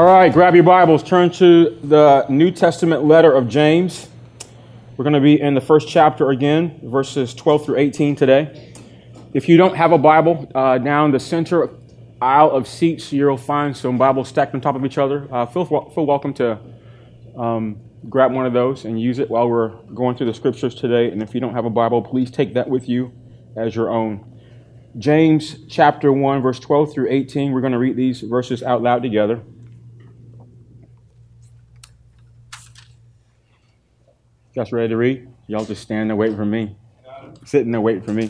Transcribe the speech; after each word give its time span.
All 0.00 0.06
right, 0.06 0.32
grab 0.32 0.54
your 0.54 0.64
Bibles, 0.64 1.02
turn 1.02 1.28
to 1.32 1.78
the 1.84 2.24
New 2.30 2.50
Testament 2.50 3.04
letter 3.04 3.30
of 3.34 3.50
James. 3.50 4.08
We're 4.96 5.02
going 5.02 5.12
to 5.12 5.20
be 5.20 5.38
in 5.38 5.52
the 5.52 5.60
first 5.60 5.88
chapter 5.88 6.30
again, 6.30 6.80
verses 6.82 7.34
12 7.34 7.66
through 7.66 7.76
18 7.76 8.16
today. 8.16 8.72
If 9.34 9.46
you 9.46 9.58
don't 9.58 9.76
have 9.76 9.92
a 9.92 9.98
Bible, 9.98 10.50
uh, 10.54 10.78
down 10.78 11.10
the 11.10 11.20
center 11.20 11.68
aisle 12.18 12.50
of 12.50 12.66
seats, 12.66 13.12
you'll 13.12 13.36
find 13.36 13.76
some 13.76 13.98
Bibles 13.98 14.30
stacked 14.30 14.54
on 14.54 14.62
top 14.62 14.74
of 14.74 14.86
each 14.86 14.96
other. 14.96 15.28
Uh, 15.30 15.44
feel, 15.44 15.66
feel 15.66 16.06
welcome 16.06 16.32
to 16.32 16.58
um, 17.36 17.78
grab 18.08 18.32
one 18.32 18.46
of 18.46 18.54
those 18.54 18.86
and 18.86 18.98
use 18.98 19.18
it 19.18 19.28
while 19.28 19.50
we're 19.50 19.76
going 19.92 20.16
through 20.16 20.28
the 20.28 20.34
scriptures 20.34 20.74
today. 20.74 21.10
And 21.10 21.22
if 21.22 21.34
you 21.34 21.42
don't 21.42 21.52
have 21.52 21.66
a 21.66 21.70
Bible, 21.70 22.00
please 22.00 22.30
take 22.30 22.54
that 22.54 22.70
with 22.70 22.88
you 22.88 23.12
as 23.54 23.76
your 23.76 23.90
own. 23.90 24.24
James 24.96 25.56
chapter 25.68 26.10
1, 26.10 26.40
verse 26.40 26.58
12 26.58 26.90
through 26.90 27.10
18. 27.10 27.52
We're 27.52 27.60
going 27.60 27.74
to 27.74 27.78
read 27.78 27.96
these 27.96 28.22
verses 28.22 28.62
out 28.62 28.80
loud 28.80 29.02
together. 29.02 29.42
Guys 34.60 34.72
ready 34.72 34.88
to 34.88 34.96
read? 34.98 35.26
Y'all 35.46 35.64
just 35.64 35.80
standing 35.80 36.08
there 36.08 36.16
waiting 36.16 36.36
for 36.36 36.44
me. 36.44 36.76
Sitting 37.46 37.72
there 37.72 37.80
waiting 37.80 38.02
for 38.02 38.12
me. 38.12 38.28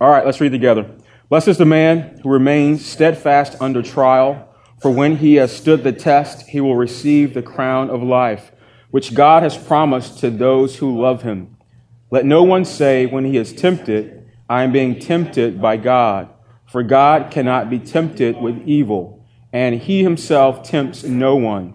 All 0.00 0.08
right, 0.08 0.24
let's 0.24 0.40
read 0.40 0.52
together. 0.52 0.90
Blessed 1.28 1.48
is 1.48 1.58
the 1.58 1.66
man 1.66 2.18
who 2.22 2.30
remains 2.30 2.86
steadfast 2.86 3.54
under 3.60 3.82
trial, 3.82 4.48
for 4.80 4.90
when 4.90 5.16
he 5.16 5.34
has 5.34 5.54
stood 5.54 5.84
the 5.84 5.92
test, 5.92 6.46
he 6.46 6.58
will 6.58 6.74
receive 6.74 7.34
the 7.34 7.42
crown 7.42 7.90
of 7.90 8.02
life, 8.02 8.50
which 8.92 9.12
God 9.12 9.42
has 9.42 9.58
promised 9.58 10.20
to 10.20 10.30
those 10.30 10.78
who 10.78 10.98
love 10.98 11.20
him. 11.20 11.54
Let 12.10 12.24
no 12.24 12.42
one 12.42 12.64
say 12.64 13.04
when 13.04 13.26
he 13.26 13.36
is 13.36 13.52
tempted, 13.52 14.26
I 14.48 14.62
am 14.62 14.72
being 14.72 14.98
tempted 14.98 15.60
by 15.60 15.76
God, 15.76 16.30
for 16.66 16.82
God 16.82 17.30
cannot 17.30 17.68
be 17.68 17.78
tempted 17.78 18.40
with 18.40 18.66
evil, 18.66 19.22
and 19.52 19.82
he 19.82 20.02
himself 20.02 20.62
tempts 20.62 21.04
no 21.04 21.36
one. 21.36 21.74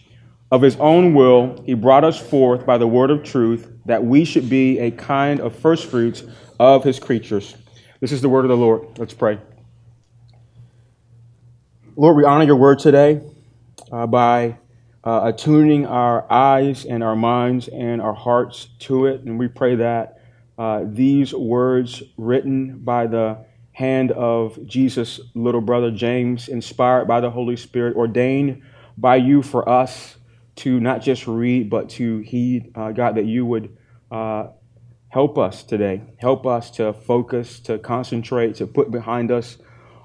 Of 0.51 0.61
his 0.61 0.75
own 0.77 1.13
will, 1.13 1.63
he 1.65 1.75
brought 1.75 2.03
us 2.03 2.19
forth 2.19 2.65
by 2.65 2.77
the 2.77 2.87
word 2.87 3.09
of 3.09 3.23
truth, 3.23 3.71
that 3.85 4.03
we 4.03 4.25
should 4.25 4.49
be 4.49 4.79
a 4.79 4.91
kind 4.91 5.39
of 5.39 5.55
firstfruits 5.55 6.23
of 6.59 6.83
his 6.83 6.99
creatures. 6.99 7.55
This 8.01 8.11
is 8.11 8.21
the 8.21 8.27
word 8.27 8.43
of 8.43 8.49
the 8.49 8.57
Lord. 8.57 8.99
Let's 8.99 9.13
pray. 9.13 9.39
Lord, 11.95 12.17
we 12.17 12.25
honor 12.25 12.43
your 12.43 12.57
word 12.57 12.79
today 12.79 13.21
uh, 13.93 14.07
by 14.07 14.57
uh, 15.05 15.21
attuning 15.33 15.85
our 15.85 16.29
eyes 16.29 16.83
and 16.83 17.01
our 17.01 17.15
minds 17.15 17.69
and 17.69 18.01
our 18.01 18.13
hearts 18.13 18.67
to 18.79 19.05
it. 19.05 19.21
And 19.21 19.39
we 19.39 19.47
pray 19.47 19.75
that 19.75 20.19
uh, 20.57 20.83
these 20.85 21.33
words 21.33 22.03
written 22.17 22.79
by 22.79 23.07
the 23.07 23.45
hand 23.71 24.11
of 24.11 24.59
Jesus' 24.67 25.21
little 25.33 25.61
brother 25.61 25.91
James, 25.91 26.49
inspired 26.49 27.07
by 27.07 27.21
the 27.21 27.31
Holy 27.31 27.55
Spirit, 27.55 27.95
ordained 27.95 28.61
by 28.97 29.15
you 29.15 29.41
for 29.41 29.67
us 29.67 30.17
to 30.57 30.79
not 30.79 31.01
just 31.01 31.27
read, 31.27 31.69
but 31.69 31.89
to 31.91 32.19
heed, 32.19 32.71
uh, 32.75 32.91
God, 32.91 33.15
that 33.15 33.25
you 33.25 33.45
would 33.45 33.77
uh, 34.11 34.47
help 35.09 35.37
us 35.37 35.63
today. 35.63 36.01
Help 36.17 36.45
us 36.45 36.71
to 36.71 36.93
focus, 36.93 37.59
to 37.61 37.77
concentrate, 37.77 38.55
to 38.55 38.67
put 38.67 38.91
behind 38.91 39.31
us 39.31 39.57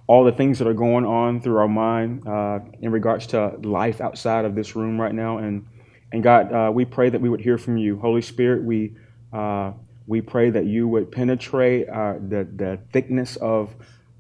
all 0.06 0.24
the 0.24 0.32
things 0.32 0.58
that 0.58 0.68
are 0.68 0.74
going 0.74 1.04
on 1.04 1.40
through 1.40 1.58
our 1.58 1.68
mind 1.68 2.26
uh, 2.26 2.60
in 2.80 2.92
regards 2.92 3.26
to 3.28 3.56
life 3.62 4.00
outside 4.00 4.44
of 4.44 4.54
this 4.54 4.76
room 4.76 5.00
right 5.00 5.14
now. 5.14 5.38
And, 5.38 5.66
and 6.12 6.22
God, 6.22 6.52
uh, 6.52 6.70
we 6.72 6.84
pray 6.84 7.10
that 7.10 7.20
we 7.20 7.28
would 7.28 7.40
hear 7.40 7.58
from 7.58 7.76
you. 7.76 7.98
Holy 7.98 8.22
Spirit, 8.22 8.62
we, 8.62 8.94
uh, 9.32 9.72
we 10.06 10.20
pray 10.20 10.50
that 10.50 10.66
you 10.66 10.86
would 10.86 11.10
penetrate 11.10 11.88
our, 11.88 12.20
the, 12.20 12.44
the 12.54 12.78
thickness 12.92 13.36
of 13.36 13.74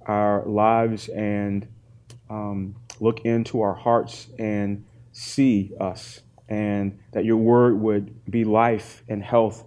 our 0.06 0.44
lives 0.44 1.08
and 1.08 1.68
um, 2.30 2.74
look 3.00 3.20
into 3.20 3.60
our 3.60 3.74
hearts 3.74 4.28
and 4.38 4.84
see 5.16 5.72
us, 5.80 6.20
and 6.46 6.98
that 7.12 7.24
your 7.24 7.38
word 7.38 7.80
would 7.80 8.30
be 8.30 8.44
life 8.44 9.02
and 9.08 9.22
health 9.22 9.64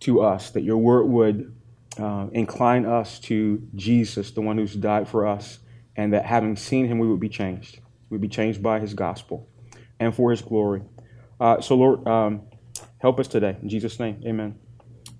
to 0.00 0.20
us, 0.20 0.50
that 0.50 0.62
your 0.62 0.78
word 0.78 1.04
would 1.04 1.54
uh, 1.96 2.26
incline 2.32 2.84
us 2.84 3.20
to 3.20 3.62
Jesus, 3.76 4.32
the 4.32 4.40
one 4.40 4.58
who's 4.58 4.74
died 4.74 5.06
for 5.06 5.28
us, 5.28 5.60
and 5.94 6.12
that 6.12 6.24
having 6.26 6.56
seen 6.56 6.88
him, 6.88 6.98
we 6.98 7.06
would 7.06 7.20
be 7.20 7.28
changed. 7.28 7.78
We'd 8.10 8.20
be 8.20 8.28
changed 8.28 8.64
by 8.64 8.80
his 8.80 8.94
gospel 8.94 9.48
and 10.00 10.12
for 10.12 10.32
his 10.32 10.42
glory. 10.42 10.82
Uh, 11.38 11.60
so, 11.60 11.76
Lord, 11.76 12.06
um, 12.08 12.42
help 12.98 13.20
us 13.20 13.28
today. 13.28 13.56
In 13.62 13.68
Jesus' 13.68 14.00
name, 14.00 14.22
amen. 14.26 14.58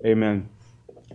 Amen. 0.05 0.49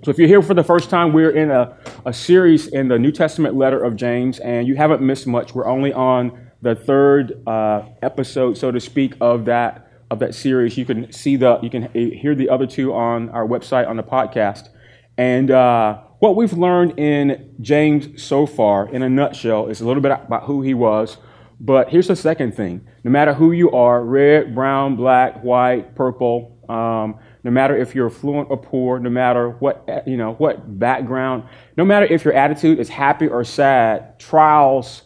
So, 0.05 0.11
if 0.11 0.17
you're 0.17 0.29
here 0.29 0.41
for 0.41 0.53
the 0.53 0.63
first 0.63 0.89
time, 0.89 1.11
we're 1.11 1.31
in 1.31 1.51
a, 1.51 1.77
a 2.05 2.13
series 2.13 2.67
in 2.67 2.87
the 2.87 2.97
New 2.97 3.11
Testament 3.11 3.55
letter 3.55 3.83
of 3.83 3.97
James, 3.97 4.39
and 4.39 4.65
you 4.65 4.77
haven't 4.77 5.01
missed 5.01 5.27
much. 5.27 5.53
We're 5.53 5.67
only 5.67 5.91
on 5.91 6.48
the 6.61 6.75
third 6.75 7.41
uh, 7.47 7.83
episode, 8.01 8.57
so 8.57 8.71
to 8.71 8.79
speak, 8.79 9.15
of 9.21 9.45
that 9.45 9.85
of 10.11 10.19
that 10.19 10.33
series. 10.33 10.77
You 10.77 10.85
can 10.85 11.11
see 11.11 11.35
the 11.35 11.59
you 11.61 11.69
can 11.69 11.91
hear 11.93 12.35
the 12.35 12.49
other 12.49 12.65
two 12.65 12.93
on 12.93 13.29
our 13.29 13.45
website 13.45 13.87
on 13.87 13.97
the 13.97 14.03
podcast. 14.03 14.69
And 15.17 15.51
uh, 15.51 16.01
what 16.19 16.35
we've 16.35 16.53
learned 16.53 16.97
in 16.97 17.55
James 17.61 18.21
so 18.21 18.45
far, 18.45 18.87
in 18.89 19.01
a 19.03 19.09
nutshell, 19.09 19.67
is 19.67 19.81
a 19.81 19.87
little 19.87 20.01
bit 20.01 20.11
about 20.11 20.43
who 20.43 20.61
he 20.61 20.73
was. 20.73 21.17
But 21.59 21.89
here's 21.89 22.07
the 22.07 22.15
second 22.15 22.55
thing: 22.55 22.87
no 23.03 23.11
matter 23.11 23.33
who 23.33 23.51
you 23.51 23.71
are, 23.71 24.03
red, 24.03 24.55
brown, 24.55 24.95
black, 24.95 25.43
white, 25.43 25.95
purple. 25.95 26.57
Um, 26.69 27.17
no 27.43 27.51
matter 27.51 27.75
if 27.75 27.95
you're 27.95 28.07
affluent 28.07 28.49
or 28.51 28.57
poor, 28.57 28.99
no 28.99 29.09
matter 29.09 29.51
what 29.51 30.03
you 30.05 30.17
know, 30.17 30.33
what 30.33 30.77
background, 30.77 31.45
no 31.77 31.85
matter 31.85 32.05
if 32.05 32.25
your 32.25 32.33
attitude 32.33 32.79
is 32.79 32.89
happy 32.89 33.27
or 33.27 33.43
sad, 33.43 34.19
trials 34.19 35.03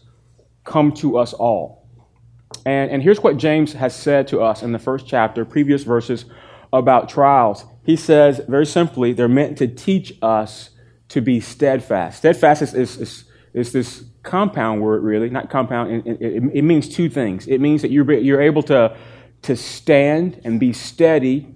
come 0.63 0.91
to 0.93 1.17
us 1.17 1.33
all. 1.33 1.87
And, 2.65 2.91
and 2.91 3.03
here's 3.03 3.21
what 3.21 3.37
James 3.37 3.73
has 3.73 3.95
said 3.95 4.27
to 4.29 4.41
us 4.41 4.63
in 4.63 4.71
the 4.71 4.79
first 4.79 5.07
chapter, 5.07 5.45
previous 5.45 5.83
verses 5.83 6.25
about 6.71 7.09
trials. 7.09 7.65
He 7.85 7.95
says, 7.95 8.41
very 8.47 8.65
simply, 8.65 9.13
they're 9.13 9.27
meant 9.27 9.57
to 9.57 9.67
teach 9.67 10.13
us 10.21 10.69
to 11.09 11.21
be 11.21 11.39
steadfast. 11.39 12.19
Steadfast 12.19 12.61
is, 12.61 12.73
is, 12.73 12.97
is, 12.97 13.23
is 13.53 13.71
this 13.73 14.03
compound 14.23 14.81
word, 14.81 15.03
really, 15.03 15.29
not 15.29 15.49
compound. 15.49 16.07
It, 16.07 16.21
it, 16.21 16.43
it, 16.53 16.61
means 16.63 16.87
two 16.87 17.09
things. 17.09 17.45
It 17.47 17.59
means 17.59 17.81
that 17.81 17.91
you're, 17.91 18.11
you're 18.13 18.41
able 18.41 18.63
to, 18.63 18.95
to 19.43 19.55
stand 19.55 20.41
and 20.45 20.59
be 20.59 20.71
steady, 20.73 21.53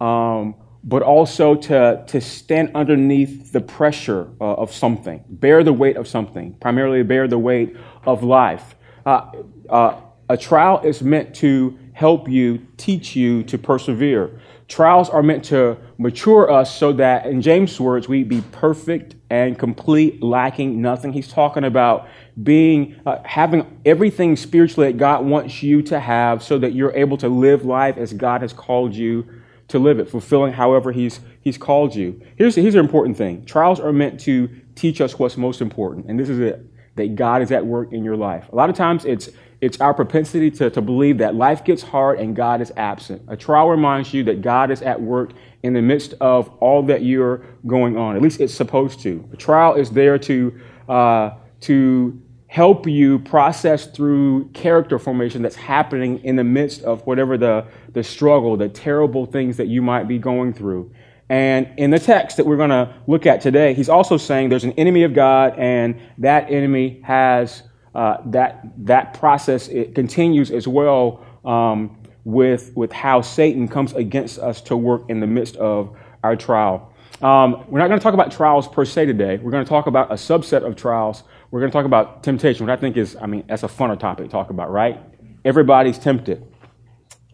um, 0.00 0.54
but 0.84 1.02
also 1.02 1.54
to, 1.56 2.04
to 2.06 2.20
stand 2.20 2.70
underneath 2.74 3.52
the 3.52 3.60
pressure 3.60 4.30
uh, 4.40 4.44
of 4.54 4.72
something, 4.72 5.24
bear 5.28 5.64
the 5.64 5.72
weight 5.72 5.96
of 5.96 6.06
something, 6.06 6.54
primarily 6.60 7.02
bear 7.02 7.26
the 7.26 7.38
weight 7.38 7.76
of 8.06 8.22
life. 8.22 8.74
Uh, 9.06 9.30
uh, 9.68 10.00
a 10.28 10.36
trial 10.36 10.80
is 10.80 11.02
meant 11.02 11.34
to 11.36 11.78
help 11.92 12.28
you, 12.28 12.66
teach 12.76 13.14
you 13.14 13.42
to 13.44 13.58
persevere. 13.58 14.40
Trials 14.66 15.10
are 15.10 15.22
meant 15.22 15.44
to 15.46 15.76
mature 15.98 16.50
us 16.50 16.74
so 16.74 16.92
that, 16.94 17.26
in 17.26 17.42
James' 17.42 17.78
words, 17.78 18.08
we'd 18.08 18.28
be 18.28 18.42
perfect 18.50 19.14
and 19.28 19.58
complete, 19.58 20.22
lacking 20.22 20.80
nothing. 20.80 21.12
He's 21.12 21.28
talking 21.28 21.64
about 21.64 22.08
being, 22.42 23.00
uh, 23.04 23.18
having 23.24 23.80
everything 23.84 24.36
spiritually 24.36 24.90
that 24.90 24.98
God 24.98 25.24
wants 25.26 25.62
you 25.62 25.82
to 25.82 26.00
have 26.00 26.42
so 26.42 26.58
that 26.58 26.72
you're 26.72 26.94
able 26.96 27.18
to 27.18 27.28
live 27.28 27.64
life 27.64 27.96
as 27.98 28.12
God 28.12 28.40
has 28.40 28.52
called 28.52 28.94
you 28.94 29.28
to 29.68 29.78
live 29.78 29.98
it, 29.98 30.08
fulfilling 30.10 30.52
however 30.52 30.92
He's, 30.92 31.20
he's 31.40 31.58
called 31.58 31.94
you. 31.94 32.20
Here's, 32.36 32.54
here's 32.54 32.74
an 32.74 32.80
important 32.80 33.16
thing 33.16 33.44
trials 33.44 33.80
are 33.80 33.92
meant 33.92 34.18
to 34.20 34.48
teach 34.74 35.00
us 35.00 35.18
what's 35.18 35.36
most 35.36 35.60
important, 35.60 36.06
and 36.06 36.18
this 36.18 36.28
is 36.28 36.38
it 36.38 36.66
that 36.96 37.16
God 37.16 37.42
is 37.42 37.50
at 37.50 37.66
work 37.66 37.92
in 37.92 38.04
your 38.04 38.16
life. 38.16 38.48
A 38.52 38.56
lot 38.56 38.70
of 38.70 38.76
times 38.76 39.04
it's 39.04 39.30
it's 39.60 39.80
our 39.80 39.94
propensity 39.94 40.50
to, 40.50 40.68
to 40.68 40.82
believe 40.82 41.18
that 41.18 41.34
life 41.34 41.64
gets 41.64 41.82
hard 41.82 42.20
and 42.20 42.36
God 42.36 42.60
is 42.60 42.70
absent. 42.76 43.22
A 43.28 43.36
trial 43.36 43.70
reminds 43.70 44.12
you 44.12 44.22
that 44.24 44.42
God 44.42 44.70
is 44.70 44.82
at 44.82 45.00
work 45.00 45.32
in 45.62 45.72
the 45.72 45.80
midst 45.80 46.12
of 46.20 46.50
all 46.60 46.82
that 46.82 47.02
you're 47.02 47.46
going 47.66 47.96
on. 47.96 48.14
At 48.14 48.20
least 48.20 48.40
it's 48.40 48.52
supposed 48.52 49.00
to. 49.00 49.26
A 49.32 49.36
trial 49.36 49.74
is 49.74 49.90
there 49.90 50.18
to, 50.18 50.60
uh, 50.86 51.30
to 51.60 52.20
help 52.48 52.86
you 52.86 53.20
process 53.20 53.86
through 53.86 54.48
character 54.50 54.98
formation 54.98 55.40
that's 55.40 55.56
happening 55.56 56.22
in 56.24 56.36
the 56.36 56.44
midst 56.44 56.82
of 56.82 57.04
whatever 57.06 57.38
the, 57.38 57.64
the 57.94 58.04
struggle, 58.04 58.58
the 58.58 58.68
terrible 58.68 59.24
things 59.24 59.56
that 59.56 59.68
you 59.68 59.80
might 59.80 60.06
be 60.06 60.18
going 60.18 60.52
through. 60.52 60.92
And 61.28 61.68
in 61.78 61.90
the 61.90 61.98
text 61.98 62.36
that 62.36 62.46
we're 62.46 62.56
going 62.56 62.70
to 62.70 62.94
look 63.06 63.26
at 63.26 63.40
today, 63.40 63.74
he's 63.74 63.88
also 63.88 64.16
saying 64.16 64.50
there's 64.50 64.64
an 64.64 64.72
enemy 64.72 65.04
of 65.04 65.14
God, 65.14 65.58
and 65.58 65.98
that 66.18 66.50
enemy 66.50 67.00
has 67.04 67.62
uh, 67.94 68.18
that 68.26 68.64
that 68.78 69.14
process 69.14 69.68
it 69.68 69.94
continues 69.94 70.50
as 70.50 70.66
well 70.66 71.24
um, 71.44 71.96
with, 72.24 72.72
with 72.74 72.92
how 72.92 73.20
Satan 73.20 73.68
comes 73.68 73.92
against 73.92 74.38
us 74.38 74.60
to 74.62 74.76
work 74.76 75.04
in 75.08 75.20
the 75.20 75.26
midst 75.26 75.56
of 75.56 75.96
our 76.22 76.36
trial. 76.36 76.92
Um, 77.22 77.64
we're 77.68 77.78
not 77.78 77.88
going 77.88 77.98
to 77.98 78.02
talk 78.02 78.14
about 78.14 78.32
trials 78.32 78.66
per 78.66 78.84
se 78.84 79.06
today. 79.06 79.36
We're 79.38 79.52
going 79.52 79.64
to 79.64 79.68
talk 79.68 79.86
about 79.86 80.10
a 80.10 80.14
subset 80.14 80.66
of 80.66 80.76
trials. 80.76 81.22
We're 81.50 81.60
going 81.60 81.70
to 81.70 81.76
talk 81.76 81.86
about 81.86 82.22
temptation, 82.24 82.66
which 82.66 82.72
I 82.72 82.80
think 82.80 82.96
is, 82.96 83.16
I 83.20 83.26
mean, 83.26 83.44
that's 83.48 83.62
a 83.62 83.68
funner 83.68 83.98
topic 83.98 84.26
to 84.26 84.30
talk 84.30 84.50
about, 84.50 84.70
right? 84.70 85.00
Everybody's 85.44 85.98
tempted. 85.98 86.44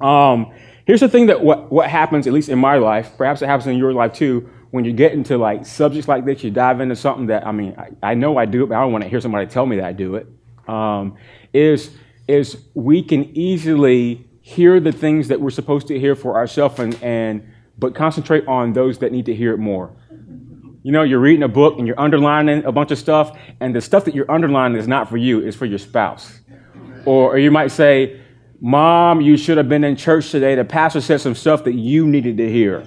Um, 0.00 0.52
here's 0.90 0.98
the 0.98 1.08
thing 1.08 1.26
that 1.26 1.40
what, 1.40 1.70
what 1.70 1.88
happens, 1.88 2.26
at 2.26 2.32
least 2.32 2.48
in 2.48 2.58
my 2.58 2.74
life, 2.74 3.12
perhaps 3.16 3.42
it 3.42 3.46
happens 3.46 3.68
in 3.68 3.78
your 3.78 3.92
life 3.92 4.12
too, 4.12 4.50
when 4.72 4.84
you 4.84 4.92
get 4.92 5.12
into 5.12 5.38
like 5.38 5.64
subjects 5.64 6.08
like 6.08 6.24
this, 6.24 6.42
you 6.42 6.50
dive 6.50 6.80
into 6.80 6.96
something 6.96 7.26
that, 7.26 7.46
I 7.46 7.52
mean, 7.52 7.76
I, 7.78 8.10
I 8.10 8.14
know 8.14 8.36
I 8.36 8.44
do 8.44 8.64
it, 8.64 8.70
but 8.70 8.74
I 8.76 8.80
don't 8.80 8.90
want 8.90 9.04
to 9.04 9.08
hear 9.08 9.20
somebody 9.20 9.46
tell 9.46 9.66
me 9.66 9.76
that 9.76 9.84
I 9.84 9.92
do 9.92 10.16
it. 10.16 10.26
Um, 10.66 11.16
is, 11.52 11.92
is 12.26 12.64
we 12.74 13.04
can 13.04 13.36
easily 13.36 14.28
hear 14.40 14.80
the 14.80 14.90
things 14.90 15.28
that 15.28 15.40
we're 15.40 15.50
supposed 15.50 15.86
to 15.86 15.98
hear 16.00 16.16
for 16.16 16.34
ourselves 16.34 16.80
and, 16.80 17.00
and 17.04 17.48
but 17.78 17.94
concentrate 17.94 18.48
on 18.48 18.72
those 18.72 18.98
that 18.98 19.12
need 19.12 19.26
to 19.26 19.34
hear 19.34 19.54
it 19.54 19.58
more. 19.58 19.94
You 20.82 20.90
know, 20.90 21.04
you're 21.04 21.20
reading 21.20 21.44
a 21.44 21.48
book 21.48 21.78
and 21.78 21.86
you're 21.86 22.00
underlining 22.00 22.64
a 22.64 22.72
bunch 22.72 22.90
of 22.90 22.98
stuff, 22.98 23.38
and 23.60 23.76
the 23.76 23.80
stuff 23.80 24.06
that 24.06 24.14
you're 24.16 24.28
underlining 24.28 24.76
is 24.76 24.88
not 24.88 25.08
for 25.08 25.18
you, 25.18 25.38
it's 25.38 25.56
for 25.56 25.66
your 25.66 25.78
spouse. 25.78 26.40
Or, 27.04 27.34
or 27.34 27.38
you 27.38 27.52
might 27.52 27.68
say, 27.68 28.19
Mom, 28.60 29.22
you 29.22 29.38
should 29.38 29.56
have 29.56 29.70
been 29.70 29.84
in 29.84 29.96
church 29.96 30.30
today. 30.30 30.54
The 30.54 30.64
pastor 30.64 31.00
said 31.00 31.20
some 31.22 31.34
stuff 31.34 31.64
that 31.64 31.74
you 31.74 32.06
needed 32.06 32.36
to 32.36 32.50
hear. 32.50 32.84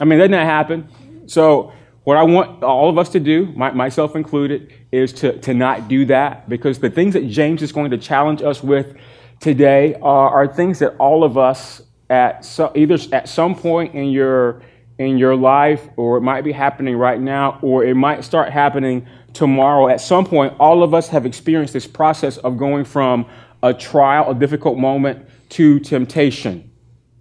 I 0.00 0.04
mean, 0.04 0.18
doesn't 0.18 0.30
that 0.30 0.44
happen? 0.44 0.88
So, 1.26 1.72
what 2.04 2.16
I 2.16 2.22
want 2.22 2.62
all 2.62 2.88
of 2.88 2.98
us 2.98 3.08
to 3.10 3.20
do, 3.20 3.46
my, 3.56 3.72
myself 3.72 4.14
included, 4.14 4.72
is 4.92 5.12
to, 5.14 5.36
to 5.40 5.54
not 5.54 5.88
do 5.88 6.04
that 6.04 6.48
because 6.48 6.78
the 6.78 6.88
things 6.88 7.14
that 7.14 7.26
James 7.28 7.62
is 7.62 7.72
going 7.72 7.90
to 7.90 7.98
challenge 7.98 8.42
us 8.42 8.62
with 8.62 8.96
today 9.40 9.94
are, 9.96 10.30
are 10.30 10.46
things 10.46 10.78
that 10.78 10.94
all 10.98 11.24
of 11.24 11.36
us 11.36 11.82
at 12.08 12.44
so, 12.44 12.70
either 12.76 12.96
at 13.10 13.28
some 13.28 13.56
point 13.56 13.92
in 13.94 14.10
your 14.10 14.62
in 14.98 15.18
your 15.18 15.34
life 15.34 15.88
or 15.96 16.16
it 16.16 16.20
might 16.20 16.42
be 16.42 16.52
happening 16.52 16.96
right 16.96 17.20
now 17.20 17.58
or 17.60 17.84
it 17.84 17.94
might 17.94 18.24
start 18.24 18.50
happening 18.50 19.06
tomorrow 19.34 19.88
at 19.88 20.00
some 20.00 20.24
point 20.24 20.54
all 20.58 20.82
of 20.82 20.94
us 20.94 21.08
have 21.08 21.26
experienced 21.26 21.74
this 21.74 21.86
process 21.86 22.38
of 22.38 22.56
going 22.56 22.84
from 22.84 23.26
a 23.66 23.74
trial 23.74 24.30
a 24.30 24.34
difficult 24.34 24.78
moment 24.78 25.26
to 25.50 25.78
temptation 25.80 26.70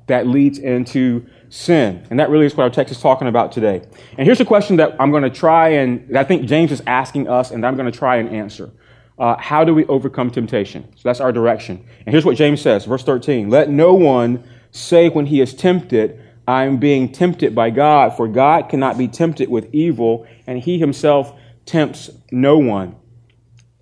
that 0.07 0.27
leads 0.27 0.59
into 0.59 1.25
sin. 1.49 2.05
And 2.09 2.19
that 2.19 2.29
really 2.29 2.45
is 2.45 2.55
what 2.55 2.63
our 2.63 2.69
text 2.69 2.91
is 2.91 3.01
talking 3.01 3.27
about 3.27 3.51
today. 3.51 3.81
And 4.17 4.25
here's 4.25 4.39
a 4.41 4.45
question 4.45 4.77
that 4.77 4.95
i'm 4.99 5.11
going 5.11 5.23
to 5.23 5.29
try 5.29 5.69
and 5.69 6.17
i 6.17 6.23
think 6.23 6.45
james 6.45 6.71
is 6.71 6.81
asking 6.85 7.27
us 7.27 7.51
and 7.51 7.65
i'm 7.65 7.75
going 7.75 7.91
to 7.91 7.97
try 7.97 8.17
and 8.17 8.29
answer. 8.29 8.71
Uh, 9.17 9.37
how 9.37 9.63
do 9.63 9.73
we 9.73 9.85
overcome 9.85 10.29
temptation? 10.29 10.83
So 10.97 11.01
that's 11.05 11.21
our 11.21 11.31
direction. 11.31 11.85
And 12.05 12.13
here's 12.13 12.25
what 12.25 12.37
james 12.37 12.61
says 12.61 12.85
verse 12.85 13.03
13 13.03 13.49
let 13.49 13.69
no 13.69 13.93
one 13.93 14.43
say 14.71 15.09
when 15.09 15.25
he 15.25 15.39
is 15.39 15.53
tempted, 15.53 16.21
I 16.47 16.65
am 16.65 16.77
being 16.77 17.11
tempted 17.11 17.55
by 17.55 17.69
God, 17.69 18.15
for 18.15 18.27
God 18.27 18.69
cannot 18.69 18.97
be 18.97 19.07
tempted 19.07 19.49
with 19.49 19.73
evil, 19.73 20.27
and 20.45 20.59
he 20.59 20.77
himself 20.77 21.33
tempts 21.65 22.11
no 22.31 22.57
one. 22.57 22.95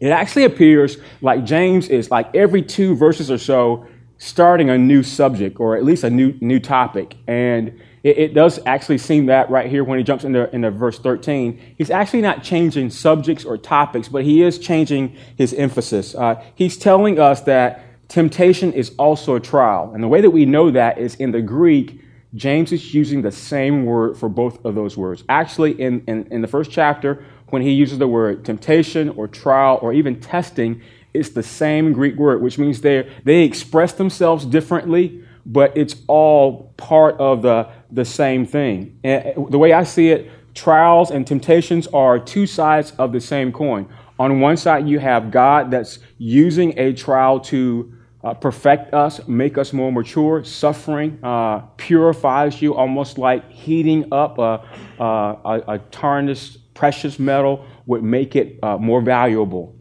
It 0.04 0.10
actually 0.10 0.44
appears 0.44 0.98
like 1.22 1.46
James 1.46 1.88
is 1.88 2.12
like 2.12 2.36
every 2.36 2.62
two 2.62 2.94
verses 2.96 3.32
or 3.32 3.38
so 3.38 3.88
starting 4.18 4.70
a 4.70 4.78
new 4.78 5.02
subject 5.02 5.60
or 5.60 5.78
at 5.78 5.86
least 5.86 6.04
a 6.04 6.10
new 6.10 6.38
new 6.42 6.60
topic. 6.60 7.16
And 7.26 7.80
it, 8.04 8.18
it 8.18 8.34
does 8.34 8.60
actually 8.66 8.98
seem 8.98 9.28
that 9.28 9.50
right 9.50 9.70
here 9.70 9.86
when 9.86 9.98
he 9.98 10.04
jumps 10.04 10.26
into, 10.26 10.54
into 10.54 10.72
verse 10.72 11.00
13. 11.00 11.76
He's 11.78 11.90
actually 11.90 12.22
not 12.22 12.44
changing 12.44 12.90
subjects 12.90 13.46
or 13.46 13.58
topics, 13.58 14.10
but 14.10 14.26
he 14.26 14.44
is 14.44 14.60
changing 14.60 15.16
his 15.38 15.54
emphasis. 15.54 16.16
Uh, 16.16 16.44
he's 16.56 16.78
telling 16.78 17.18
us 17.18 17.40
that 17.42 17.84
Temptation 18.10 18.74
is 18.74 18.94
also 19.00 19.36
a 19.36 19.40
trial. 19.40 19.92
And 19.94 20.04
the 20.04 20.10
way 20.10 20.20
that 20.22 20.32
we 20.32 20.46
know 20.46 20.70
that 20.70 20.98
is 20.98 21.16
in 21.16 21.32
the 21.32 21.42
Greek, 21.42 22.02
James 22.36 22.72
is 22.72 22.94
using 22.94 23.22
the 23.22 23.32
same 23.32 23.86
word 23.86 24.18
for 24.18 24.28
both 24.28 24.64
of 24.66 24.76
those 24.76 24.98
words. 24.98 25.24
Actually, 25.30 25.80
in, 25.82 26.04
in, 26.08 26.28
in, 26.32 26.42
the 26.42 26.48
first 26.48 26.72
chapter, 26.72 27.26
when 27.54 27.62
he 27.62 27.70
uses 27.72 28.00
the 28.00 28.08
word 28.08 28.44
temptation 28.44 29.10
or 29.10 29.28
trial 29.28 29.78
or 29.84 29.94
even 29.94 30.20
testing, 30.20 30.82
it's 31.14 31.30
the 31.30 31.44
same 31.44 31.94
Greek 31.94 32.16
word, 32.16 32.42
which 32.42 32.58
means 32.58 32.82
they 32.82 33.08
they 33.24 33.44
express 33.44 33.94
themselves 33.94 34.44
differently, 34.44 35.24
but 35.46 35.78
it's 35.78 35.98
all 36.08 36.74
part 36.78 37.16
of 37.20 37.44
the, 37.44 37.70
the 37.92 38.06
same 38.06 38.48
thing. 38.48 38.98
And 39.04 39.52
the 39.52 39.60
way 39.60 39.72
I 39.72 39.84
see 39.84 40.10
it, 40.10 40.32
trials 40.56 41.12
and 41.12 41.28
temptations 41.28 41.86
are 41.94 42.18
two 42.18 42.48
sides 42.48 42.90
of 42.98 43.12
the 43.12 43.22
same 43.22 43.52
coin. 43.52 43.88
On 44.18 44.40
one 44.40 44.58
side, 44.58 44.88
you 44.88 44.98
have 44.98 45.30
God 45.30 45.70
that's 45.70 46.00
using 46.18 46.80
a 46.80 46.92
trial 46.94 47.40
to 47.52 47.94
uh, 48.24 48.34
perfect 48.34 48.96
us, 48.96 49.28
make 49.28 49.60
us 49.60 49.74
more 49.74 49.92
mature. 49.92 50.44
Suffering 50.44 51.20
uh, 51.22 51.60
purifies 51.78 52.64
you, 52.64 52.74
almost 52.74 53.20
like 53.20 53.48
heating 53.52 54.12
up 54.12 54.40
a, 54.40 54.66
a, 54.98 55.62
a, 55.68 55.80
tarnished 55.92 56.58
precious 56.74 57.20
metal 57.20 57.66
would 57.86 58.04
make 58.04 58.36
it 58.36 58.60
uh, 58.64 58.78
more 58.78 59.02
valuable. 59.02 59.76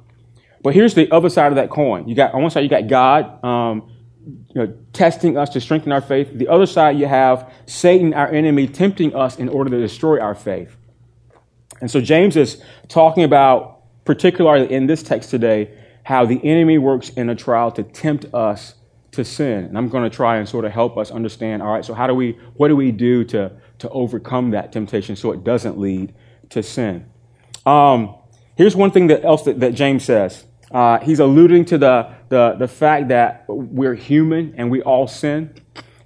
But 0.62 0.74
here's 0.74 0.94
the 0.94 1.10
other 1.10 1.28
side 1.28 1.50
of 1.50 1.56
that 1.56 1.70
coin. 1.70 2.08
You 2.08 2.14
got 2.14 2.34
on 2.34 2.42
one 2.42 2.50
side 2.50 2.60
you 2.60 2.68
got 2.68 2.86
God 2.86 3.44
um, 3.44 3.90
you 4.24 4.54
know, 4.54 4.74
testing 4.92 5.36
us 5.36 5.48
to 5.50 5.60
strengthen 5.60 5.92
our 5.92 6.00
faith. 6.00 6.30
The 6.32 6.48
other 6.48 6.66
side 6.66 6.98
you 6.98 7.06
have 7.06 7.52
Satan, 7.66 8.14
our 8.14 8.28
enemy, 8.28 8.68
tempting 8.68 9.14
us 9.14 9.36
in 9.38 9.48
order 9.48 9.70
to 9.70 9.80
destroy 9.80 10.20
our 10.20 10.34
faith. 10.34 10.76
And 11.80 11.90
so 11.90 12.00
James 12.00 12.36
is 12.36 12.62
talking 12.88 13.24
about, 13.24 13.82
particularly 14.04 14.72
in 14.72 14.86
this 14.86 15.02
text 15.02 15.30
today, 15.30 15.76
how 16.04 16.24
the 16.24 16.40
enemy 16.44 16.78
works 16.78 17.08
in 17.10 17.28
a 17.28 17.34
trial 17.34 17.72
to 17.72 17.82
tempt 17.82 18.26
us 18.32 18.74
to 19.12 19.24
sin. 19.24 19.64
And 19.64 19.76
I'm 19.76 19.88
going 19.88 20.08
to 20.08 20.14
try 20.14 20.36
and 20.36 20.48
sort 20.48 20.64
of 20.64 20.72
help 20.72 20.96
us 20.96 21.10
understand 21.10 21.62
all 21.62 21.72
right, 21.72 21.84
so 21.84 21.94
how 21.94 22.06
do 22.06 22.14
we, 22.14 22.38
what 22.54 22.68
do 22.68 22.76
we 22.76 22.92
do 22.92 23.24
to, 23.24 23.52
to 23.78 23.88
overcome 23.90 24.50
that 24.52 24.72
temptation 24.72 25.16
so 25.16 25.32
it 25.32 25.44
doesn't 25.44 25.78
lead 25.78 26.14
to 26.52 26.62
sin? 26.62 27.06
Um, 27.66 28.16
here's 28.56 28.74
one 28.76 28.90
thing 28.90 29.08
that 29.08 29.24
else 29.24 29.42
that, 29.42 29.60
that 29.60 29.74
James 29.74 30.04
says. 30.04 30.44
Uh, 30.70 30.98
he's 31.00 31.20
alluding 31.20 31.66
to 31.66 31.78
the, 31.78 32.14
the, 32.28 32.56
the 32.58 32.68
fact 32.68 33.08
that 33.08 33.44
we're 33.46 33.94
human 33.94 34.54
and 34.56 34.70
we 34.70 34.80
all 34.82 35.06
sin. 35.06 35.54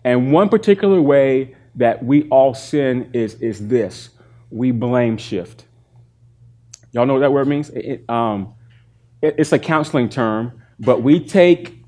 And 0.02 0.32
one 0.32 0.48
particular 0.48 1.00
way 1.00 1.54
that 1.76 2.04
we 2.04 2.28
all 2.28 2.54
sin 2.54 3.10
is, 3.12 3.34
is 3.34 3.68
this 3.68 4.10
we 4.50 4.70
blame 4.70 5.18
shift. 5.18 5.64
Y'all 6.92 7.06
know 7.06 7.14
what 7.14 7.20
that 7.20 7.32
word 7.32 7.46
means? 7.46 7.70
It, 7.70 8.08
um, 8.08 8.54
it's 9.22 9.52
a 9.52 9.58
counseling 9.58 10.08
term, 10.08 10.62
but 10.78 11.02
we 11.02 11.20
take 11.20 11.84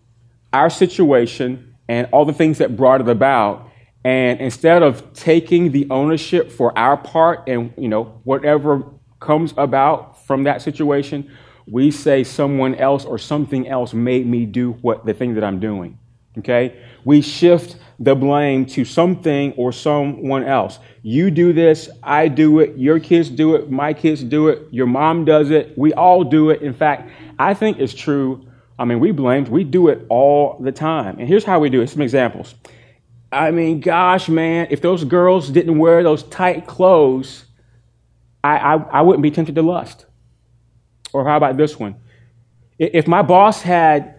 our 0.52 0.70
situation 0.70 1.76
and 1.88 2.08
all 2.12 2.24
the 2.24 2.32
things 2.32 2.58
that 2.58 2.76
brought 2.76 3.00
it 3.00 3.08
about, 3.08 3.67
and 4.04 4.40
instead 4.40 4.82
of 4.82 5.12
taking 5.12 5.72
the 5.72 5.86
ownership 5.90 6.50
for 6.50 6.76
our 6.78 6.96
part 6.96 7.48
and 7.48 7.72
you 7.76 7.88
know 7.88 8.20
whatever 8.24 8.84
comes 9.20 9.52
about 9.56 10.24
from 10.26 10.44
that 10.44 10.62
situation, 10.62 11.30
we 11.66 11.90
say 11.90 12.24
someone 12.24 12.74
else 12.76 13.04
or 13.04 13.18
something 13.18 13.68
else 13.68 13.92
made 13.92 14.26
me 14.26 14.46
do 14.46 14.72
what 14.80 15.04
the 15.04 15.14
thing 15.14 15.34
that 15.34 15.44
I'm 15.44 15.60
doing. 15.60 15.98
Okay? 16.38 16.80
We 17.04 17.20
shift 17.20 17.76
the 17.98 18.14
blame 18.14 18.64
to 18.66 18.84
something 18.84 19.52
or 19.54 19.72
someone 19.72 20.44
else. 20.44 20.78
You 21.02 21.30
do 21.30 21.52
this, 21.52 21.90
I 22.02 22.28
do 22.28 22.60
it, 22.60 22.76
your 22.76 23.00
kids 23.00 23.28
do 23.28 23.56
it, 23.56 23.70
my 23.70 23.92
kids 23.92 24.22
do 24.22 24.48
it, 24.48 24.68
your 24.70 24.86
mom 24.86 25.24
does 25.24 25.50
it, 25.50 25.76
we 25.76 25.92
all 25.94 26.22
do 26.22 26.50
it. 26.50 26.62
In 26.62 26.74
fact, 26.74 27.10
I 27.38 27.54
think 27.54 27.78
it's 27.78 27.94
true. 27.94 28.46
I 28.78 28.84
mean, 28.84 29.00
we 29.00 29.10
blame, 29.10 29.44
we 29.46 29.64
do 29.64 29.88
it 29.88 30.06
all 30.08 30.58
the 30.60 30.70
time. 30.70 31.18
And 31.18 31.26
here's 31.26 31.44
how 31.44 31.58
we 31.58 31.70
do 31.70 31.80
it 31.80 31.88
some 31.88 32.02
examples. 32.02 32.54
I 33.30 33.50
mean, 33.50 33.80
gosh, 33.80 34.28
man, 34.28 34.68
if 34.70 34.80
those 34.80 35.04
girls 35.04 35.50
didn't 35.50 35.78
wear 35.78 36.02
those 36.02 36.22
tight 36.22 36.66
clothes, 36.66 37.44
I, 38.42 38.56
I, 38.56 38.74
I 38.74 39.02
wouldn't 39.02 39.22
be 39.22 39.30
tempted 39.30 39.54
to 39.56 39.62
lust. 39.62 40.06
Or 41.12 41.26
how 41.26 41.36
about 41.36 41.56
this 41.56 41.78
one? 41.78 41.96
If 42.78 43.06
my 43.06 43.22
boss 43.22 43.60
had 43.62 44.14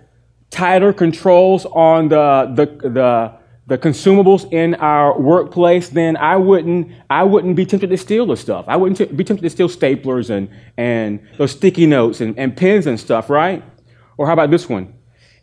tighter 0.51 0.93
controls 0.93 1.65
on 1.65 2.09
the, 2.09 2.51
the, 2.53 2.89
the, 2.89 3.33
the 3.67 3.77
consumables 3.77 4.51
in 4.51 4.75
our 4.75 5.19
workplace, 5.19 5.89
then 5.89 6.17
I 6.17 6.35
wouldn't, 6.35 6.91
I 7.09 7.23
wouldn't 7.23 7.55
be 7.55 7.65
tempted 7.65 7.89
to 7.89 7.97
steal 7.97 8.25
the 8.25 8.35
stuff. 8.35 8.65
I 8.67 8.75
wouldn't 8.75 8.97
t- 8.97 9.05
be 9.05 9.23
tempted 9.23 9.43
to 9.43 9.49
steal 9.49 9.69
staplers 9.69 10.29
and, 10.29 10.49
and 10.77 11.19
those 11.37 11.51
sticky 11.51 11.85
notes 11.85 12.21
and, 12.21 12.37
and 12.37 12.55
pens 12.55 12.85
and 12.85 12.99
stuff, 12.99 13.29
right? 13.29 13.63
Or 14.17 14.27
how 14.27 14.33
about 14.33 14.51
this 14.51 14.67
one? 14.67 14.93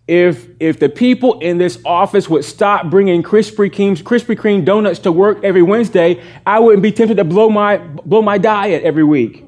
If, 0.09 0.49
if 0.61 0.79
the 0.79 0.89
people 0.89 1.41
in 1.41 1.59
this 1.59 1.79
office 1.85 2.29
would 2.31 2.45
stop 2.45 2.91
bringing 2.91 3.25
Krispy 3.25 3.71
Kreme's 3.71 4.03
Krispy 4.03 4.37
Kreme 4.37 4.65
donuts 4.65 5.01
to 5.01 5.11
work 5.11 5.43
every 5.43 5.63
Wednesday, 5.63 6.23
I 6.47 6.61
wouldn't 6.61 6.83
be 6.83 6.93
tempted 6.93 7.17
to 7.17 7.25
blow 7.25 7.51
my, 7.51 7.79
blow 7.79 8.23
my 8.23 8.39
diet 8.39 8.85
every 8.85 9.03
week. 9.03 9.45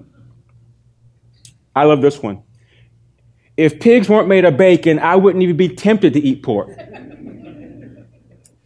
I 1.77 1.85
love 1.85 2.03
this 2.03 2.21
one. 2.21 2.43
If 3.57 3.79
pigs 3.79 4.09
weren't 4.09 4.27
made 4.27 4.45
of 4.45 4.57
bacon, 4.57 4.99
I 4.99 5.17
wouldn't 5.17 5.43
even 5.43 5.57
be 5.57 5.69
tempted 5.69 6.15
to 6.15 6.21
eat 6.21 6.43
pork. 6.43 6.71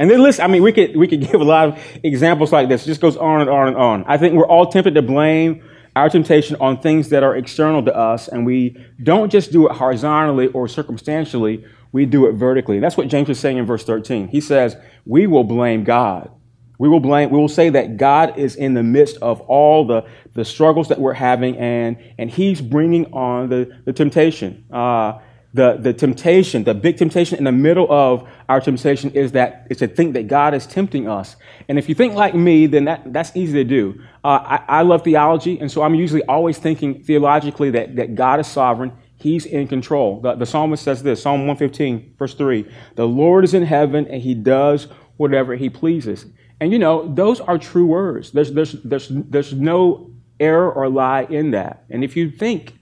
And 0.02 0.11
then 0.11 0.20
listen, 0.20 0.44
I 0.44 0.49
mean, 0.49 0.62
we 0.62 0.72
could, 0.72 0.96
we 0.96 1.06
could 1.06 1.20
give 1.30 1.40
a 1.40 1.44
lot 1.44 1.68
of 1.68 1.99
examples 2.02 2.52
like 2.52 2.68
this. 2.68 2.82
It 2.82 2.87
just 2.87 3.00
goes 3.00 3.16
on 3.16 3.40
and 3.42 3.50
on 3.50 3.68
and 3.68 3.76
on. 3.76 4.04
I 4.06 4.16
think 4.16 4.34
we're 4.34 4.46
all 4.46 4.66
tempted 4.66 4.94
to 4.94 5.02
blame 5.02 5.62
our 5.94 6.08
temptation 6.08 6.56
on 6.58 6.80
things 6.80 7.11
that 7.11 7.22
are 7.22 7.37
external 7.37 7.84
to 7.84 7.94
us, 7.94 8.26
and 8.26 8.46
we 8.46 8.76
don't 9.02 9.30
just 9.30 9.52
do 9.52 9.68
it 9.68 9.76
horizontally 9.76 10.49
or 10.49 10.66
circumstantially. 10.66 11.64
We 11.92 12.06
do 12.06 12.26
it 12.26 12.32
vertically. 12.32 12.80
That's 12.80 12.96
what 12.96 13.08
James 13.08 13.28
is 13.28 13.38
saying 13.38 13.58
in 13.58 13.66
verse 13.66 13.84
13. 13.84 14.28
He 14.28 14.40
says, 14.40 14.76
we 15.04 15.26
will 15.26 15.44
blame 15.44 15.84
God. 15.84 16.30
We 16.78 16.88
will 16.88 17.00
blame, 17.00 17.30
we 17.30 17.38
will 17.38 17.49
say 17.49 17.68
that 17.68 17.96
God 17.96 18.38
is 18.38 18.56
in 18.56 18.75
the 18.75 18.82
midst 18.82 19.18
of 19.18 19.40
all 19.42 19.87
the, 19.87 20.04
the 20.32 20.44
struggles 20.44 20.88
that 20.88 20.99
we're 20.99 21.12
having 21.12 21.56
and, 21.58 21.96
and 22.18 22.28
he's 22.30 22.61
bringing 22.61 23.12
on 23.12 23.50
the, 23.50 23.78
the 23.84 23.92
temptation. 23.92 24.64
Uh, 24.72 25.20
the, 25.54 25.76
the 25.78 25.92
temptation, 25.92 26.64
the 26.64 26.75
big 26.75 26.96
temptation 26.96 27.37
in 27.37 27.44
the 27.44 27.52
middle 27.52 27.87
of 27.92 28.26
our 28.49 28.61
temptation 28.61 29.11
is 29.11 29.32
that 29.32 29.66
is 29.68 29.76
to 29.78 29.87
think 29.87 30.14
that 30.14 30.26
God 30.26 30.54
is 30.54 30.66
tempting 30.66 31.06
us. 31.06 31.37
And 31.68 31.78
if 31.78 31.88
you 31.88 31.94
think 31.94 32.14
like 32.14 32.34
me, 32.34 32.66
then 32.66 32.87
that, 32.87 33.12
that's 33.12 33.37
easy 33.37 33.52
to 33.52 33.64
do. 33.64 34.00
Uh, 34.25 34.58
I, 34.68 34.78
I 34.78 34.82
love 34.82 35.04
theology, 35.04 35.58
and 35.61 35.70
so 35.70 35.82
I'm 35.82 35.94
usually 35.94 36.22
always 36.25 36.56
thinking 36.56 37.04
theologically 37.04 37.70
that, 37.72 37.96
that 37.96 38.14
God 38.14 38.40
is 38.40 38.46
sovereign. 38.46 38.92
He's 39.22 39.46
in 39.46 39.68
control. 39.68 40.20
The, 40.20 40.34
the 40.34 40.46
psalmist 40.46 40.82
says 40.82 41.02
this, 41.02 41.22
Psalm 41.22 41.46
115, 41.46 42.16
verse 42.18 42.34
3. 42.34 42.66
The 42.96 43.06
Lord 43.06 43.44
is 43.44 43.54
in 43.54 43.62
heaven, 43.62 44.06
and 44.08 44.20
he 44.20 44.34
does 44.34 44.88
whatever 45.16 45.54
he 45.54 45.70
pleases. 45.70 46.26
And 46.60 46.72
you 46.72 46.78
know, 46.78 47.12
those 47.14 47.40
are 47.40 47.58
true 47.58 47.86
words. 47.86 48.32
There's, 48.32 48.52
there's, 48.52 48.72
there's, 48.82 49.08
there's 49.08 49.52
no 49.52 50.10
error 50.40 50.72
or 50.72 50.88
lie 50.88 51.22
in 51.22 51.52
that. 51.52 51.84
And 51.88 52.02
if 52.02 52.16
you 52.16 52.30
think 52.30 52.74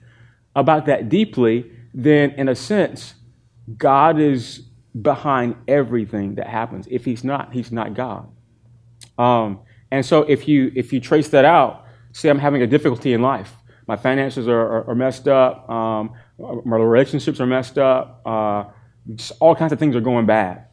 about 0.55 0.87
that 0.87 1.09
deeply, 1.09 1.71
then 1.93 2.31
in 2.31 2.49
a 2.49 2.55
sense, 2.55 3.13
God 3.77 4.19
is 4.19 4.63
behind 4.99 5.55
everything 5.67 6.35
that 6.35 6.47
happens. 6.47 6.87
If 6.89 7.05
he's 7.05 7.23
not, 7.23 7.53
he's 7.53 7.71
not 7.71 7.93
God. 7.93 8.27
Um, 9.17 9.59
and 9.91 10.05
so 10.05 10.23
if 10.23 10.47
you 10.47 10.71
if 10.75 10.91
you 10.91 10.99
trace 10.99 11.29
that 11.29 11.45
out, 11.45 11.85
say 12.13 12.29
I'm 12.29 12.39
having 12.39 12.61
a 12.61 12.67
difficulty 12.67 13.13
in 13.13 13.21
life. 13.21 13.55
My 13.87 13.95
finances 13.95 14.47
are, 14.47 14.59
are, 14.59 14.89
are 14.89 14.95
messed 14.95 15.27
up. 15.27 15.69
Um, 15.69 16.13
my 16.37 16.77
relationships 16.77 17.39
are 17.39 17.45
messed 17.45 17.77
up. 17.77 18.21
Uh, 18.25 18.65
all 19.39 19.55
kinds 19.55 19.73
of 19.73 19.79
things 19.79 19.95
are 19.95 20.01
going 20.01 20.25
bad 20.25 20.65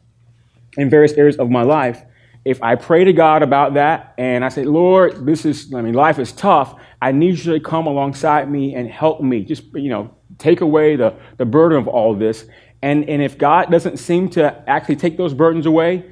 in 0.77 0.89
various 0.89 1.13
areas 1.13 1.37
of 1.37 1.49
my 1.49 1.63
life. 1.63 2.03
If 2.45 2.63
I 2.63 2.75
pray 2.75 3.03
to 3.03 3.13
God 3.13 3.43
about 3.43 3.73
that 3.73 4.13
and 4.17 4.45
I 4.45 4.49
say, 4.49 4.63
Lord, 4.63 5.25
this 5.25 5.45
is, 5.45 5.73
I 5.73 5.81
mean, 5.81 5.93
life 5.93 6.19
is 6.19 6.31
tough. 6.31 6.79
I 7.01 7.11
need 7.11 7.39
you 7.39 7.53
to 7.53 7.59
come 7.59 7.87
alongside 7.87 8.49
me 8.49 8.75
and 8.75 8.89
help 8.89 9.21
me. 9.21 9.43
Just, 9.43 9.63
you 9.73 9.89
know, 9.89 10.15
take 10.37 10.61
away 10.61 10.95
the, 10.95 11.15
the 11.37 11.45
burden 11.45 11.77
of 11.77 11.87
all 11.87 12.15
this. 12.15 12.45
And, 12.81 13.09
and 13.09 13.21
if 13.21 13.37
God 13.37 13.69
doesn't 13.69 13.97
seem 13.97 14.29
to 14.29 14.63
actually 14.69 14.95
take 14.95 15.17
those 15.17 15.33
burdens 15.33 15.65
away, 15.65 16.05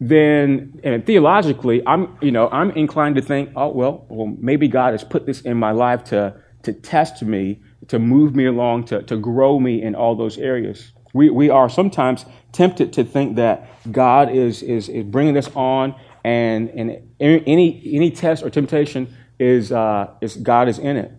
then 0.00 0.80
and 0.82 1.04
theologically, 1.04 1.82
I'm, 1.86 2.16
you 2.22 2.30
know, 2.30 2.48
I'm 2.48 2.70
inclined 2.70 3.16
to 3.16 3.22
think, 3.22 3.50
oh, 3.54 3.68
well, 3.68 4.06
well, 4.08 4.34
maybe 4.38 4.66
God 4.66 4.92
has 4.92 5.04
put 5.04 5.26
this 5.26 5.42
in 5.42 5.58
my 5.58 5.72
life 5.72 6.04
to, 6.04 6.34
to 6.62 6.72
test 6.72 7.22
me, 7.22 7.60
to 7.88 7.98
move 7.98 8.34
me 8.34 8.46
along, 8.46 8.84
to, 8.86 9.02
to 9.02 9.16
grow 9.18 9.60
me 9.60 9.82
in 9.82 9.94
all 9.94 10.16
those 10.16 10.38
areas. 10.38 10.92
We, 11.12 11.28
we 11.28 11.50
are 11.50 11.68
sometimes 11.68 12.24
tempted 12.52 12.94
to 12.94 13.04
think 13.04 13.36
that 13.36 13.68
God 13.92 14.30
is, 14.30 14.62
is, 14.62 14.88
is 14.88 15.04
bringing 15.04 15.34
this 15.34 15.50
on 15.54 15.94
and, 16.24 16.70
and 16.70 17.14
any, 17.18 17.82
any 17.94 18.10
test 18.10 18.42
or 18.42 18.50
temptation 18.50 19.14
is, 19.38 19.70
uh, 19.72 20.14
is 20.20 20.36
God 20.36 20.68
is 20.68 20.78
in 20.78 20.96
it. 20.96 21.12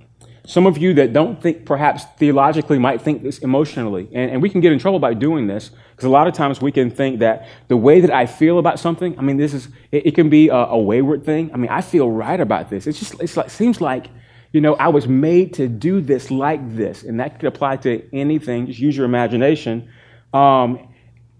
Some 0.46 0.66
of 0.66 0.78
you 0.78 0.94
that 0.96 1.14
don't 1.14 1.42
think 1.42 1.66
perhaps 1.66 2.06
theologically 2.18 2.80
might 2.80 3.02
think 3.02 3.22
this 3.22 3.40
emotionally. 3.40 4.10
And, 4.14 4.32
and 4.32 4.42
we 4.42 4.50
can 4.50 4.60
get 4.60 4.72
in 4.72 4.80
trouble 4.80 5.00
by 5.00 5.14
doing 5.14 5.48
this 5.48 5.72
because 6.01 6.10
a 6.10 6.13
lot 6.13 6.27
of 6.27 6.34
times 6.34 6.60
we 6.60 6.72
can 6.72 6.89
think 6.89 7.20
that 7.20 7.48
the 7.67 7.77
way 7.77 8.01
that 8.01 8.10
I 8.10 8.25
feel 8.25 8.58
about 8.58 8.79
something, 8.79 9.20
I 9.20 9.22
mean, 9.22 9.38
this 9.38 9.53
is, 9.53 9.67
it, 9.91 10.08
it 10.08 10.15
can 10.15 10.31
be 10.31 10.50
a, 10.50 10.55
a, 10.55 10.79
wayward 10.79 11.24
thing. 11.24 11.51
I 11.53 11.58
mean, 11.58 11.70
I 11.70 11.81
feel 11.81 12.10
right 12.10 12.39
about 12.39 12.72
this. 12.72 12.88
It's 12.88 12.98
just, 12.98 13.22
it's 13.22 13.38
like, 13.38 13.51
seems 13.51 13.79
like, 13.79 14.08
you 14.51 14.62
know, 14.62 14.74
I 14.74 14.88
was 14.88 15.08
made 15.08 15.53
to 15.55 15.67
do 15.67 16.01
this 16.01 16.31
like 16.31 16.75
this. 16.75 17.03
And 17.03 17.20
that 17.20 17.39
could 17.39 17.46
apply 17.46 17.77
to 17.77 18.03
anything. 18.12 18.65
Just 18.65 18.79
use 18.79 18.98
your 18.98 19.05
imagination. 19.05 19.91
Um, 20.34 20.89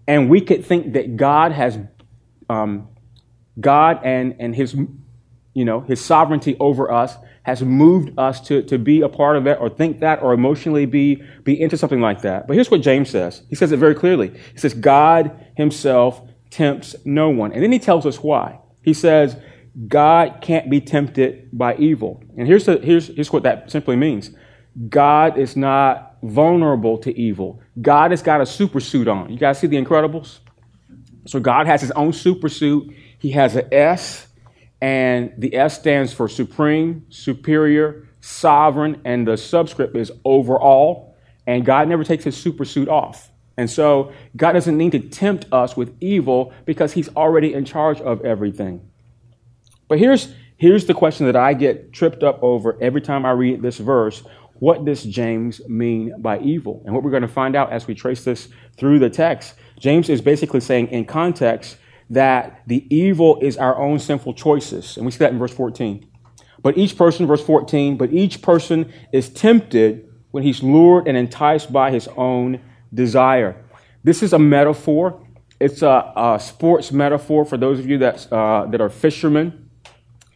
and 0.06 0.30
we 0.30 0.40
could 0.40 0.64
think 0.64 0.92
that 0.92 1.16
God 1.16 1.50
has, 1.50 1.76
um, 2.48 2.86
God 3.58 3.98
and, 4.04 4.36
and 4.38 4.54
his, 4.54 4.76
you 5.54 5.64
know, 5.64 5.80
his 5.80 6.00
sovereignty 6.00 6.56
over 6.60 6.92
us 6.92 7.16
has 7.44 7.62
moved 7.62 8.16
us 8.18 8.40
to, 8.40 8.62
to 8.62 8.78
be 8.78 9.00
a 9.00 9.08
part 9.08 9.36
of 9.36 9.44
that 9.44 9.58
or 9.58 9.68
think 9.68 10.00
that 10.00 10.22
or 10.22 10.32
emotionally 10.32 10.86
be, 10.86 11.22
be 11.42 11.60
into 11.60 11.76
something 11.76 12.00
like 12.00 12.22
that. 12.22 12.46
But 12.46 12.54
here's 12.54 12.70
what 12.70 12.82
James 12.82 13.10
says. 13.10 13.42
He 13.48 13.56
says 13.56 13.72
it 13.72 13.78
very 13.78 13.94
clearly. 13.94 14.28
He 14.52 14.58
says, 14.58 14.74
God 14.74 15.46
himself 15.56 16.22
tempts 16.50 16.94
no 17.04 17.30
one. 17.30 17.52
And 17.52 17.62
then 17.62 17.72
he 17.72 17.78
tells 17.78 18.06
us 18.06 18.22
why. 18.22 18.60
He 18.82 18.94
says, 18.94 19.36
God 19.88 20.38
can't 20.40 20.70
be 20.70 20.80
tempted 20.80 21.48
by 21.52 21.76
evil. 21.76 22.22
And 22.36 22.46
here's, 22.46 22.66
the, 22.66 22.78
here's, 22.78 23.08
here's 23.08 23.32
what 23.32 23.42
that 23.42 23.70
simply 23.70 23.96
means. 23.96 24.30
God 24.88 25.36
is 25.36 25.56
not 25.56 26.16
vulnerable 26.22 26.98
to 26.98 27.18
evil. 27.18 27.60
God 27.80 28.10
has 28.10 28.22
got 28.22 28.40
a 28.40 28.46
super 28.46 28.80
suit 28.80 29.08
on. 29.08 29.30
You 29.30 29.38
guys 29.38 29.58
see 29.58 29.66
the 29.66 29.82
Incredibles? 29.82 30.38
So 31.26 31.40
God 31.40 31.66
has 31.66 31.80
his 31.80 31.90
own 31.92 32.12
super 32.12 32.48
suit. 32.48 32.94
He 33.18 33.30
has 33.32 33.56
an 33.56 33.68
S 33.72 34.28
and 34.82 35.32
the 35.38 35.54
S 35.54 35.78
stands 35.78 36.12
for 36.12 36.28
supreme, 36.28 37.06
superior, 37.08 38.08
sovereign, 38.20 39.00
and 39.04 39.28
the 39.28 39.36
subscript 39.36 39.96
is 39.96 40.10
overall. 40.24 41.16
And 41.46 41.64
God 41.64 41.88
never 41.88 42.02
takes 42.02 42.24
his 42.24 42.36
supersuit 42.36 42.88
off. 42.88 43.30
And 43.56 43.70
so 43.70 44.12
God 44.36 44.52
doesn't 44.52 44.76
need 44.76 44.90
to 44.92 44.98
tempt 44.98 45.46
us 45.52 45.76
with 45.76 45.94
evil 46.00 46.52
because 46.64 46.94
he's 46.94 47.08
already 47.10 47.54
in 47.54 47.64
charge 47.64 48.00
of 48.00 48.24
everything. 48.24 48.90
But 49.86 50.00
here's, 50.00 50.34
here's 50.56 50.86
the 50.86 50.94
question 50.94 51.26
that 51.26 51.36
I 51.36 51.54
get 51.54 51.92
tripped 51.92 52.24
up 52.24 52.42
over 52.42 52.76
every 52.82 53.00
time 53.00 53.24
I 53.24 53.30
read 53.30 53.62
this 53.62 53.78
verse. 53.78 54.24
What 54.54 54.84
does 54.84 55.04
James 55.04 55.60
mean 55.68 56.20
by 56.20 56.40
evil? 56.40 56.82
And 56.84 56.94
what 56.94 57.04
we're 57.04 57.10
going 57.10 57.22
to 57.22 57.28
find 57.28 57.54
out 57.54 57.70
as 57.70 57.86
we 57.86 57.94
trace 57.94 58.24
this 58.24 58.48
through 58.76 58.98
the 58.98 59.10
text, 59.10 59.54
James 59.78 60.08
is 60.08 60.20
basically 60.20 60.60
saying, 60.60 60.88
in 60.88 61.04
context, 61.04 61.76
that 62.10 62.62
the 62.66 62.86
evil 62.94 63.38
is 63.40 63.56
our 63.56 63.76
own 63.76 63.98
sinful 63.98 64.34
choices. 64.34 64.96
And 64.96 65.06
we 65.06 65.12
see 65.12 65.18
that 65.18 65.32
in 65.32 65.38
verse 65.38 65.54
14. 65.54 66.06
But 66.62 66.78
each 66.78 66.96
person, 66.96 67.26
verse 67.26 67.44
14, 67.44 67.96
but 67.96 68.12
each 68.12 68.40
person 68.40 68.92
is 69.12 69.28
tempted 69.28 70.08
when 70.30 70.42
he's 70.42 70.62
lured 70.62 71.08
and 71.08 71.16
enticed 71.16 71.72
by 71.72 71.90
his 71.90 72.08
own 72.16 72.60
desire. 72.92 73.56
This 74.04 74.22
is 74.22 74.32
a 74.32 74.38
metaphor. 74.38 75.24
It's 75.60 75.82
a, 75.82 76.12
a 76.16 76.40
sports 76.40 76.92
metaphor 76.92 77.44
for 77.44 77.56
those 77.56 77.78
of 77.78 77.88
you 77.88 77.98
that, 77.98 78.32
uh, 78.32 78.66
that 78.66 78.80
are 78.80 78.88
fishermen. 78.88 79.70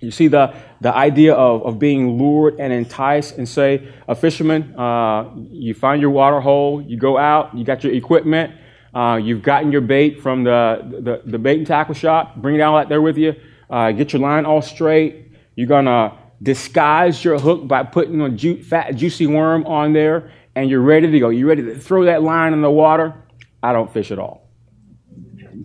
You 0.01 0.11
see 0.11 0.29
the, 0.29 0.55
the 0.81 0.95
idea 0.95 1.35
of, 1.35 1.65
of 1.65 1.79
being 1.79 2.19
lured 2.19 2.61
and 2.61 2.73
enticed, 2.73 3.39
and 3.39 3.49
say, 3.49 3.89
a 4.07 4.15
fisherman, 4.15 4.79
uh, 4.79 5.31
you 5.51 5.75
find 5.75 6.03
your 6.03 6.11
water 6.11 6.41
hole, 6.41 6.83
you 6.83 6.99
go 6.99 7.17
out, 7.17 7.57
you 7.57 7.65
got 7.65 7.83
your 7.83 7.95
equipment, 7.95 8.55
uh, 8.97 9.17
you've 9.17 9.43
gotten 9.43 9.71
your 9.71 9.83
bait 9.83 10.23
from 10.23 10.43
the, 10.45 10.81
the, 11.03 11.31
the, 11.31 11.39
bait 11.39 11.59
and 11.59 11.67
tackle 11.67 11.95
shop. 11.95 12.35
Bring 12.37 12.55
it 12.55 12.63
out 12.63 12.89
there 12.89 13.03
with 13.03 13.19
you. 13.19 13.35
Uh, 13.69 13.93
get 13.93 14.15
your 14.15 14.23
line 14.23 14.47
all 14.47 14.63
straight. 14.63 15.33
You're 15.55 15.67
going 15.67 15.85
to 15.85 16.17
disguise 16.43 17.23
your 17.23 17.39
hook 17.39 17.69
by 17.69 17.83
putting 17.83 18.23
a 18.23 18.31
ju- 18.31 18.63
fat, 18.63 18.97
juicy 18.97 19.27
worm 19.27 19.67
on 19.67 19.93
there, 19.93 20.33
and 20.55 20.71
you're 20.71 20.81
ready 20.81 21.11
to 21.11 21.21
go. 21.21 21.29
You're 21.29 21.47
ready 21.47 21.63
to 21.65 21.79
throw 21.79 22.07
that 22.07 22.23
line 22.23 22.55
in 22.55 22.63
the 22.63 22.71
water. 22.71 23.15
I 23.63 23.75
don't 23.75 23.93
fish 23.93 24.11
at 24.11 24.19
all. 24.19 24.49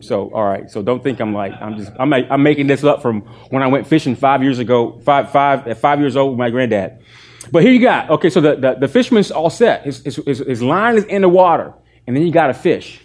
So, 0.01 0.29
all 0.33 0.43
right. 0.43 0.69
So 0.69 0.81
don't 0.81 1.01
think 1.01 1.21
I'm 1.21 1.33
like, 1.33 1.53
I'm 1.61 1.77
just, 1.77 1.93
I'm, 1.97 2.11
I'm 2.11 2.43
making 2.43 2.67
this 2.67 2.83
up 2.83 3.01
from 3.01 3.21
when 3.49 3.63
I 3.63 3.67
went 3.67 3.87
fishing 3.87 4.17
five 4.17 4.43
years 4.43 4.59
ago, 4.59 4.99
five, 5.05 5.31
five, 5.31 5.65
at 5.69 5.77
five 5.77 6.01
years 6.01 6.17
old 6.17 6.31
with 6.31 6.39
my 6.39 6.49
granddad. 6.49 7.01
But 7.49 7.63
here 7.63 7.71
you 7.71 7.79
got, 7.79 8.09
okay, 8.09 8.29
so 8.29 8.41
the, 8.41 8.57
the, 8.57 8.73
the 8.73 8.87
fisherman's 8.89 9.31
all 9.31 9.49
set. 9.49 9.85
His, 9.85 10.03
his, 10.03 10.39
his 10.39 10.61
line 10.61 10.97
is 10.97 11.05
in 11.05 11.21
the 11.21 11.29
water, 11.29 11.73
and 12.05 12.13
then 12.13 12.25
you 12.25 12.33
got 12.33 12.49
a 12.49 12.53
fish. 12.53 13.01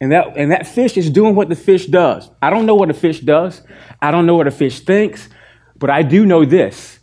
And 0.00 0.12
that, 0.12 0.36
and 0.36 0.50
that 0.50 0.66
fish 0.66 0.96
is 0.96 1.10
doing 1.10 1.34
what 1.34 1.48
the 1.48 1.56
fish 1.56 1.86
does. 1.86 2.30
I 2.40 2.48
don't 2.50 2.64
know 2.64 2.74
what 2.74 2.88
a 2.88 2.94
fish 2.94 3.20
does. 3.20 3.60
I 4.00 4.10
don't 4.10 4.24
know 4.24 4.34
what 4.34 4.46
a 4.46 4.50
fish 4.50 4.80
thinks, 4.80 5.28
but 5.76 5.90
I 5.90 6.02
do 6.02 6.24
know 6.24 6.44
this. 6.44 6.98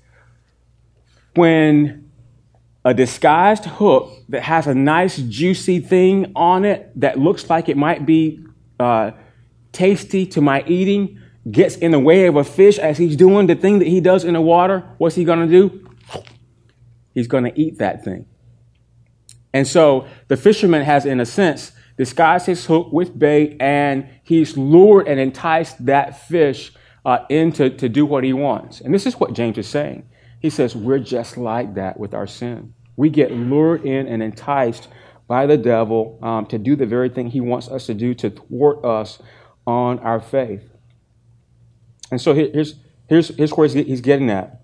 When 1.35 2.09
a 2.83 2.93
disguised 2.93 3.65
hook 3.65 4.11
that 4.29 4.41
has 4.43 4.65
a 4.65 4.73
nice 4.73 5.17
juicy 5.17 5.79
thing 5.79 6.31
on 6.35 6.65
it 6.65 6.91
that 6.99 7.19
looks 7.19 7.49
like 7.49 7.69
it 7.69 7.77
might 7.77 8.05
be 8.05 8.43
uh, 8.79 9.11
tasty 9.71 10.25
to 10.25 10.41
my 10.41 10.63
eating 10.65 11.19
gets 11.51 11.75
in 11.75 11.91
the 11.91 11.99
way 11.99 12.25
of 12.25 12.35
a 12.35 12.43
fish 12.43 12.77
as 12.77 12.97
he's 12.97 13.15
doing 13.15 13.47
the 13.47 13.55
thing 13.55 13.79
that 13.79 13.87
he 13.87 14.01
does 14.01 14.23
in 14.23 14.33
the 14.33 14.41
water, 14.41 14.83
what's 14.97 15.15
he 15.15 15.23
going 15.23 15.39
to 15.39 15.47
do? 15.47 15.89
He's 17.13 17.27
going 17.27 17.43
to 17.43 17.59
eat 17.59 17.77
that 17.77 18.03
thing. 18.03 18.25
And 19.53 19.67
so 19.67 20.07
the 20.27 20.37
fisherman 20.37 20.83
has, 20.83 21.05
in 21.05 21.19
a 21.19 21.25
sense, 21.25 21.71
disguised 21.97 22.45
his 22.45 22.65
hook 22.65 22.91
with 22.91 23.17
bait, 23.17 23.57
and 23.59 24.07
he's 24.23 24.55
lured 24.55 25.07
and 25.07 25.19
enticed 25.19 25.85
that 25.85 26.27
fish 26.27 26.71
uh, 27.05 27.25
into 27.29 27.69
to 27.69 27.89
do 27.89 28.05
what 28.05 28.23
he 28.23 28.33
wants. 28.33 28.81
And 28.81 28.93
this 28.93 29.05
is 29.05 29.19
what 29.19 29.33
James 29.33 29.57
is 29.57 29.67
saying. 29.67 30.07
He 30.39 30.49
says, 30.49 30.75
We're 30.75 30.99
just 30.99 31.37
like 31.37 31.73
that 31.75 31.99
with 31.99 32.13
our 32.13 32.27
sin. 32.27 32.73
We 32.95 33.09
get 33.09 33.31
lured 33.31 33.85
in 33.85 34.07
and 34.07 34.21
enticed 34.21 34.87
by 35.27 35.45
the 35.45 35.57
devil 35.57 36.19
um, 36.21 36.45
to 36.47 36.57
do 36.57 36.75
the 36.75 36.85
very 36.85 37.09
thing 37.09 37.27
he 37.27 37.41
wants 37.41 37.67
us 37.67 37.85
to 37.87 37.93
do 37.93 38.13
to 38.15 38.29
thwart 38.29 38.83
us 38.85 39.19
on 39.65 39.99
our 39.99 40.19
faith. 40.19 40.71
And 42.11 42.21
so 42.21 42.33
here's, 42.33 42.75
here's, 43.07 43.35
here's 43.35 43.51
where 43.51 43.67
he's 43.67 44.01
getting 44.01 44.29
at. 44.29 44.61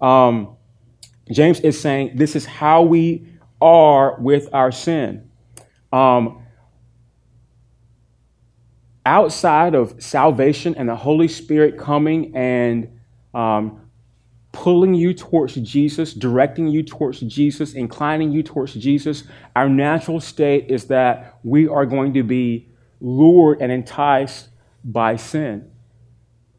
Um, 0.00 0.56
James 1.30 1.60
is 1.60 1.80
saying 1.80 2.12
this 2.14 2.36
is 2.36 2.44
how 2.44 2.82
we 2.82 3.26
are 3.60 4.20
with 4.20 4.48
our 4.52 4.70
sin. 4.70 5.30
Um, 5.92 6.43
outside 9.06 9.74
of 9.74 10.02
salvation 10.02 10.74
and 10.76 10.88
the 10.88 10.96
Holy 10.96 11.28
Spirit 11.28 11.78
coming 11.78 12.34
and 12.34 12.88
um, 13.34 13.80
pulling 14.52 14.94
you 14.94 15.12
towards 15.12 15.54
Jesus, 15.56 16.14
directing 16.14 16.68
you 16.68 16.82
towards 16.82 17.20
Jesus, 17.20 17.74
inclining 17.74 18.32
you 18.32 18.42
towards 18.42 18.74
Jesus, 18.74 19.24
our 19.56 19.68
natural 19.68 20.20
state 20.20 20.70
is 20.70 20.86
that 20.86 21.38
we 21.42 21.68
are 21.68 21.84
going 21.84 22.14
to 22.14 22.22
be 22.22 22.68
lured 23.00 23.60
and 23.60 23.70
enticed 23.70 24.48
by 24.84 25.16
sin. 25.16 25.70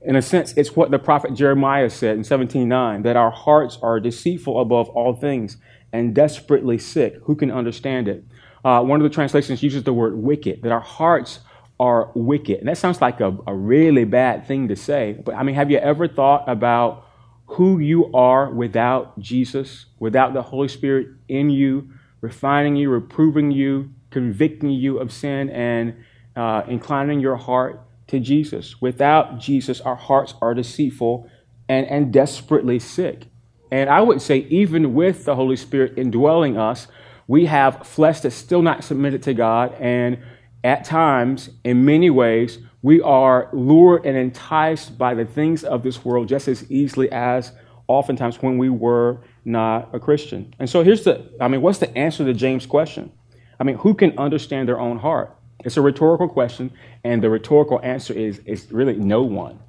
In 0.01 0.15
a 0.15 0.21
sense, 0.21 0.53
it's 0.55 0.75
what 0.75 0.91
the 0.91 0.99
prophet 0.99 1.33
Jeremiah 1.33 1.89
said 1.89 2.17
in 2.17 2.23
17:9 2.23 3.01
that 3.03 3.15
our 3.15 3.31
hearts 3.31 3.79
are 3.81 3.99
deceitful 3.99 4.59
above 4.59 4.87
all 4.89 5.15
things 5.15 5.57
and 5.91 6.13
desperately 6.13 6.77
sick. 6.77 7.15
Who 7.23 7.35
can 7.35 7.49
understand 7.49 8.07
it? 8.07 8.23
Uh, 8.63 8.83
one 8.83 8.99
of 8.99 9.03
the 9.03 9.13
translations 9.13 9.63
uses 9.63 9.83
the 9.83 9.93
word 9.93 10.17
wicked, 10.17 10.61
that 10.63 10.71
our 10.71 10.79
hearts 10.79 11.39
are 11.79 12.11
wicked. 12.15 12.59
And 12.59 12.67
that 12.67 12.77
sounds 12.77 13.01
like 13.01 13.19
a, 13.19 13.37
a 13.45 13.53
really 13.53 14.05
bad 14.05 14.47
thing 14.47 14.67
to 14.69 14.75
say. 14.75 15.17
But 15.25 15.35
I 15.35 15.43
mean, 15.43 15.55
have 15.55 15.69
you 15.69 15.77
ever 15.77 16.07
thought 16.07 16.47
about 16.47 17.05
who 17.47 17.79
you 17.79 18.11
are 18.13 18.49
without 18.49 19.19
Jesus, 19.19 19.85
without 19.99 20.33
the 20.33 20.41
Holy 20.41 20.67
Spirit 20.67 21.07
in 21.27 21.49
you, 21.49 21.89
refining 22.21 22.75
you, 22.75 22.89
reproving 22.89 23.51
you, 23.51 23.91
convicting 24.09 24.71
you 24.71 24.97
of 24.97 25.11
sin, 25.11 25.49
and 25.49 25.95
uh, 26.35 26.63
inclining 26.67 27.19
your 27.19 27.35
heart 27.35 27.81
to 28.07 28.19
Jesus. 28.19 28.81
Without 28.81 29.39
Jesus, 29.39 29.81
our 29.81 29.95
hearts 29.95 30.33
are 30.41 30.53
deceitful 30.53 31.29
and, 31.67 31.85
and 31.87 32.11
desperately 32.11 32.79
sick. 32.79 33.27
And 33.71 33.89
I 33.89 34.01
would 34.01 34.21
say, 34.21 34.39
even 34.49 34.93
with 34.93 35.25
the 35.25 35.35
Holy 35.35 35.55
Spirit 35.55 35.97
indwelling 35.97 36.57
us, 36.57 36.87
we 37.27 37.45
have 37.47 37.85
flesh 37.85 38.21
that's 38.21 38.35
still 38.35 38.61
not 38.61 38.83
submitted 38.83 39.23
to 39.23 39.33
God. 39.33 39.73
And 39.79 40.19
at 40.65 40.83
times, 40.83 41.51
in 41.63 41.85
many 41.85 42.09
ways, 42.09 42.57
we 42.81 42.99
are 42.99 43.49
lured 43.53 44.03
and 44.03 44.17
enticed 44.17 44.97
by 44.97 45.13
the 45.13 45.23
things 45.23 45.63
of 45.63 45.83
this 45.83 46.03
world 46.03 46.27
just 46.27 46.47
as 46.47 46.69
easily 46.71 47.09
as 47.11 47.51
oftentimes 47.87 48.41
when 48.41 48.57
we 48.57 48.69
were 48.69 49.19
not 49.45 49.93
a 49.93 49.99
Christian. 49.99 50.55
And 50.57 50.67
so 50.67 50.83
here's 50.83 51.03
the 51.03 51.29
I 51.39 51.47
mean, 51.47 51.61
what's 51.61 51.77
the 51.77 51.95
answer 51.95 52.25
to 52.25 52.33
James' 52.33 52.65
question? 52.65 53.11
I 53.59 53.63
mean, 53.63 53.77
who 53.77 53.93
can 53.93 54.17
understand 54.17 54.67
their 54.67 54.79
own 54.79 54.97
heart? 54.97 55.37
It's 55.63 55.77
a 55.77 55.81
rhetorical 55.81 56.27
question, 56.27 56.71
and 57.03 57.23
the 57.23 57.29
rhetorical 57.29 57.79
answer 57.83 58.13
is, 58.13 58.39
is 58.39 58.71
really 58.71 58.95
no 58.95 59.21
one. 59.21 59.59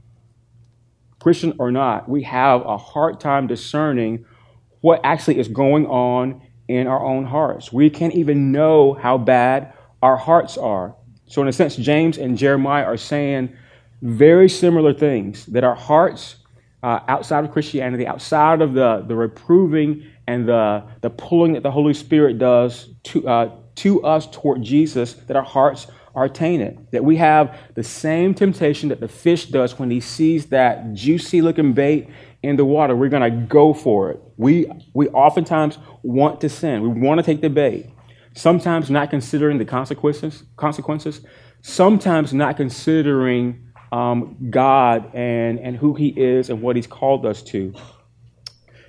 Christian 1.21 1.53
or 1.59 1.71
not, 1.71 2.09
we 2.09 2.23
have 2.23 2.65
a 2.65 2.79
hard 2.79 3.21
time 3.21 3.47
discerning 3.47 4.25
what 4.81 5.01
actually 5.05 5.39
is 5.39 5.49
going 5.49 5.87
on 5.87 6.41
in 6.69 6.87
our 6.87 7.05
own 7.05 7.27
hearts. 7.27 7.71
We 7.71 7.91
can't 7.91 8.15
even 8.15 8.51
know 8.51 8.95
how 8.95 9.19
bad 9.19 9.75
our 10.03 10.17
hearts 10.17 10.57
are. 10.57 10.95
So, 11.29 11.43
in 11.43 11.49
a 11.49 11.53
sense, 11.53 11.77
James 11.77 12.19
and 12.19 12.39
Jeremiah 12.39 12.85
are 12.85 12.97
saying 12.97 13.57
very 14.03 14.49
similar 14.49 14.93
things 14.93 15.47
that 15.47 15.65
our 15.65 15.75
hearts 15.75 16.37
uh, 16.83 17.01
outside 17.09 17.45
of 17.45 17.51
Christianity, 17.51 18.07
outside 18.07 18.61
of 18.61 18.75
the, 18.75 19.05
the 19.09 19.15
reproving 19.15 20.05
and 20.29 20.49
the, 20.49 20.85
the 21.01 21.11
pulling 21.11 21.55
that 21.55 21.63
the 21.63 21.71
Holy 21.71 21.95
Spirit 21.95 22.39
does 22.39 22.91
to, 23.05 23.27
uh, 23.29 23.51
to 23.77 24.03
us 24.05 24.27
toward 24.29 24.63
Jesus, 24.63 25.15
that 25.15 25.37
our 25.37 25.43
hearts 25.43 25.89
are 26.15 26.29
tainted. 26.29 26.87
That 26.93 27.05
we 27.05 27.17
have 27.17 27.59
the 27.75 27.83
same 27.83 28.35
temptation 28.35 28.89
that 28.91 29.01
the 29.01 29.09
fish 29.09 29.47
does 29.47 29.79
when 29.79 29.91
he 29.91 30.01
sees 30.01 30.47
that 30.47 30.95
juicy 30.95 31.43
looking 31.43 31.73
bait 31.73 32.09
in 32.43 32.57
the 32.57 32.65
water. 32.65 32.95
We're 32.95 33.09
going 33.09 33.31
to 33.31 33.47
go 33.47 33.75
for 33.75 34.11
it. 34.13 34.21
We, 34.37 34.71
we 34.95 35.09
oftentimes 35.09 35.79
want 36.03 36.41
to 36.43 36.49
sin, 36.49 36.83
we 36.83 36.89
want 36.89 37.19
to 37.19 37.25
take 37.25 37.41
the 37.41 37.51
bait 37.51 37.87
sometimes 38.37 38.91
not 38.91 39.11
considering 39.11 39.59
the 39.59 39.65
consequences, 39.65 40.45
consequences 40.57 41.23
sometimes 41.63 42.33
not 42.33 42.57
considering 42.57 43.73
um, 43.91 44.37
God 44.51 45.11
and, 45.15 45.59
and 45.59 45.77
who 45.77 45.95
He 45.95 46.09
is 46.09 46.51
and 46.51 46.63
what 46.63 46.77
He's 46.77 46.87
called 46.87 47.27
us 47.27 47.43
to. 47.45 47.75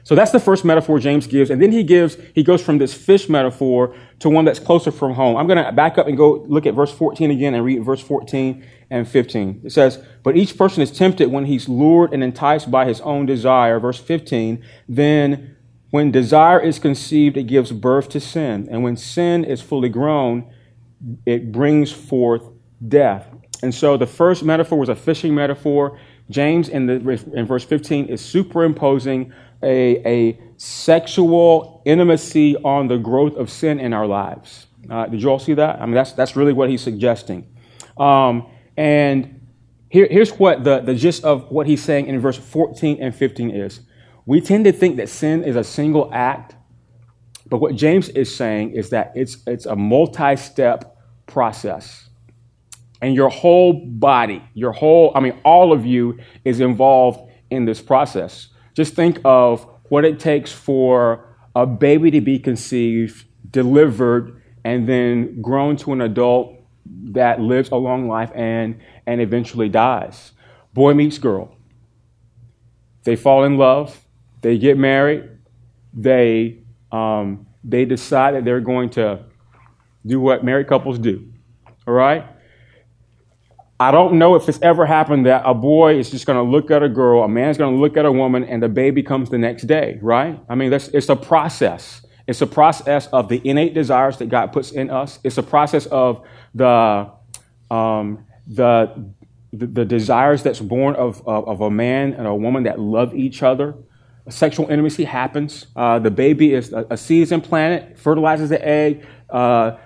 So 0.07 0.15
that's 0.15 0.31
the 0.31 0.39
first 0.39 0.63
metaphor 0.63 0.99
James 0.99 1.27
gives. 1.27 1.49
And 1.49 1.61
then 1.61 1.73
he 1.73 1.83
gives, 1.83 2.15
he 2.33 2.41
goes 2.41 2.63
from 2.63 2.77
this 2.77 2.93
fish 2.93 3.27
metaphor 3.27 3.93
to 4.19 4.29
one 4.29 4.45
that's 4.45 4.57
closer 4.57 4.89
from 4.89 5.13
home. 5.13 5.35
I'm 5.35 5.47
going 5.47 5.61
to 5.61 5.69
back 5.73 5.97
up 5.97 6.07
and 6.07 6.15
go 6.15 6.45
look 6.47 6.65
at 6.65 6.73
verse 6.73 6.93
14 6.93 7.29
again 7.29 7.53
and 7.53 7.65
read 7.65 7.83
verse 7.83 7.99
14 7.99 8.65
and 8.89 9.05
15. 9.05 9.63
It 9.65 9.73
says, 9.73 10.01
But 10.23 10.37
each 10.37 10.57
person 10.57 10.81
is 10.81 10.91
tempted 10.91 11.29
when 11.29 11.43
he's 11.43 11.67
lured 11.67 12.13
and 12.13 12.23
enticed 12.23 12.71
by 12.71 12.85
his 12.85 13.01
own 13.01 13.25
desire. 13.25 13.81
Verse 13.81 13.99
15, 13.99 14.63
then 14.87 15.56
when 15.89 16.11
desire 16.11 16.59
is 16.59 16.79
conceived, 16.79 17.37
it 17.37 17.43
gives 17.43 17.71
birth 17.71 18.09
to 18.09 18.19
sin. 18.19 18.67
And 18.69 18.83
when 18.83 18.97
sin 18.97 19.45
is 19.45 19.61
fully 19.61 19.89
grown, 19.89 20.51
it 21.25 21.51
brings 21.51 21.91
forth 21.91 22.43
death. 22.85 23.27
And 23.63 23.73
so 23.73 23.97
the 23.97 24.07
first 24.07 24.43
metaphor 24.43 24.77
was 24.77 24.89
a 24.89 24.95
fishing 24.95 25.33
metaphor. 25.33 25.99
James 26.29 26.67
in, 26.69 26.85
the, 26.87 26.93
in 27.33 27.45
verse 27.45 27.63
15 27.63 28.07
is 28.07 28.23
superimposing 28.23 29.31
a, 29.63 29.97
a 30.05 30.39
sexual 30.57 31.81
intimacy 31.85 32.57
on 32.57 32.87
the 32.87 32.97
growth 32.97 33.35
of 33.35 33.49
sin 33.49 33.79
in 33.79 33.93
our 33.93 34.05
lives. 34.05 34.67
Uh, 34.89 35.05
did 35.07 35.21
you 35.21 35.29
all 35.29 35.39
see 35.39 35.53
that? 35.53 35.81
I 35.81 35.85
mean, 35.85 35.95
that's, 35.95 36.11
that's 36.13 36.35
really 36.35 36.53
what 36.53 36.69
he's 36.69 36.81
suggesting. 36.81 37.47
Um, 37.97 38.47
and 38.75 39.47
here, 39.89 40.07
here's 40.09 40.31
what 40.31 40.63
the, 40.63 40.81
the 40.81 40.93
gist 40.93 41.23
of 41.23 41.49
what 41.49 41.65
he's 41.65 41.83
saying 41.83 42.07
in 42.07 42.19
verse 42.19 42.37
14 42.37 43.01
and 43.01 43.15
15 43.15 43.51
is 43.51 43.79
we 44.27 44.41
tend 44.41 44.65
to 44.65 44.73
think 44.73 44.97
that 44.97 45.07
sin 45.07 45.45
is 45.45 45.55
a 45.55 45.63
single 45.63 46.09
act, 46.13 46.53
but 47.49 47.59
what 47.59 47.75
James 47.75 48.09
is 48.09 48.35
saying 48.35 48.71
is 48.71 48.89
that 48.89 49.13
it's, 49.15 49.37
it's 49.47 49.65
a 49.65 49.75
multi 49.75 50.35
step 50.35 50.97
process. 51.27 52.09
And 53.01 53.15
your 53.15 53.29
whole 53.29 53.73
body, 53.73 54.43
your 54.53 54.73
whole, 54.73 55.13
I 55.15 55.21
mean, 55.21 55.39
all 55.45 55.71
of 55.71 55.85
you 55.85 56.19
is 56.43 56.59
involved 56.59 57.31
in 57.49 57.63
this 57.63 57.81
process. 57.81 58.49
Just 58.73 58.95
think 58.95 59.21
of 59.23 59.65
what 59.87 60.03
it 60.03 60.19
takes 60.19 60.51
for 60.51 61.33
a 61.55 61.65
baby 61.65 62.11
to 62.11 62.19
be 62.19 62.37
conceived, 62.37 63.25
delivered, 63.49 64.41
and 64.65 64.89
then 64.89 65.41
grown 65.41 65.77
to 65.77 65.93
an 65.93 66.01
adult 66.01 66.53
that 66.85 67.39
lives 67.39 67.69
a 67.69 67.77
long 67.77 68.09
life 68.09 68.31
and, 68.35 68.81
and 69.05 69.21
eventually 69.21 69.69
dies. 69.69 70.33
Boy 70.73 70.93
meets 70.93 71.17
girl. 71.17 71.55
They 73.05 73.15
fall 73.15 73.45
in 73.45 73.57
love. 73.57 74.03
They 74.47 74.57
get 74.57 74.77
married. 74.77 75.27
They, 75.93 76.59
um, 76.89 77.47
they 77.65 77.83
decide 77.83 78.35
that 78.35 78.45
they're 78.45 78.61
going 78.61 78.91
to 78.91 79.25
do 80.05 80.21
what 80.21 80.45
married 80.45 80.67
couples 80.67 80.97
do. 80.97 81.33
All 81.85 81.93
right? 81.93 82.25
I 83.77 83.91
don't 83.91 84.17
know 84.17 84.35
if 84.35 84.47
it's 84.47 84.61
ever 84.61 84.85
happened 84.85 85.25
that 85.25 85.41
a 85.43 85.53
boy 85.53 85.99
is 85.99 86.09
just 86.11 86.25
going 86.25 86.37
to 86.37 86.49
look 86.49 86.71
at 86.71 86.81
a 86.81 86.87
girl, 86.87 87.23
a 87.23 87.27
man's 87.27 87.57
going 87.57 87.75
to 87.75 87.77
look 87.77 87.97
at 87.97 88.05
a 88.05 88.11
woman, 88.11 88.45
and 88.45 88.63
the 88.63 88.69
baby 88.69 89.03
comes 89.03 89.29
the 89.29 89.37
next 89.37 89.63
day, 89.63 89.99
right? 90.01 90.39
I 90.47 90.55
mean, 90.55 90.71
it's 90.71 91.09
a 91.09 91.17
process. 91.17 92.05
It's 92.25 92.39
a 92.41 92.47
process 92.47 93.07
of 93.07 93.27
the 93.27 93.41
innate 93.43 93.73
desires 93.73 94.17
that 94.19 94.29
God 94.29 94.53
puts 94.53 94.71
in 94.71 94.89
us. 94.89 95.19
It's 95.25 95.37
a 95.37 95.43
process 95.43 95.87
of 95.87 96.25
the 96.55 97.11
um, 97.69 98.25
the, 98.47 99.11
the, 99.51 99.67
the 99.67 99.83
desires 99.83 100.41
that's 100.41 100.61
born 100.61 100.95
of, 100.95 101.21
of, 101.27 101.49
of, 101.49 101.59
a 101.59 101.69
man 101.69 102.13
and 102.13 102.25
a 102.25 102.33
woman 102.33 102.63
that 102.63 102.79
love 102.79 103.13
each 103.13 103.43
other 103.43 103.75
sexual 104.29 104.69
intimacy 104.69 105.03
happens. 105.03 105.67
Uh, 105.75 105.99
the 105.99 106.11
baby 106.11 106.53
is 106.53 106.73
a, 106.73 106.85
a 106.89 106.93
is 106.93 107.31
implanted, 107.31 107.97
fertilizes 107.97 108.49
the 108.49 108.65
egg. 108.65 109.05
Uh, 109.29 109.77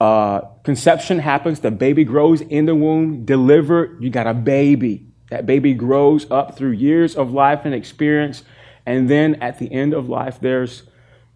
uh, 0.00 0.40
conception 0.62 1.18
happens. 1.18 1.60
The 1.60 1.70
baby 1.70 2.04
grows 2.04 2.40
in 2.40 2.66
the 2.66 2.74
womb, 2.74 3.24
delivered. 3.24 4.02
You 4.02 4.10
got 4.10 4.26
a 4.26 4.34
baby. 4.34 5.06
That 5.30 5.46
baby 5.46 5.74
grows 5.74 6.30
up 6.30 6.56
through 6.56 6.72
years 6.72 7.16
of 7.16 7.32
life 7.32 7.62
and 7.64 7.74
experience, 7.74 8.44
and 8.84 9.10
then 9.10 9.36
at 9.36 9.58
the 9.58 9.72
end 9.72 9.92
of 9.92 10.08
life, 10.08 10.38
there's, 10.40 10.84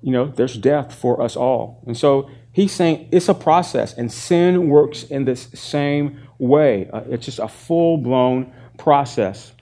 you 0.00 0.12
know, 0.12 0.26
there's 0.26 0.56
death 0.56 0.94
for 0.94 1.20
us 1.20 1.34
all. 1.34 1.82
And 1.86 1.96
so 1.96 2.30
he's 2.52 2.72
saying 2.72 3.08
it's 3.10 3.28
a 3.28 3.34
process, 3.34 3.94
and 3.94 4.12
sin 4.12 4.68
works 4.68 5.02
in 5.02 5.24
this 5.24 5.48
same 5.54 6.20
way. 6.38 6.88
Uh, 6.92 7.02
it's 7.08 7.24
just 7.24 7.40
a 7.40 7.48
full 7.48 7.96
blown 7.96 8.52
process. 8.78 9.52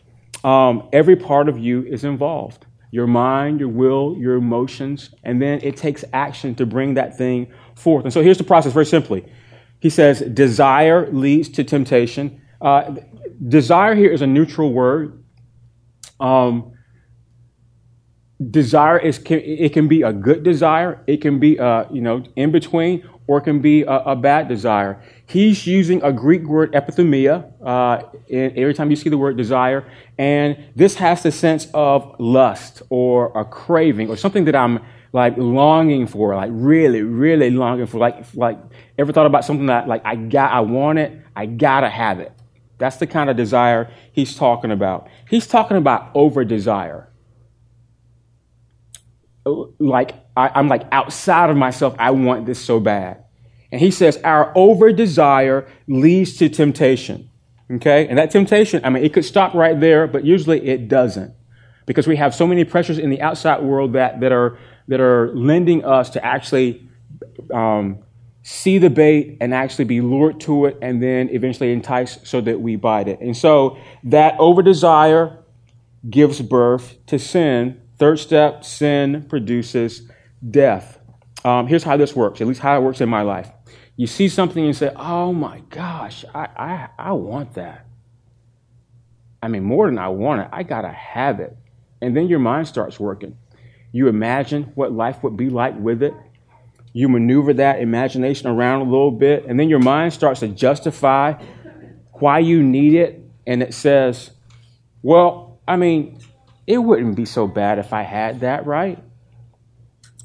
Um, 0.45 0.89
every 0.93 1.17
part 1.17 1.49
of 1.49 1.59
you 1.59 1.85
is 1.85 2.05
involved 2.05 2.67
your 2.91 3.07
mind, 3.07 3.61
your 3.61 3.69
will, 3.69 4.17
your 4.19 4.37
emotions, 4.37 5.15
and 5.23 5.41
then 5.43 5.61
it 5.63 5.77
takes 5.77 6.05
action 6.13 6.55
to 6.55 6.67
bring 6.67 6.95
that 6.95 7.17
thing 7.17 7.53
forth. 7.75 8.05
And 8.05 8.13
so 8.13 8.23
here's 8.23 8.39
the 8.39 8.45
process 8.45 8.73
very 8.73 8.87
simply. 8.87 9.25
He 9.81 9.91
says, 9.91 10.21
desire 10.21 11.11
leads 11.13 11.49
to 11.51 11.65
temptation. 11.65 12.41
Uh, 12.61 12.97
desire 13.47 13.95
here 13.95 14.11
is 14.11 14.23
a 14.23 14.27
neutral 14.27 14.73
word. 14.73 15.23
Um, 16.19 16.73
desire 18.51 18.99
is 18.99 19.21
it 19.29 19.73
can 19.73 19.89
be 19.89 20.03
a 20.03 20.13
good 20.13 20.43
desire, 20.43 21.03
it 21.07 21.19
can 21.19 21.39
be 21.39 21.59
uh, 21.59 21.85
you 21.93 22.01
know 22.01 22.25
in 22.37 22.51
between, 22.51 23.09
or 23.27 23.39
it 23.39 23.43
can 23.43 23.61
be 23.61 23.83
a, 23.83 23.99
a 23.99 24.17
bad 24.17 24.49
desire. 24.49 25.03
He's 25.29 25.67
using 25.67 26.03
a 26.03 26.11
Greek 26.11 26.45
word 26.45 26.73
epithumia 26.73 27.53
uh, 27.63 28.03
every 28.31 28.73
time 28.73 28.89
you 28.89 28.97
see 28.97 29.11
the 29.11 29.19
word 29.19 29.37
desire, 29.37 29.85
and 30.17 30.57
this 30.75 30.95
has 30.95 31.23
the 31.23 31.31
sense 31.31 31.69
of 31.75 32.17
lust 32.19 32.81
or 32.89 33.39
a 33.39 33.45
craving 33.45 34.09
or 34.09 34.17
something 34.17 34.47
that 34.47 34.57
I'm 34.57 34.81
like 35.13 35.37
longing 35.37 36.07
for, 36.07 36.35
like 36.35 36.51
really, 36.51 37.03
really 37.03 37.51
longing 37.51 37.85
for. 37.87 37.99
Like, 37.99 38.25
like 38.35 38.59
ever 38.97 39.13
thought 39.13 39.27
about 39.27 39.45
something 39.45 39.67
that 39.67 39.87
like 39.87 40.01
I 40.07 40.17
got, 40.17 40.51
I 40.51 40.61
want 40.61 40.99
it, 40.99 41.21
I 41.37 41.45
gotta 41.45 41.91
have 41.91 42.21
it. 42.21 42.33
That's 42.79 42.97
the 42.97 43.07
kind 43.07 43.29
of 43.29 43.37
desire 43.37 43.91
he's 44.13 44.35
talking 44.35 44.71
about. 44.71 45.09
He's 45.29 45.47
talking 45.47 45.77
about 45.77 46.11
over 46.15 46.43
desire. 46.43 47.13
Like, 49.45 50.13
I, 50.35 50.53
I'm 50.55 50.69
like 50.69 50.85
outside 50.91 51.51
of 51.51 51.57
myself. 51.59 51.95
I 51.99 52.13
want 52.13 52.47
this 52.47 52.65
so 52.65 52.81
bad. 52.81 53.25
And 53.71 53.81
he 53.81 53.91
says, 53.91 54.19
our 54.25 54.53
over 54.57 54.93
desire 54.93 55.69
leads 55.87 56.37
to 56.39 56.49
temptation. 56.49 57.31
Okay? 57.71 58.09
And 58.09 58.19
that 58.19 58.31
temptation, 58.31 58.85
I 58.85 58.91
mean, 58.91 59.05
it 59.05 59.13
could 59.13 59.25
stop 59.25 59.55
right 59.55 59.79
there, 59.79 60.07
but 60.07 60.25
usually 60.25 60.67
it 60.67 60.89
doesn't. 60.89 61.35
Because 61.87 62.07
we 62.07 62.17
have 62.17 62.35
so 62.35 62.47
many 62.47 62.65
pressures 62.65 62.99
in 62.99 63.11
the 63.11 63.21
outside 63.21 63.63
world 63.63 63.95
that, 63.95 64.21
that, 64.21 64.33
are, 64.33 64.59
that 64.89 65.01
are 65.01 65.35
lending 65.35 65.85
us 65.85 66.11
to 66.11 66.25
actually 66.25 66.89
um, 67.53 67.99
see 68.43 68.79
the 68.79 68.91
bait 68.91 69.37
and 69.41 69.53
actually 69.53 69.85
be 69.85 70.01
lured 70.01 70.41
to 70.41 70.67
it 70.67 70.79
and 70.81 71.03
then 71.03 71.29
eventually 71.31 71.73
enticed 71.73 72.27
so 72.27 72.41
that 72.41 72.61
we 72.61 72.77
bite 72.77 73.09
it. 73.09 73.21
And 73.21 73.37
so 73.37 73.79
that 74.05 74.35
over 74.39 74.63
desire 74.63 75.39
gives 76.09 76.41
birth 76.41 76.97
to 77.07 77.19
sin. 77.19 77.81
Third 77.99 78.19
step 78.19 78.65
sin 78.65 79.27
produces 79.29 80.11
death. 80.51 80.98
Um, 81.45 81.67
here's 81.67 81.85
how 81.85 81.97
this 81.97 82.15
works, 82.17 82.41
at 82.41 82.47
least 82.47 82.61
how 82.61 82.77
it 82.79 82.83
works 82.83 83.01
in 83.01 83.09
my 83.09 83.23
life. 83.23 83.51
You 83.97 84.07
see 84.07 84.29
something 84.29 84.65
and 84.65 84.77
say, 84.77 84.93
oh 84.95 85.33
my 85.33 85.61
gosh, 85.71 86.25
I, 86.35 86.49
I, 86.57 86.89
I 86.99 87.13
want 87.13 87.55
that. 87.55 87.87
I 89.43 89.49
mean, 89.49 89.63
more 89.63 89.87
than 89.87 89.99
I 89.99 90.09
want 90.09 90.43
it, 90.43 90.49
I 90.53 90.63
got 90.63 90.83
to 90.83 90.91
have 90.91 91.41
it. 91.41 91.57
And 92.01 92.17
then 92.17 92.29
your 92.29 92.39
mind 92.39 92.69
starts 92.69 92.99
working. 92.99 93.37
You 93.93 94.09
imagine 94.09 94.73
what 94.75 94.93
life 94.93 95.23
would 95.23 95.37
be 95.37 95.49
like 95.49 95.79
with 95.79 96.03
it. 96.03 96.15
You 96.93 97.09
maneuver 97.09 97.55
that 97.55 97.81
imagination 97.81 98.49
around 98.49 98.81
a 98.81 98.85
little 98.85 99.11
bit, 99.11 99.45
and 99.47 99.59
then 99.59 99.69
your 99.69 99.79
mind 99.79 100.13
starts 100.13 100.41
to 100.41 100.49
justify 100.49 101.35
why 102.13 102.41
you 102.41 102.63
need 102.63 102.95
it. 102.95 103.23
And 103.47 103.63
it 103.63 103.75
says, 103.75 104.31
well, 105.03 105.61
I 105.67 105.77
mean, 105.77 106.21
it 106.67 106.79
wouldn't 106.79 107.17
be 107.17 107.25
so 107.25 107.47
bad 107.47 107.79
if 107.79 107.93
I 107.93 108.03
had 108.03 108.41
that, 108.41 108.67
right? 108.67 109.03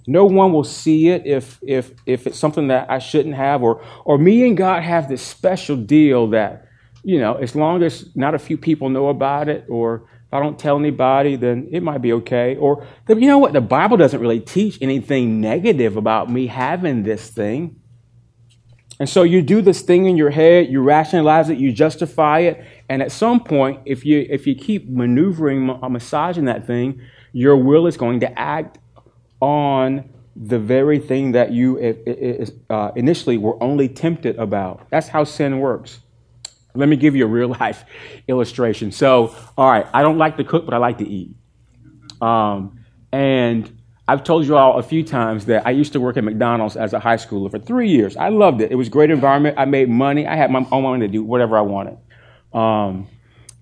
No 0.05 0.25
one 0.25 0.51
will 0.51 0.63
see 0.63 1.09
it 1.09 1.25
if, 1.25 1.59
if, 1.61 1.91
if 2.05 2.27
it's 2.27 2.37
something 2.37 2.67
that 2.67 2.89
I 2.89 2.99
shouldn't 2.99 3.35
have, 3.35 3.63
or, 3.63 3.83
or 4.05 4.17
me 4.17 4.45
and 4.47 4.57
God 4.57 4.83
have 4.83 5.07
this 5.07 5.21
special 5.21 5.77
deal 5.77 6.27
that, 6.31 6.67
you 7.03 7.19
know, 7.19 7.35
as 7.35 7.55
long 7.55 7.83
as 7.83 8.15
not 8.15 8.35
a 8.35 8.39
few 8.39 8.57
people 8.57 8.89
know 8.89 9.07
about 9.07 9.49
it, 9.49 9.65
or 9.69 10.07
if 10.27 10.33
I 10.33 10.39
don't 10.39 10.59
tell 10.59 10.77
anybody, 10.77 11.35
then 11.35 11.69
it 11.71 11.83
might 11.83 12.01
be 12.01 12.13
okay. 12.13 12.55
Or, 12.55 12.85
you 13.07 13.27
know 13.27 13.37
what? 13.37 13.53
The 13.53 13.61
Bible 13.61 13.97
doesn't 13.97 14.19
really 14.19 14.39
teach 14.39 14.77
anything 14.81 15.39
negative 15.39 15.95
about 15.95 16.29
me 16.29 16.47
having 16.47 17.03
this 17.03 17.29
thing. 17.29 17.79
And 18.99 19.09
so 19.09 19.23
you 19.23 19.41
do 19.41 19.61
this 19.61 19.81
thing 19.81 20.05
in 20.05 20.17
your 20.17 20.29
head, 20.29 20.69
you 20.69 20.81
rationalize 20.81 21.49
it, 21.49 21.57
you 21.57 21.71
justify 21.71 22.39
it, 22.39 22.63
and 22.89 23.01
at 23.01 23.11
some 23.11 23.43
point, 23.43 23.81
if 23.85 24.05
you 24.05 24.25
if 24.29 24.45
you 24.45 24.55
keep 24.55 24.87
maneuvering, 24.87 25.65
massaging 25.89 26.45
that 26.45 26.67
thing, 26.67 27.01
your 27.31 27.57
will 27.57 27.87
is 27.87 27.97
going 27.97 28.19
to 28.19 28.39
act 28.39 28.77
on 29.43 30.09
the 30.35 30.57
very 30.57 30.99
thing 30.99 31.33
that 31.33 31.51
you 31.51 31.77
uh, 32.69 32.91
initially 32.95 33.37
were 33.37 33.61
only 33.61 33.89
tempted 33.89 34.37
about. 34.37 34.87
That's 34.89 35.09
how 35.09 35.25
sin 35.25 35.59
works. 35.59 35.99
Let 36.73 36.87
me 36.87 36.95
give 36.95 37.15
you 37.15 37.25
a 37.25 37.27
real 37.27 37.49
life 37.59 37.83
illustration. 38.27 38.91
So, 38.91 39.35
all 39.57 39.69
right, 39.69 39.85
I 39.93 40.01
don't 40.01 40.17
like 40.17 40.37
to 40.37 40.45
cook, 40.45 40.65
but 40.65 40.73
I 40.73 40.77
like 40.77 40.97
to 40.99 41.07
eat. 41.07 41.35
Um, 42.21 42.79
and 43.11 43.69
I've 44.07 44.23
told 44.23 44.45
you 44.45 44.55
all 44.55 44.79
a 44.79 44.83
few 44.83 45.03
times 45.03 45.45
that 45.47 45.67
I 45.67 45.71
used 45.71 45.91
to 45.93 45.99
work 45.99 46.15
at 46.15 46.23
McDonald's 46.23 46.77
as 46.77 46.93
a 46.93 46.99
high 46.99 47.17
schooler 47.17 47.51
for 47.51 47.59
three 47.59 47.89
years. 47.89 48.15
I 48.15 48.29
loved 48.29 48.61
it. 48.61 48.71
It 48.71 48.75
was 48.75 48.87
a 48.87 48.91
great 48.91 49.11
environment. 49.11 49.55
I 49.59 49.65
made 49.65 49.89
money. 49.89 50.25
I 50.25 50.35
had 50.35 50.49
my 50.51 50.65
own 50.71 50.83
money 50.83 51.05
to 51.05 51.11
do 51.11 51.21
whatever 51.21 51.57
I 51.57 51.61
wanted. 51.61 51.97
Um, 52.53 53.07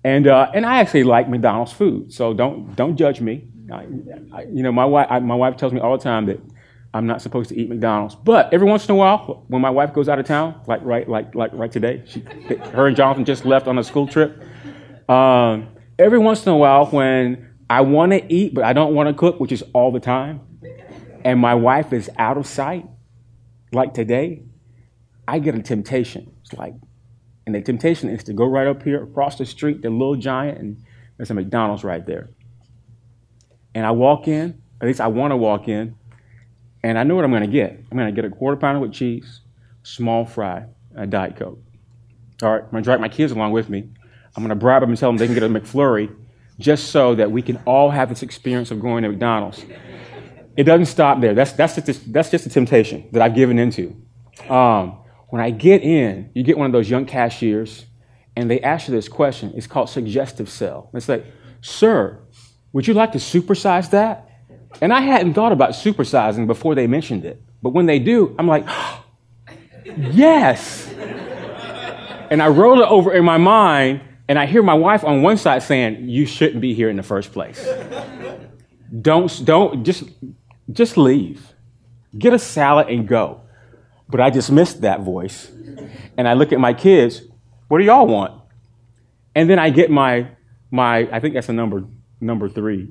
and, 0.04 0.28
uh, 0.28 0.50
and 0.54 0.64
I 0.64 0.78
actually 0.78 1.04
like 1.04 1.28
McDonald's 1.28 1.72
food, 1.72 2.12
so 2.12 2.34
don't, 2.34 2.74
don't 2.76 2.96
judge 2.96 3.20
me. 3.20 3.48
I, 3.70 3.86
I, 4.32 4.42
you 4.44 4.62
know, 4.62 4.72
my 4.72 4.84
wife, 4.84 5.06
I, 5.10 5.18
my 5.20 5.34
wife 5.34 5.56
tells 5.56 5.72
me 5.72 5.80
all 5.80 5.96
the 5.96 6.02
time 6.02 6.26
that 6.26 6.40
I'm 6.94 7.06
not 7.06 7.22
supposed 7.22 7.48
to 7.50 7.58
eat 7.58 7.68
McDonald's. 7.68 8.14
But 8.14 8.52
every 8.52 8.66
once 8.66 8.84
in 8.86 8.90
a 8.92 8.94
while, 8.94 9.44
when 9.48 9.62
my 9.62 9.70
wife 9.70 9.94
goes 9.94 10.08
out 10.08 10.18
of 10.18 10.26
town, 10.26 10.60
like 10.66 10.80
right, 10.82 11.08
like 11.08 11.34
like 11.34 11.52
right 11.54 11.70
today, 11.72 12.02
she, 12.06 12.20
her 12.72 12.86
and 12.86 12.96
Jonathan 12.96 13.24
just 13.24 13.44
left 13.44 13.66
on 13.66 13.78
a 13.78 13.84
school 13.84 14.06
trip. 14.06 14.42
Um, 15.08 15.68
every 15.98 16.18
once 16.18 16.46
in 16.46 16.52
a 16.52 16.56
while, 16.56 16.86
when 16.86 17.50
I 17.70 17.80
want 17.80 18.12
to 18.12 18.32
eat 18.32 18.54
but 18.54 18.64
I 18.64 18.72
don't 18.72 18.94
want 18.94 19.08
to 19.08 19.14
cook, 19.14 19.40
which 19.40 19.52
is 19.52 19.64
all 19.72 19.90
the 19.90 20.00
time, 20.00 20.40
and 21.24 21.40
my 21.40 21.54
wife 21.54 21.92
is 21.92 22.10
out 22.18 22.36
of 22.36 22.46
sight, 22.46 22.86
like 23.72 23.94
today, 23.94 24.42
I 25.26 25.38
get 25.38 25.54
a 25.54 25.62
temptation. 25.62 26.34
It's 26.42 26.52
like, 26.52 26.74
and 27.46 27.54
the 27.54 27.62
temptation 27.62 28.10
is 28.10 28.24
to 28.24 28.34
go 28.34 28.44
right 28.44 28.66
up 28.66 28.82
here 28.82 29.02
across 29.02 29.38
the 29.38 29.46
street, 29.46 29.82
the 29.82 29.88
little 29.90 30.16
giant, 30.16 30.58
and 30.58 30.84
there's 31.16 31.30
a 31.30 31.34
McDonald's 31.34 31.84
right 31.84 32.04
there. 32.04 32.30
And 33.74 33.86
I 33.86 33.90
walk 33.90 34.28
in, 34.28 34.60
at 34.80 34.86
least 34.86 35.00
I 35.00 35.06
want 35.08 35.32
to 35.32 35.36
walk 35.36 35.68
in, 35.68 35.94
and 36.82 36.98
I 36.98 37.04
know 37.04 37.14
what 37.14 37.24
I'm 37.24 37.30
going 37.30 37.42
to 37.42 37.48
get. 37.48 37.70
I'm 37.90 37.96
going 37.96 38.12
to 38.12 38.20
get 38.20 38.30
a 38.30 38.34
quarter 38.34 38.56
pounder 38.56 38.80
with 38.80 38.92
cheese, 38.92 39.40
small 39.82 40.24
fry, 40.24 40.66
a 40.96 41.06
Diet 41.06 41.36
Coke. 41.36 41.58
All 42.42 42.50
right, 42.50 42.62
I'm 42.62 42.70
going 42.70 42.82
to 42.82 42.86
drag 42.86 43.00
my 43.00 43.08
kids 43.08 43.32
along 43.32 43.52
with 43.52 43.68
me. 43.68 43.88
I'm 44.34 44.42
going 44.42 44.48
to 44.48 44.56
bribe 44.56 44.82
them 44.82 44.90
and 44.90 44.98
tell 44.98 45.10
them 45.10 45.16
they 45.16 45.26
can 45.26 45.34
get 45.34 45.42
a 45.42 45.48
McFlurry 45.48 46.14
just 46.58 46.90
so 46.90 47.14
that 47.14 47.30
we 47.30 47.42
can 47.42 47.56
all 47.66 47.90
have 47.90 48.08
this 48.08 48.22
experience 48.22 48.70
of 48.70 48.80
going 48.80 49.02
to 49.02 49.10
McDonald's. 49.10 49.64
It 50.56 50.64
doesn't 50.64 50.86
stop 50.86 51.20
there. 51.20 51.34
That's, 51.34 51.52
that's, 51.52 51.76
just, 51.76 52.12
that's 52.12 52.30
just 52.30 52.46
a 52.46 52.48
temptation 52.48 53.08
that 53.12 53.22
I've 53.22 53.34
given 53.34 53.58
into. 53.58 53.96
Um, 54.48 54.98
when 55.28 55.40
I 55.40 55.50
get 55.50 55.82
in, 55.82 56.30
you 56.34 56.42
get 56.42 56.58
one 56.58 56.66
of 56.66 56.72
those 56.72 56.90
young 56.90 57.06
cashiers, 57.06 57.86
and 58.36 58.50
they 58.50 58.60
ask 58.60 58.88
you 58.88 58.94
this 58.94 59.08
question. 59.08 59.52
It's 59.54 59.66
called 59.66 59.88
suggestive 59.88 60.48
sell. 60.48 60.90
It's 60.94 61.08
like, 61.08 61.24
sir, 61.60 62.20
would 62.72 62.86
you 62.86 62.94
like 62.94 63.12
to 63.12 63.18
supersize 63.18 63.90
that? 63.90 64.28
And 64.80 64.92
I 64.92 65.00
hadn't 65.00 65.34
thought 65.34 65.52
about 65.52 65.70
supersizing 65.70 66.46
before 66.46 66.74
they 66.74 66.86
mentioned 66.86 67.24
it. 67.24 67.42
But 67.62 67.70
when 67.70 67.86
they 67.86 67.98
do, 67.98 68.34
I'm 68.38 68.48
like, 68.48 68.66
yes. 69.84 70.88
And 72.30 72.42
I 72.42 72.48
roll 72.48 72.80
it 72.80 72.88
over 72.88 73.12
in 73.12 73.24
my 73.24 73.36
mind, 73.36 74.00
and 74.26 74.38
I 74.38 74.46
hear 74.46 74.62
my 74.62 74.74
wife 74.74 75.04
on 75.04 75.20
one 75.20 75.36
side 75.36 75.62
saying, 75.62 76.08
You 76.08 76.24
shouldn't 76.24 76.60
be 76.62 76.72
here 76.72 76.88
in 76.88 76.96
the 76.96 77.02
first 77.02 77.32
place. 77.32 77.62
don't, 79.00 79.44
don't, 79.44 79.84
just, 79.84 80.04
just 80.72 80.96
leave. 80.96 81.46
Get 82.16 82.32
a 82.32 82.38
salad 82.38 82.88
and 82.88 83.06
go. 83.06 83.42
But 84.08 84.20
I 84.20 84.30
dismissed 84.30 84.80
that 84.80 85.00
voice. 85.00 85.50
And 86.16 86.26
I 86.26 86.34
look 86.34 86.52
at 86.52 86.60
my 86.60 86.72
kids, 86.72 87.20
What 87.68 87.78
do 87.78 87.84
y'all 87.84 88.06
want? 88.06 88.40
And 89.34 89.48
then 89.48 89.58
I 89.58 89.70
get 89.70 89.90
my, 89.90 90.28
my 90.70 91.08
I 91.12 91.20
think 91.20 91.34
that's 91.34 91.48
a 91.48 91.54
number 91.54 91.84
number 92.22 92.48
three. 92.48 92.88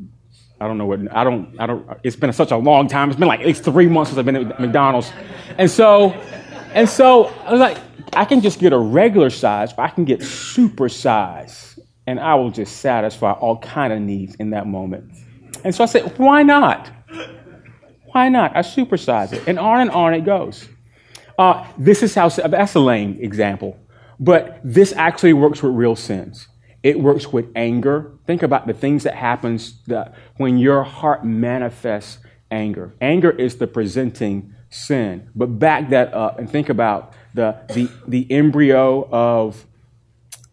I 0.60 0.68
don't 0.68 0.78
know 0.78 0.86
what 0.86 1.00
I 1.16 1.24
don't 1.24 1.60
I 1.60 1.66
don't. 1.66 1.88
It's 2.04 2.16
been 2.16 2.32
such 2.34 2.52
a 2.52 2.58
long 2.58 2.88
time. 2.88 3.10
It's 3.10 3.18
been 3.18 3.28
like 3.28 3.40
it's 3.40 3.60
three 3.60 3.88
months 3.88 4.12
since 4.12 4.20
I've 4.20 4.26
been 4.26 4.36
at 4.36 4.60
McDonald's, 4.60 5.12
and 5.58 5.72
so 5.72 6.12
and 6.74 6.88
so 6.88 7.26
I 7.46 7.52
was 7.52 7.60
like, 7.60 7.80
I 8.14 8.26
can 8.26 8.42
just 8.42 8.60
get 8.60 8.72
a 8.72 8.78
regular 8.78 9.32
size, 9.32 9.74
but 9.74 9.84
I 9.84 9.90
can 9.90 10.06
get 10.06 10.22
super 10.22 10.88
size, 10.88 11.80
and 12.06 12.20
I 12.20 12.36
will 12.36 12.52
just 12.52 12.78
satisfy 12.78 13.32
all 13.32 13.58
kind 13.58 13.92
of 13.92 14.02
needs 14.02 14.36
in 14.36 14.52
that 14.52 14.68
moment. 14.68 15.12
And 15.64 15.74
so 15.74 15.84
I 15.84 15.88
said, 15.88 16.18
why 16.18 16.44
not? 16.44 16.92
Why 18.12 18.30
not? 18.30 18.56
I 18.56 18.60
supersize 18.60 19.34
it, 19.34 19.48
and 19.48 19.58
on 19.58 19.80
and 19.82 19.90
on 19.90 20.14
it 20.14 20.26
goes. 20.26 20.68
Uh, 21.40 21.66
this 21.78 22.04
is 22.04 22.14
how 22.14 22.30
that's 22.30 22.76
a 22.76 22.80
lame 22.80 23.18
example, 23.20 23.80
but 24.20 24.60
this 24.64 24.94
actually 24.94 25.34
works 25.34 25.64
with 25.64 25.74
real 25.74 25.96
sins. 25.96 26.48
It 26.84 27.00
works 27.00 27.32
with 27.32 27.48
anger. 27.56 28.12
Think 28.26 28.42
about 28.42 28.68
the 28.68 28.74
things 28.74 29.04
that 29.04 29.16
happens 29.16 29.82
that 29.86 30.16
when 30.38 30.58
your 30.58 30.84
heart 30.84 31.24
manifests 31.24 32.20
anger. 32.50 32.94
Anger 33.00 33.30
is 33.32 33.58
the 33.58 33.68
presenting 33.68 34.54
sin. 34.70 35.30
But 35.36 35.60
back 35.60 35.90
that 35.90 36.14
up 36.14 36.40
and 36.40 36.50
think 36.50 36.70
about 36.70 37.14
the, 37.34 37.58
the, 37.74 37.90
the 38.08 38.32
embryo 38.32 39.08
of 39.12 39.66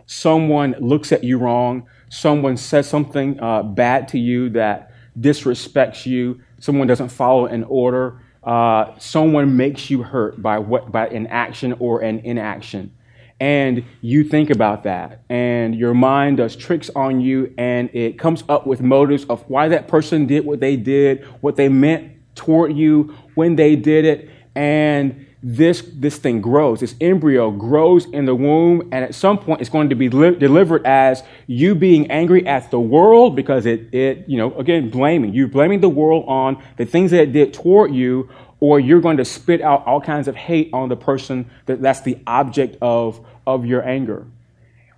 someone 0.07 0.75
looks 0.81 1.13
at 1.13 1.25
you 1.25 1.39
wrong, 1.39 1.87
someone 2.09 2.57
says 2.57 2.89
something 2.89 3.41
uh, 3.41 3.63
bad 3.63 4.09
to 4.09 4.19
you 4.19 4.51
that 4.51 4.93
disrespects 5.19 6.07
you, 6.07 6.41
someone 6.59 6.87
doesn't 6.87 7.09
follow 7.09 7.47
an 7.47 7.65
order, 7.65 8.21
uh, 8.45 8.97
someone 8.99 9.57
makes 9.57 9.91
you 9.91 10.03
hurt 10.03 10.41
by 10.41 10.59
what 10.59 10.91
by 10.93 11.07
an 11.09 11.27
action 11.27 11.75
or 11.81 12.01
an 12.01 12.21
inaction 12.21 12.93
and 13.41 13.85
you 14.01 14.25
think 14.25 14.51
about 14.51 14.83
that 14.83 15.23
and 15.29 15.75
your 15.75 15.95
mind 15.95 16.39
does 16.39 16.57
tricks 16.57 16.91
on 16.97 17.21
you 17.21 17.53
and 17.57 17.89
it 17.95 18.19
comes 18.19 18.43
up 18.49 18.67
with 18.67 18.81
motives 18.81 19.25
of 19.27 19.43
why 19.49 19.69
that 19.69 19.87
person 19.87 20.27
did 20.27 20.45
what 20.45 20.61
they 20.61 20.77
did 20.77 21.25
what 21.41 21.57
they 21.57 21.69
meant 21.69 22.13
toward 22.35 22.77
you 22.77 23.15
when 23.35 23.57
they 23.57 23.77
did 23.77 24.05
it 24.05 24.31
and 24.57 25.27
this 25.43 25.83
this 25.95 26.17
thing 26.17 26.41
grows. 26.41 26.81
This 26.81 26.97
embryo 27.01 27.51
grows 27.51 28.07
in 28.07 28.25
the 28.25 28.35
womb 28.35 28.89
and 28.91 29.05
at 29.05 29.15
some 29.15 29.39
point 29.39 29.61
it's 29.61 29.71
going 29.71 29.89
to 29.91 29.95
be 29.95 30.09
li- 30.09 30.35
delivered 30.35 30.85
as 30.85 31.23
you 31.47 31.75
being 31.75 32.11
angry 32.11 32.45
at 32.47 32.71
the 32.71 32.81
world 32.81 33.37
because 33.37 33.65
it 33.65 33.95
it 33.95 34.25
you 34.29 34.37
know 34.37 34.53
again 34.55 34.91
blaming. 34.91 35.33
You 35.33 35.47
blaming 35.47 35.81
the 35.81 35.89
world 35.89 36.25
on 36.27 36.63
the 36.77 36.85
things 36.85 37.13
that 37.13 37.21
it 37.21 37.33
did 37.33 37.55
toward 37.55 37.95
you 37.95 38.29
or 38.61 38.81
you're 38.81 39.01
going 39.01 39.17
to 39.19 39.25
spit 39.25 39.61
out 39.61 39.87
all 39.87 40.01
kinds 40.01 40.29
of 40.29 40.37
hate 40.37 40.71
on 40.73 40.89
the 40.89 40.97
person 40.97 41.51
that 41.67 41.81
that's 41.81 42.01
the 42.01 42.19
object 42.27 42.77
of, 42.81 43.25
of 43.47 43.65
your 43.65 43.87
anger. 43.87 44.27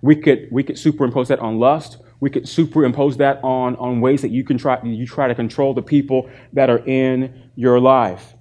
We 0.01 0.15
could, 0.15 0.47
we 0.51 0.63
could 0.63 0.77
superimpose 0.77 1.27
that 1.27 1.39
on 1.39 1.59
lust. 1.59 1.97
We 2.19 2.29
could 2.29 2.47
superimpose 2.47 3.17
that 3.17 3.43
on, 3.43 3.75
on 3.77 4.01
ways 4.01 4.21
that 4.23 4.29
you 4.29 4.43
can 4.43 4.57
try, 4.57 4.81
you 4.83 5.05
try 5.05 5.27
to 5.27 5.35
control 5.35 5.73
the 5.73 5.81
people 5.81 6.29
that 6.53 6.69
are 6.69 6.79
in 6.85 7.49
your 7.55 7.79
life. 7.79 8.33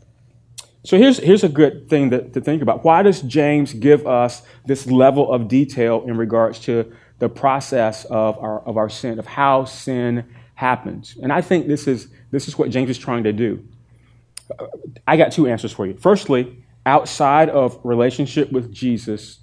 So 0.83 0.97
here's, 0.97 1.19
here's 1.19 1.45
a 1.45 1.49
good 1.49 1.91
thing 1.91 2.09
that, 2.11 2.33
to 2.33 2.41
think 2.41 2.63
about. 2.63 2.85
Why 2.85 3.03
does 3.03 3.21
James 3.21 3.75
give 3.75 4.07
us 4.07 4.43
this 4.65 4.87
level 4.87 5.31
of 5.31 5.49
detail 5.49 6.03
in 6.07 6.17
regards 6.17 6.59
to 6.61 6.91
the 7.19 7.29
process 7.29 8.07
of 8.07 8.39
our, 8.39 8.61
of 8.61 8.79
our 8.79 8.89
sin, 8.89 9.19
of 9.19 9.27
how 9.27 9.67
sin 9.67 10.25
happens? 10.55 11.19
And 11.23 11.33
I 11.33 11.43
think 11.43 11.67
this 11.67 11.87
is, 11.87 12.09
this 12.31 12.49
is 12.49 12.57
what 12.57 12.71
James 12.71 12.89
is 12.89 12.97
trying 12.97 13.25
to 13.25 13.33
do. 13.33 13.63
I 15.07 15.17
got 15.17 15.33
two 15.33 15.47
answers 15.47 15.73
for 15.73 15.87
you. 15.87 15.97
Firstly, 15.97 16.65
outside 16.87 17.49
of 17.49 17.79
relationship 17.85 18.53
with 18.53 18.73
Jesus, 18.73 19.41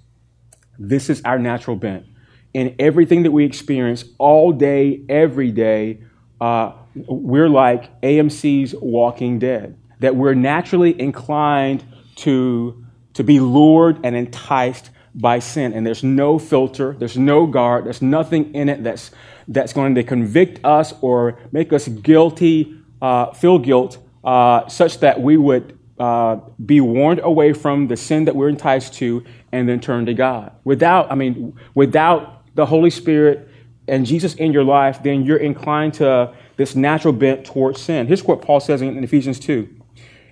this 0.78 1.10
is 1.10 1.20
our 1.24 1.38
natural 1.38 1.76
bent. 1.76 2.06
In 2.54 2.74
everything 2.78 3.24
that 3.24 3.30
we 3.30 3.44
experience 3.44 4.04
all 4.18 4.52
day, 4.52 5.02
every 5.08 5.50
day, 5.50 6.02
uh, 6.40 6.72
we're 6.94 7.48
like 7.48 8.00
AMC's 8.00 8.74
Walking 8.80 9.38
Dead 9.38 9.78
that 10.00 10.16
we're 10.16 10.34
naturally 10.34 10.98
inclined 11.00 11.84
to, 12.16 12.84
to 13.14 13.24
be 13.24 13.40
lured 13.40 13.98
and 14.04 14.16
enticed 14.16 14.90
by 15.14 15.38
sin. 15.38 15.72
And 15.72 15.86
there's 15.86 16.04
no 16.04 16.38
filter, 16.38 16.94
there's 16.98 17.18
no 17.18 17.46
guard, 17.46 17.86
there's 17.86 18.02
nothing 18.02 18.54
in 18.54 18.68
it 18.68 18.84
that's, 18.84 19.10
that's 19.48 19.72
going 19.72 19.94
to 19.96 20.02
convict 20.02 20.64
us 20.64 20.94
or 21.00 21.38
make 21.52 21.72
us 21.72 21.88
guilty, 21.88 22.80
uh, 23.02 23.32
feel 23.32 23.58
guilt, 23.58 23.98
uh, 24.28 24.68
such 24.68 25.00
that 25.00 25.22
we 25.22 25.38
would 25.38 25.78
uh, 25.98 26.36
be 26.66 26.82
warned 26.82 27.18
away 27.24 27.54
from 27.54 27.88
the 27.88 27.96
sin 27.96 28.26
that 28.26 28.36
we're 28.36 28.50
enticed 28.50 28.92
to 28.92 29.24
and 29.52 29.66
then 29.66 29.80
turn 29.80 30.04
to 30.04 30.12
God. 30.12 30.52
Without, 30.64 31.10
I 31.10 31.14
mean, 31.14 31.58
without 31.74 32.44
the 32.54 32.66
Holy 32.66 32.90
Spirit 32.90 33.48
and 33.88 34.04
Jesus 34.04 34.34
in 34.34 34.52
your 34.52 34.64
life, 34.64 35.02
then 35.02 35.24
you're 35.24 35.38
inclined 35.38 35.94
to 35.94 36.34
this 36.58 36.76
natural 36.76 37.14
bent 37.14 37.46
towards 37.46 37.80
sin. 37.80 38.06
Here's 38.06 38.22
what 38.22 38.42
Paul 38.42 38.60
says 38.60 38.82
in 38.82 39.02
Ephesians 39.02 39.40
2. 39.40 39.66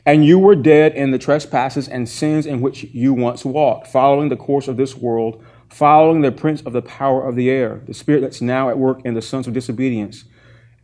And 0.05 0.27
you 0.27 0.39
were 0.39 0.55
dead 0.55 0.93
in 0.95 1.11
the 1.11 1.19
trespasses 1.19 1.89
and 1.89 2.07
sins 2.07 2.45
in 2.45 2.61
which 2.61 2.85
you 2.93 3.15
once 3.15 3.47
walked, 3.47 3.87
following 3.87 4.29
the 4.29 4.37
course 4.37 4.69
of 4.69 4.77
this 4.77 4.95
world, 4.95 5.43
following 5.71 6.21
the 6.21 6.33
prince 6.33 6.61
of 6.61 6.75
the 6.75 6.83
power 6.83 7.27
of 7.27 7.35
the 7.35 7.49
air, 7.49 7.81
the 7.87 7.95
spirit 7.95 8.21
that's 8.21 8.43
now 8.43 8.69
at 8.69 8.77
work 8.77 9.01
in 9.07 9.15
the 9.15 9.23
sons 9.23 9.47
of 9.47 9.55
disobedience, 9.55 10.25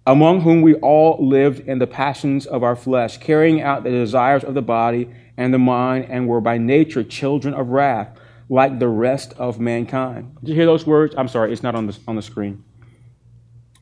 among 0.07 0.41
whom 0.41 0.63
we 0.63 0.75
all 0.77 1.17
lived 1.21 1.61
in 1.69 1.79
the 1.79 1.87
passions 1.87 2.47
of 2.47 2.63
our 2.63 2.77
flesh, 2.77 3.19
carrying 3.19 3.63
out 3.63 3.85
the 3.85 3.91
desires 3.91 4.43
of 4.45 4.55
the 4.55 4.63
body 4.63 5.09
and 5.37 5.55
the 5.55 5.59
mind, 5.59 6.07
and 6.11 6.29
were 6.29 6.41
by 6.41 6.59
nature 6.59 7.05
children 7.05 7.55
of 7.55 7.69
wrath, 7.69 8.19
like 8.49 8.79
the 8.79 8.89
rest 8.89 9.33
of 9.39 9.61
mankind. 9.61 10.37
Did 10.41 10.51
you 10.51 10.55
hear 10.57 10.67
those 10.67 10.87
words? 10.87 11.15
I'm 11.17 11.29
sorry, 11.29 11.53
it's 11.53 11.63
not 11.63 11.75
on 11.75 11.87
the, 11.87 11.99
on 12.07 12.17
the 12.17 12.23
screen. 12.23 12.65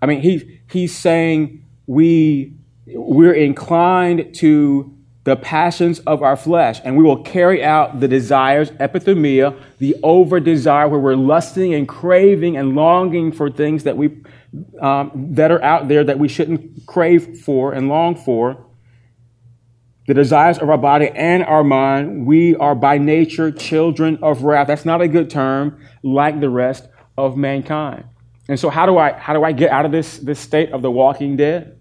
I 0.03 0.07
mean, 0.07 0.21
he, 0.21 0.61
he's 0.71 0.97
saying 0.97 1.65
we, 1.87 2.55
we're 2.87 3.35
inclined 3.35 4.35
to 4.37 4.97
the 5.25 5.37
passions 5.37 6.01
of 6.01 6.23
our 6.23 6.37
flesh, 6.37 6.81
and 6.85 6.97
we 6.97 7.05
will 7.05 7.23
carry 7.23 7.63
out 7.63 8.01
the 8.01 8.09
desires, 8.09 8.71
epithumia, 8.73 9.59
the 9.79 9.97
over 10.03 10.41
desire, 10.41 10.89
where 10.89 11.01
we're 11.01 11.15
lusting 11.15 11.75
and 11.75 11.87
craving 11.87 12.57
and 12.57 12.75
longing 12.75 13.31
for 13.31 13.51
things 13.51 13.85
that 13.85 13.97
we 13.97 14.17
um, 14.81 15.11
that 15.35 15.51
are 15.51 15.63
out 15.63 15.89
there 15.89 16.05
that 16.05 16.19
we 16.19 16.29
shouldn't 16.29 16.87
crave 16.87 17.39
for 17.39 17.73
and 17.73 17.89
long 17.89 18.17
for. 18.17 18.67
The 20.07 20.15
desires 20.15 20.59
of 20.59 20.69
our 20.69 20.79
body 20.79 21.09
and 21.09 21.45
our 21.45 21.63
mind, 21.63 22.27
we 22.27 22.57
are 22.57 22.75
by 22.75 22.99
nature 22.99 23.53
children 23.53 24.19
of 24.23 24.43
wrath. 24.43 24.67
That's 24.67 24.85
not 24.85 25.01
a 25.01 25.07
good 25.07 25.31
term, 25.31 25.87
like 26.03 26.41
the 26.41 26.51
rest 26.51 26.89
of 27.17 27.37
mankind. 27.37 28.05
And 28.49 28.59
so, 28.59 28.71
how 28.71 28.87
do 28.87 28.99
I 28.99 29.13
how 29.13 29.35
do 29.35 29.45
I 29.45 29.53
get 29.53 29.71
out 29.71 29.85
of 29.85 29.93
this 29.93 30.19
this 30.19 30.41
state 30.41 30.73
of 30.73 30.83
the 30.83 30.91
walking 30.91 31.37
dead? 31.37 31.81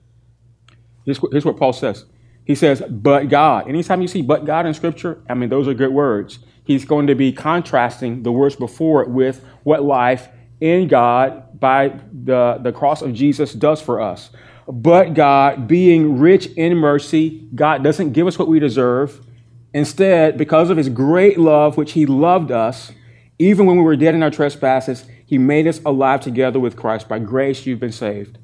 Here's, 1.05 1.19
here's 1.32 1.45
what 1.45 1.58
Paul 1.58 1.73
says. 1.73 2.05
He 2.45 2.53
says, 2.55 2.82
but 2.88 3.29
God. 3.29 3.67
Anytime 3.67 4.01
you 4.01 4.08
see 4.08 4.21
but 4.21 4.45
God 4.45 4.65
in 4.65 4.73
Scripture, 4.73 5.23
I 5.27 5.34
mean, 5.34 5.49
those 5.49 5.67
are 5.67 5.73
good 5.73 5.91
words. 5.91 6.39
He's 6.63 6.86
going 6.86 7.08
to 7.08 7.15
be 7.15 7.32
contrasting 7.32 8.21
the 8.21 8.32
words 8.32 8.55
before 8.55 9.01
it 9.01 9.10
with 9.10 9.43
what 9.63 9.84
life 9.84 10.29
in 10.62 10.88
God 10.88 11.60
by 11.60 12.00
the, 12.12 12.60
the 12.62 12.72
cross 12.72 13.02
of 13.02 13.13
Jesus 13.13 13.54
does 13.54 13.82
for 13.82 14.02
us. 14.02 14.30
But 14.67 15.13
God, 15.13 15.67
being 15.67 16.19
rich 16.19 16.48
in 16.48 16.78
mercy, 16.78 17.48
God 17.56 17.84
doesn't 17.84 18.13
give 18.13 18.28
us 18.28 18.38
what 18.38 18.48
we 18.48 18.60
deserve. 18.60 19.26
Instead, 19.74 20.38
because 20.38 20.69
of 20.69 20.78
his 20.78 20.89
great 20.89 21.39
love, 21.39 21.78
which 21.78 21.93
he 21.93 22.06
loved 22.06 22.52
us, 22.52 22.91
even 23.39 23.65
when 23.65 23.78
we 23.78 23.84
were 23.84 23.95
dead 23.95 24.15
in 24.15 24.22
our 24.22 24.32
trespasses, 24.32 25.06
he 25.26 25.38
made 25.38 25.67
us 25.67 25.82
alive 25.86 26.22
together 26.22 26.60
with 26.60 26.76
Christ. 26.76 27.08
By 27.08 27.19
grace, 27.19 27.65
you've 27.65 27.80
been 27.80 27.91
saved 27.91 28.38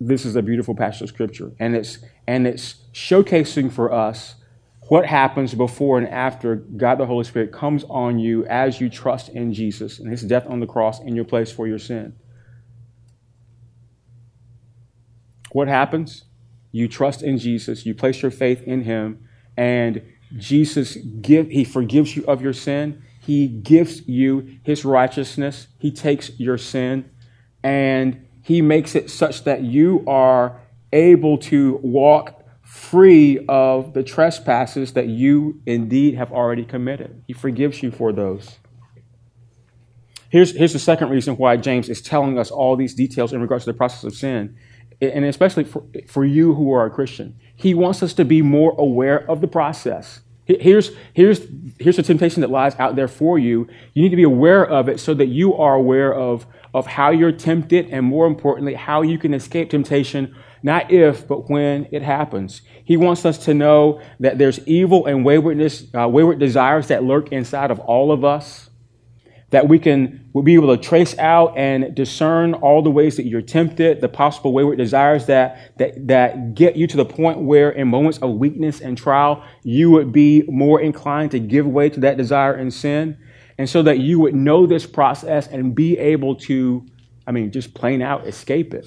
this 0.00 0.24
is 0.24 0.36
a 0.36 0.42
beautiful 0.42 0.74
passage 0.74 1.02
of 1.02 1.08
scripture 1.08 1.52
and 1.58 1.74
it's 1.74 1.98
and 2.26 2.46
it's 2.46 2.76
showcasing 2.92 3.70
for 3.70 3.92
us 3.92 4.36
what 4.88 5.06
happens 5.06 5.54
before 5.54 5.98
and 5.98 6.08
after 6.08 6.56
God 6.56 6.96
the 6.96 7.06
Holy 7.06 7.24
Spirit 7.24 7.52
comes 7.52 7.84
on 7.84 8.18
you 8.18 8.44
as 8.46 8.80
you 8.80 8.88
trust 8.88 9.28
in 9.28 9.52
Jesus 9.52 9.98
and 9.98 10.10
his 10.10 10.22
death 10.22 10.46
on 10.48 10.60
the 10.60 10.66
cross 10.66 11.00
in 11.00 11.14
your 11.14 11.24
place 11.24 11.52
for 11.52 11.66
your 11.66 11.78
sin. 11.78 12.16
What 15.52 15.68
happens? 15.68 16.24
You 16.72 16.88
trust 16.88 17.22
in 17.22 17.38
Jesus, 17.38 17.86
you 17.86 17.94
place 17.94 18.22
your 18.22 18.30
faith 18.30 18.62
in 18.62 18.82
him, 18.82 19.26
and 19.56 20.02
Jesus 20.36 20.96
give 21.20 21.48
he 21.48 21.64
forgives 21.64 22.16
you 22.16 22.24
of 22.26 22.42
your 22.42 22.52
sin. 22.52 23.02
He 23.20 23.46
gives 23.46 24.06
you 24.08 24.58
his 24.62 24.84
righteousness. 24.84 25.68
He 25.78 25.90
takes 25.90 26.38
your 26.38 26.56
sin 26.56 27.10
and 27.62 28.26
he 28.42 28.62
makes 28.62 28.94
it 28.94 29.10
such 29.10 29.44
that 29.44 29.62
you 29.62 30.04
are 30.06 30.60
able 30.92 31.36
to 31.36 31.78
walk 31.82 32.37
free 32.68 33.42
of 33.48 33.94
the 33.94 34.02
trespasses 34.02 34.92
that 34.92 35.08
you 35.08 35.58
indeed 35.64 36.14
have 36.14 36.30
already 36.30 36.66
committed. 36.66 37.22
He 37.26 37.32
forgives 37.32 37.82
you 37.82 37.90
for 37.90 38.12
those. 38.12 38.58
Here's, 40.28 40.54
here's 40.54 40.74
the 40.74 40.78
second 40.78 41.08
reason 41.08 41.36
why 41.36 41.56
James 41.56 41.88
is 41.88 42.02
telling 42.02 42.38
us 42.38 42.50
all 42.50 42.76
these 42.76 42.92
details 42.92 43.32
in 43.32 43.40
regards 43.40 43.64
to 43.64 43.72
the 43.72 43.76
process 43.76 44.04
of 44.04 44.14
sin, 44.14 44.54
and 45.00 45.24
especially 45.24 45.64
for, 45.64 45.82
for 46.08 46.26
you 46.26 46.54
who 46.54 46.70
are 46.70 46.84
a 46.84 46.90
Christian. 46.90 47.38
He 47.56 47.72
wants 47.72 48.02
us 48.02 48.12
to 48.12 48.24
be 48.26 48.42
more 48.42 48.74
aware 48.78 49.28
of 49.30 49.40
the 49.40 49.48
process. 49.48 50.20
Here's, 50.44 50.90
here's, 51.14 51.46
here's 51.78 51.96
the 51.96 52.02
temptation 52.02 52.42
that 52.42 52.50
lies 52.50 52.74
out 52.76 52.96
there 52.96 53.08
for 53.08 53.38
you. 53.38 53.66
You 53.94 54.02
need 54.02 54.10
to 54.10 54.16
be 54.16 54.24
aware 54.24 54.66
of 54.66 54.90
it 54.90 55.00
so 55.00 55.14
that 55.14 55.28
you 55.28 55.54
are 55.54 55.74
aware 55.74 56.14
of 56.14 56.46
of 56.74 56.86
how 56.86 57.10
you're 57.10 57.32
tempted 57.32 57.88
and 57.90 58.04
more 58.04 58.26
importantly, 58.26 58.74
how 58.74 59.00
you 59.02 59.18
can 59.18 59.32
escape 59.32 59.70
temptation, 59.70 60.36
not 60.62 60.90
if, 60.90 61.26
but 61.26 61.48
when 61.50 61.88
it 61.90 62.02
happens. 62.02 62.62
He 62.84 62.96
wants 62.96 63.24
us 63.24 63.38
to 63.44 63.54
know 63.54 64.00
that 64.20 64.38
there's 64.38 64.60
evil 64.66 65.06
and 65.06 65.24
waywardness, 65.24 65.86
uh, 65.94 66.08
wayward 66.08 66.38
desires 66.38 66.88
that 66.88 67.04
lurk 67.04 67.32
inside 67.32 67.70
of 67.70 67.78
all 67.80 68.12
of 68.12 68.24
us, 68.24 68.70
that 69.50 69.68
we 69.68 69.78
can 69.78 70.28
we'll 70.32 70.44
be 70.44 70.54
able 70.54 70.76
to 70.76 70.82
trace 70.82 71.16
out 71.18 71.56
and 71.56 71.94
discern 71.94 72.54
all 72.54 72.82
the 72.82 72.90
ways 72.90 73.16
that 73.16 73.26
you're 73.26 73.42
tempted, 73.42 74.00
the 74.00 74.08
possible 74.08 74.52
wayward 74.52 74.78
desires 74.78 75.26
that, 75.26 75.76
that, 75.78 76.06
that 76.06 76.54
get 76.54 76.76
you 76.76 76.86
to 76.86 76.96
the 76.96 77.04
point 77.04 77.38
where 77.40 77.70
in 77.70 77.88
moments 77.88 78.18
of 78.18 78.30
weakness 78.34 78.80
and 78.80 78.98
trial, 78.98 79.42
you 79.62 79.90
would 79.90 80.12
be 80.12 80.44
more 80.48 80.80
inclined 80.80 81.30
to 81.30 81.38
give 81.38 81.66
way 81.66 81.88
to 81.88 82.00
that 82.00 82.16
desire 82.16 82.52
and 82.52 82.72
sin 82.72 83.16
and 83.58 83.68
so 83.68 83.82
that 83.82 83.98
you 83.98 84.20
would 84.20 84.34
know 84.34 84.66
this 84.66 84.86
process 84.86 85.48
and 85.48 85.74
be 85.74 85.98
able 85.98 86.36
to, 86.36 86.86
I 87.26 87.32
mean, 87.32 87.50
just 87.50 87.74
plain 87.74 88.00
out 88.00 88.26
escape 88.26 88.72
it. 88.72 88.86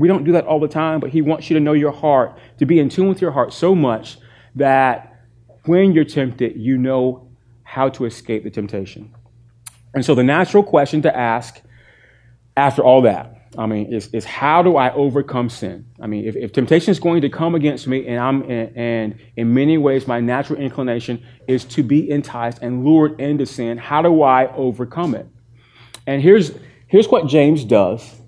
We 0.00 0.08
don't 0.08 0.24
do 0.24 0.32
that 0.32 0.46
all 0.46 0.58
the 0.58 0.68
time, 0.68 0.98
but 0.98 1.10
He 1.10 1.22
wants 1.22 1.48
you 1.48 1.54
to 1.54 1.60
know 1.60 1.72
your 1.72 1.92
heart, 1.92 2.38
to 2.58 2.66
be 2.66 2.80
in 2.80 2.88
tune 2.88 3.08
with 3.08 3.20
your 3.20 3.30
heart 3.30 3.52
so 3.52 3.74
much 3.74 4.18
that 4.56 5.24
when 5.66 5.92
you're 5.92 6.04
tempted, 6.04 6.56
you 6.56 6.76
know 6.76 7.28
how 7.62 7.88
to 7.90 8.04
escape 8.06 8.42
the 8.42 8.50
temptation. 8.50 9.14
And 9.94 10.04
so 10.04 10.14
the 10.14 10.24
natural 10.24 10.62
question 10.62 11.02
to 11.02 11.16
ask 11.16 11.60
after 12.56 12.82
all 12.82 13.02
that 13.02 13.40
I 13.58 13.66
mean, 13.66 13.92
is, 13.92 14.08
is 14.08 14.24
how 14.24 14.62
do 14.62 14.76
I 14.76 14.92
overcome 14.94 15.48
sin? 15.48 15.86
I 16.00 16.06
mean, 16.06 16.24
if, 16.24 16.36
if 16.36 16.52
temptation 16.52 16.92
is 16.92 17.00
going 17.00 17.22
to 17.22 17.28
come 17.28 17.56
against 17.56 17.88
me, 17.88 18.06
and 18.06 18.20
I'm 18.20 18.42
and, 18.48 18.76
and 18.76 19.20
in 19.36 19.52
many 19.52 19.76
ways 19.76 20.06
my 20.06 20.20
natural 20.20 20.60
inclination 20.60 21.24
is 21.48 21.64
to 21.66 21.82
be 21.82 22.10
enticed 22.10 22.60
and 22.62 22.84
lured 22.84 23.20
into 23.20 23.46
sin, 23.46 23.76
how 23.76 24.02
do 24.02 24.22
I 24.22 24.54
overcome 24.54 25.16
it? 25.16 25.26
And 26.06 26.22
here's 26.22 26.52
here's 26.86 27.08
what 27.08 27.26
James 27.26 27.64
does. 27.64 28.19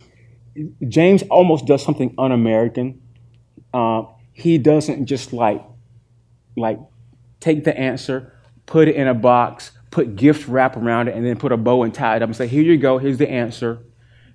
James 0.88 1.22
almost 1.30 1.66
does 1.66 1.82
something 1.82 2.14
un-American. 2.18 3.00
Uh, 3.72 4.04
he 4.32 4.58
doesn't 4.58 5.06
just 5.06 5.32
like 5.32 5.64
like 6.56 6.78
take 7.40 7.64
the 7.64 7.76
answer, 7.78 8.32
put 8.66 8.88
it 8.88 8.96
in 8.96 9.08
a 9.08 9.14
box, 9.14 9.70
put 9.90 10.16
gift 10.16 10.46
wrap 10.48 10.76
around 10.76 11.08
it, 11.08 11.16
and 11.16 11.24
then 11.24 11.38
put 11.38 11.52
a 11.52 11.56
bow 11.56 11.82
and 11.82 11.94
tie 11.94 12.16
it 12.16 12.22
up 12.22 12.28
and 12.28 12.36
say, 12.36 12.46
"Here 12.46 12.62
you 12.62 12.76
go. 12.76 12.98
Here's 12.98 13.18
the 13.18 13.30
answer." 13.30 13.84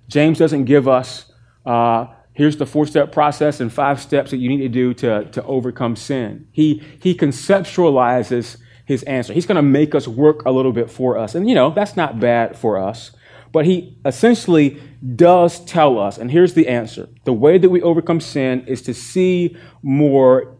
James 0.08 0.38
doesn't 0.38 0.64
give 0.64 0.88
us, 0.88 1.30
uh, 1.66 2.06
here's 2.32 2.56
the 2.56 2.66
four 2.66 2.86
step 2.86 3.12
process 3.12 3.60
and 3.60 3.72
five 3.72 4.00
steps 4.00 4.30
that 4.30 4.38
you 4.38 4.48
need 4.48 4.58
to 4.58 4.68
do 4.68 4.94
to, 4.94 5.24
to 5.30 5.44
overcome 5.44 5.96
sin. 5.96 6.48
He, 6.50 6.82
he 7.00 7.14
conceptualizes 7.14 8.56
his 8.86 9.02
answer. 9.02 9.34
He's 9.34 9.46
going 9.46 9.56
to 9.56 9.62
make 9.62 9.94
us 9.94 10.08
work 10.08 10.44
a 10.46 10.50
little 10.50 10.72
bit 10.72 10.90
for 10.90 11.18
us. 11.18 11.34
And, 11.34 11.46
you 11.48 11.54
know, 11.54 11.70
that's 11.70 11.94
not 11.94 12.18
bad 12.18 12.56
for 12.56 12.78
us. 12.78 13.10
But 13.52 13.64
he 13.64 13.96
essentially 14.04 14.80
does 15.16 15.60
tell 15.64 15.98
us, 15.98 16.18
and 16.18 16.30
here's 16.30 16.54
the 16.54 16.68
answer 16.68 17.08
the 17.24 17.32
way 17.32 17.58
that 17.58 17.70
we 17.70 17.82
overcome 17.82 18.20
sin 18.20 18.64
is 18.66 18.82
to 18.82 18.94
see 18.94 19.56
more, 19.82 20.56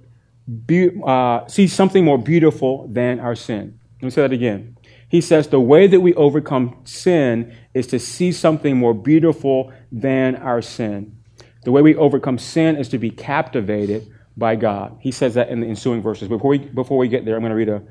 be, 0.67 0.91
uh, 1.05 1.47
see 1.47 1.67
something 1.67 2.05
more 2.05 2.19
beautiful 2.19 2.89
than 2.89 3.21
our 3.21 3.35
sin. 3.35 3.79
Let 4.01 4.05
me 4.05 4.11
say 4.11 4.23
that 4.23 4.33
again. 4.33 4.77
He 5.09 5.21
says 5.21 5.49
the 5.49 5.61
way 5.61 5.87
that 5.87 6.01
we 6.01 6.15
overcome 6.15 6.81
sin 6.85 7.55
is 7.75 7.87
to 7.89 7.99
see 7.99 8.31
something 8.31 8.77
more 8.77 8.95
beautiful 8.95 9.73
than 9.91 10.37
our 10.37 10.61
sin. 10.61 11.17
The 11.65 11.73
way 11.73 11.83
we 11.83 11.97
overcome 11.97 12.39
sin 12.39 12.77
is 12.77 12.89
to 12.91 12.99
be 12.99 13.11
captivated 13.11 14.07
by 14.37 14.55
God. 14.57 14.99
He 15.01 15.11
says 15.11 15.35
that 15.35 15.49
in 15.49 15.61
the 15.61 15.67
ensuing 15.67 16.03
verses. 16.03 16.29
Before 16.29 16.51
we, 16.51 16.59
before 16.59 16.99
we 16.99 17.09
get 17.09 17.25
there, 17.25 17.35
I'm 17.35 17.43
going 17.43 17.51
to 17.51 17.57
read 17.57 17.69
a, 17.69 17.83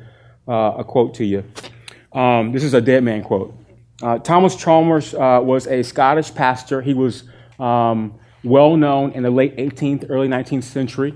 uh, 0.51 0.77
a 0.77 0.83
quote 0.83 1.15
to 1.15 1.25
you. 1.25 1.43
Um, 2.13 2.51
this 2.51 2.63
is 2.63 2.73
a 2.73 2.81
dead 2.81 3.03
man 3.03 3.23
quote. 3.23 3.53
Uh, 4.01 4.19
Thomas 4.19 4.55
Chalmers 4.55 5.13
uh, 5.15 5.39
was 5.43 5.65
a 5.65 5.83
Scottish 5.83 6.33
pastor. 6.33 6.81
He 6.81 6.93
was 6.93 7.23
um, 7.59 8.19
well 8.43 8.77
known 8.77 9.11
in 9.13 9.23
the 9.23 9.31
late 9.31 9.57
18th, 9.57 10.05
early 10.09 10.27
19th 10.27 10.63
century, 10.63 11.15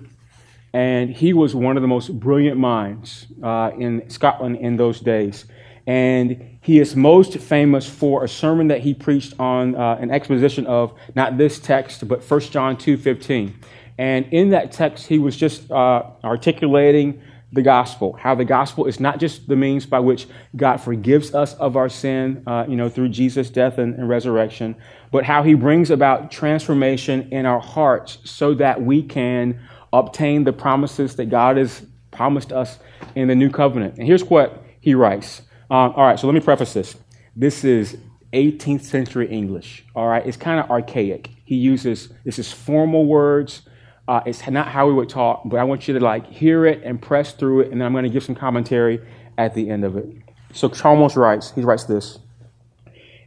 and 0.74 1.12
he 1.12 1.34
was 1.34 1.54
one 1.54 1.78
of 1.78 1.82
the 1.82 1.88
most 1.88 2.20
brilliant 2.20 2.58
minds 2.58 3.28
uh, 3.44 3.72
in 3.78 4.10
Scotland 4.10 4.58
in 4.58 4.78
those 4.78 5.00
days. 5.00 5.46
And 5.86 6.58
he 6.62 6.80
is 6.80 6.96
most 6.96 7.38
famous 7.38 7.88
for 7.88 8.24
a 8.24 8.30
sermon 8.30 8.67
that 8.70 8.82
he 8.82 8.94
preached 8.94 9.39
on 9.39 9.76
uh, 9.76 9.98
an 10.00 10.10
exposition 10.10 10.65
of 10.65 10.94
not 11.15 11.38
this 11.38 11.60
text, 11.60 12.08
but 12.08 12.24
1 12.24 12.39
John 12.52 12.78
2:15. 12.78 13.54
And 13.98 14.26
in 14.32 14.50
that 14.50 14.72
text, 14.72 15.08
he 15.08 15.20
was 15.20 15.36
just 15.36 15.70
uh, 15.70 16.04
articulating 16.24 17.22
the 17.54 17.62
gospel, 17.62 18.14
how 18.14 18.34
the 18.34 18.46
gospel 18.46 18.86
is 18.86 19.00
not 19.00 19.20
just 19.20 19.48
the 19.48 19.56
means 19.56 19.86
by 19.86 20.00
which 20.00 20.28
God 20.56 20.78
forgives 20.78 21.36
us 21.36 21.54
of 21.56 21.76
our 21.76 21.90
sin, 21.90 22.44
uh, 22.48 22.66
you 22.68 22.78
know, 22.78 22.88
through 22.88 23.10
Jesus' 23.10 23.50
death 23.50 23.78
and, 23.78 23.96
and, 23.96 24.08
resurrection, 24.08 24.76
but 25.12 25.26
how 25.26 25.44
he 25.44 25.54
brings 25.54 25.92
about 25.92 26.32
transformation 26.32 27.28
in 27.32 27.46
our 27.46 27.60
hearts 27.60 28.20
so 28.24 28.54
that 28.54 28.82
we 28.82 29.04
can 29.04 29.60
obtain 29.92 30.46
the 30.46 30.54
promises 30.54 31.18
that 31.18 31.26
God 31.26 31.58
has 31.58 31.86
promised 32.12 32.54
us 32.54 32.80
in 33.16 33.28
the 33.28 33.36
new 33.36 33.50
covenant. 33.50 33.98
And 33.98 34.08
here's 34.08 34.24
what 34.24 34.64
he 34.80 34.96
writes. 34.96 35.42
Um, 35.70 35.94
all 35.96 36.06
right, 36.06 36.20
so 36.20 36.28
let 36.28 36.34
me 36.34 36.40
preface 36.40 36.74
this. 36.74 36.96
This 37.36 37.66
is 37.66 37.98
18th 38.32 38.84
century 38.84 39.28
English. 39.28 39.86
All 39.94 40.08
right, 40.08 40.26
it's 40.26 40.38
kind 40.38 40.60
of 40.60 40.70
archaic. 40.72 41.30
He 41.44 41.56
uses, 41.56 42.14
this 42.24 42.40
is 42.40 42.52
formal 42.52 43.06
words 43.06 43.64
uh, 44.12 44.21
it's 44.26 44.45
not 44.50 44.67
how 44.67 44.86
we 44.88 44.93
would 44.93 45.08
talk, 45.08 45.43
but 45.45 45.58
I 45.58 45.63
want 45.63 45.88
you 45.88 45.93
to 45.93 46.02
like 46.02 46.28
hear 46.28 46.65
it 46.65 46.82
and 46.84 47.02
press 47.02 47.32
through 47.32 47.62
it, 47.62 47.71
and 47.71 47.80
then 47.80 47.86
I'm 47.86 47.93
going 47.93 48.04
to 48.04 48.10
give 48.10 48.24
some 48.24 48.36
commentary 48.36 49.00
at 49.38 49.56
the 49.56 49.69
end 49.69 49.86
of 49.86 49.95
it. 49.95 50.06
So 50.52 50.67
Chalmers 50.67 51.15
writes, 51.15 51.52
he 51.52 51.62
writes 51.62 51.86
this. 51.86 52.19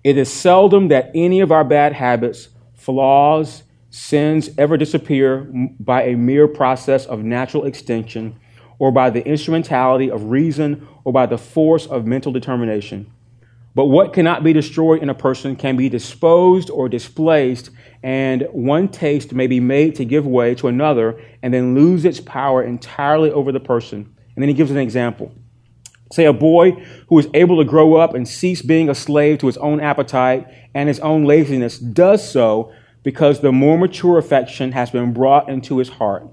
It 0.05 0.18
is 0.18 0.31
seldom 0.31 0.88
that 0.88 1.11
any 1.14 1.40
of 1.40 1.51
our 1.51 1.64
bad 1.64 1.94
habits, 1.94 2.51
flaws, 2.75 3.62
sins 3.88 4.51
ever 4.59 4.77
disappear 4.77 5.49
by 5.81 6.03
a 6.03 6.16
mere 6.16 6.47
process 6.47 7.07
of 7.07 7.25
natural 7.25 7.64
extinction 7.64 8.38
or 8.79 8.92
by 8.92 9.09
the 9.09 9.27
instrumentality 9.27 10.11
of 10.11 10.25
reason 10.25 10.87
or 11.05 11.14
by 11.14 11.25
the 11.25 11.38
force 11.38 11.87
of 11.87 12.05
mental 12.05 12.31
determination. 12.31 13.11
But 13.75 13.87
what 13.87 14.13
cannot 14.13 14.45
be 14.45 14.53
destroyed 14.53 15.03
in 15.03 15.09
a 15.09 15.15
person 15.15 15.57
can 15.57 15.77
be 15.77 15.89
disposed 15.89 16.71
or 16.71 16.89
displaced, 16.89 17.71
and 18.03 18.47
one 18.53 18.89
taste 18.89 19.33
may 19.33 19.49
be 19.49 19.59
made 19.59 19.97
to 19.97 20.05
give 20.05 20.27
way 20.27 20.55
to 20.57 20.69
another 20.69 21.21
and 21.43 21.53
then 21.53 21.75
lose 21.75 22.05
its 22.05 22.21
power 22.21 22.63
entirely 22.63 23.33
over 23.33 23.51
the 23.51 23.61
person. 23.61 24.15
And 24.37 24.43
then 24.43 24.49
he 24.49 24.55
gives 24.55 24.71
an 24.71 24.77
example. 24.77 25.33
Say 26.13 26.27
a 26.27 26.33
boy 26.33 26.73
who 27.09 27.19
is 27.19 27.27
able 27.35 27.59
to 27.59 27.69
grow 27.69 27.97
up 27.97 28.15
and 28.15 28.29
cease 28.29 28.63
being 28.63 28.89
a 28.89 28.95
slave 28.95 29.39
to 29.39 29.47
his 29.47 29.57
own 29.57 29.81
appetite 29.81 30.47
and 30.73 30.89
his 30.89 31.01
own 31.01 31.25
laziness 31.25 31.79
does 31.79 32.29
so 32.29 32.73
because 33.03 33.41
the 33.41 33.51
more 33.51 33.77
mature 33.77 34.19
affection 34.19 34.73
has 34.73 34.91
been 34.91 35.13
brought 35.13 35.49
into 35.49 35.79
his 35.79 35.89
heart. 35.89 36.29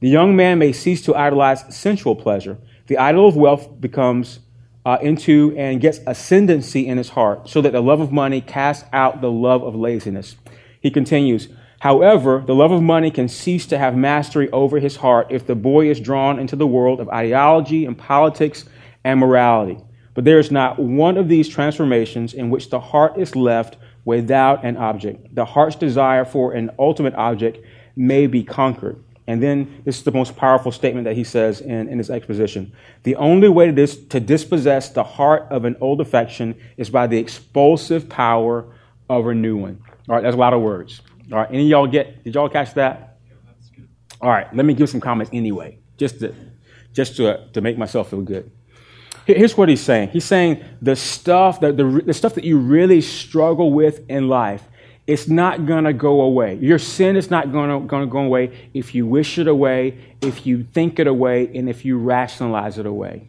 The 0.00 0.08
young 0.08 0.36
man 0.36 0.58
may 0.58 0.72
cease 0.72 1.02
to 1.02 1.16
idolize 1.16 1.64
sensual 1.74 2.14
pleasure. 2.14 2.58
The 2.86 2.98
idol 2.98 3.26
of 3.26 3.36
wealth 3.36 3.80
becomes 3.80 4.40
uh, 4.84 4.98
into 5.00 5.54
and 5.56 5.80
gets 5.80 6.00
ascendancy 6.06 6.86
in 6.86 6.98
his 6.98 7.10
heart, 7.10 7.48
so 7.48 7.60
that 7.60 7.72
the 7.72 7.82
love 7.82 8.00
of 8.00 8.12
money 8.12 8.40
casts 8.40 8.84
out 8.92 9.20
the 9.20 9.30
love 9.30 9.62
of 9.62 9.74
laziness. 9.74 10.36
He 10.80 10.90
continues, 10.90 11.48
However, 11.84 12.42
the 12.46 12.54
love 12.54 12.72
of 12.72 12.80
money 12.80 13.10
can 13.10 13.28
cease 13.28 13.66
to 13.66 13.76
have 13.76 13.94
mastery 13.94 14.50
over 14.52 14.78
his 14.78 14.96
heart 14.96 15.26
if 15.28 15.46
the 15.46 15.54
boy 15.54 15.90
is 15.90 16.00
drawn 16.00 16.38
into 16.38 16.56
the 16.56 16.66
world 16.66 16.98
of 16.98 17.10
ideology 17.10 17.84
and 17.84 17.96
politics 17.96 18.64
and 19.04 19.20
morality. 19.20 19.76
But 20.14 20.24
there 20.24 20.38
is 20.38 20.50
not 20.50 20.78
one 20.78 21.18
of 21.18 21.28
these 21.28 21.46
transformations 21.46 22.32
in 22.32 22.48
which 22.48 22.70
the 22.70 22.80
heart 22.80 23.18
is 23.18 23.36
left 23.36 23.76
without 24.06 24.64
an 24.64 24.78
object. 24.78 25.34
The 25.34 25.44
heart's 25.44 25.76
desire 25.76 26.24
for 26.24 26.54
an 26.54 26.70
ultimate 26.78 27.14
object 27.16 27.58
may 27.96 28.26
be 28.26 28.42
conquered. 28.42 29.03
And 29.26 29.42
then 29.42 29.82
this 29.84 29.96
is 29.96 30.02
the 30.02 30.12
most 30.12 30.36
powerful 30.36 30.70
statement 30.70 31.04
that 31.04 31.16
he 31.16 31.24
says 31.24 31.60
in, 31.60 31.88
in 31.88 31.98
his 31.98 32.10
exposition. 32.10 32.72
The 33.04 33.16
only 33.16 33.48
way 33.48 33.66
to, 33.66 33.72
dis- 33.72 34.04
to 34.06 34.20
dispossess 34.20 34.90
the 34.90 35.04
heart 35.04 35.46
of 35.50 35.64
an 35.64 35.76
old 35.80 36.00
affection 36.00 36.54
is 36.76 36.90
by 36.90 37.06
the 37.06 37.16
expulsive 37.16 38.08
power 38.08 38.66
of 39.08 39.26
a 39.26 39.34
new 39.34 39.56
one. 39.56 39.80
All 40.08 40.14
right, 40.14 40.22
that's 40.22 40.34
a 40.34 40.38
lot 40.38 40.52
of 40.52 40.60
words. 40.60 41.00
All 41.32 41.38
right, 41.38 41.48
any 41.50 41.66
y'all 41.66 41.86
get, 41.86 42.22
did 42.22 42.34
y'all 42.34 42.50
catch 42.50 42.74
that? 42.74 43.18
All 44.20 44.30
right, 44.30 44.54
let 44.54 44.66
me 44.66 44.74
give 44.74 44.90
some 44.90 45.00
comments 45.00 45.30
anyway, 45.32 45.78
just 45.96 46.20
to, 46.20 46.34
just 46.92 47.16
to, 47.16 47.48
to 47.54 47.60
make 47.62 47.78
myself 47.78 48.10
feel 48.10 48.20
good. 48.20 48.50
Here's 49.26 49.56
what 49.56 49.70
he's 49.70 49.80
saying. 49.80 50.10
He's 50.10 50.26
saying 50.26 50.62
the 50.82 50.96
stuff 50.96 51.60
that 51.60 51.78
the, 51.78 52.02
the 52.04 52.12
stuff 52.12 52.34
that 52.34 52.44
you 52.44 52.58
really 52.58 53.00
struggle 53.00 53.72
with 53.72 54.04
in 54.10 54.28
life 54.28 54.64
it's 55.06 55.28
not 55.28 55.66
going 55.66 55.84
to 55.84 55.92
go 55.92 56.22
away. 56.22 56.54
Your 56.56 56.78
sin 56.78 57.16
is 57.16 57.30
not 57.30 57.52
going 57.52 57.88
to 57.88 58.06
go 58.06 58.18
away 58.20 58.68
if 58.72 58.94
you 58.94 59.06
wish 59.06 59.38
it 59.38 59.46
away, 59.46 59.98
if 60.22 60.46
you 60.46 60.64
think 60.64 60.98
it 60.98 61.06
away, 61.06 61.50
and 61.54 61.68
if 61.68 61.84
you 61.84 61.98
rationalize 61.98 62.78
it 62.78 62.86
away. 62.86 63.28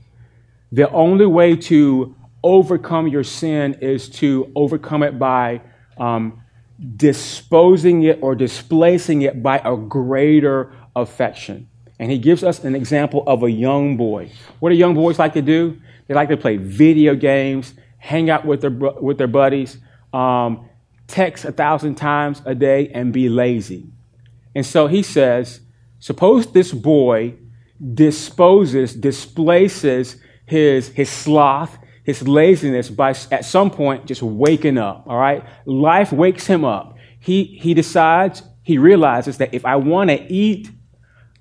The 0.72 0.90
only 0.90 1.26
way 1.26 1.56
to 1.58 2.16
overcome 2.44 3.08
your 3.08 3.24
sin 3.24 3.78
is 3.82 4.08
to 4.10 4.52
overcome 4.56 5.04
it 5.04 5.20
by 5.20 5.62
um, 5.98 6.42
disposing 6.96 8.04
it 8.04 8.20
or 8.22 8.36
displacing 8.36 9.24
it 9.24 9.44
by 9.44 9.58
a 9.66 9.76
greater 9.76 10.72
affection. 10.96 11.68
And 12.00 12.12
he 12.12 12.18
gives 12.18 12.44
us 12.44 12.64
an 12.64 12.76
example 12.76 13.24
of 13.28 13.44
a 13.44 13.52
young 13.52 13.98
boy. 13.98 14.32
What 14.60 14.70
do 14.70 14.76
young 14.76 14.94
boys 14.94 15.18
like 15.18 15.34
to 15.34 15.42
do? 15.42 15.80
They 16.08 16.14
like 16.14 16.30
to 16.30 16.38
play 16.38 16.58
video 16.58 17.16
games, 17.16 17.74
hang 17.98 18.30
out 18.30 18.46
with 18.46 18.62
their, 18.62 18.70
with 18.70 19.18
their 19.18 19.28
buddies. 19.28 19.78
Um, 20.14 20.70
text 21.08 21.46
a 21.46 21.52
thousand 21.52 21.96
times 21.96 22.42
a 22.46 22.56
day 22.56 22.90
and 22.90 23.14
be 23.14 23.30
lazy. 23.30 23.88
And 24.54 24.66
so 24.66 24.88
he 24.88 25.04
says, 25.04 25.62
suppose 26.00 26.48
this 26.48 26.72
boy 26.72 27.36
disposes, 27.94 28.94
displaces 28.94 30.18
his, 30.46 30.90
his 30.90 31.10
sloth, 31.10 31.78
his 32.04 32.28
laziness 32.28 32.90
by 32.90 33.16
at 33.32 33.46
some 33.46 33.72
point 33.72 34.06
just 34.06 34.22
waking 34.22 34.78
up, 34.78 35.06
all 35.08 35.18
right? 35.18 35.44
Life 35.66 36.12
wakes 36.12 36.48
him 36.48 36.64
up. 36.64 36.96
He, 37.20 37.58
he 37.60 37.74
decides, 37.74 38.44
he 38.64 38.78
realizes 38.78 39.40
that 39.40 39.54
if 39.54 39.66
I 39.66 39.76
want 39.76 40.10
to 40.12 40.32
eat, 40.32 40.70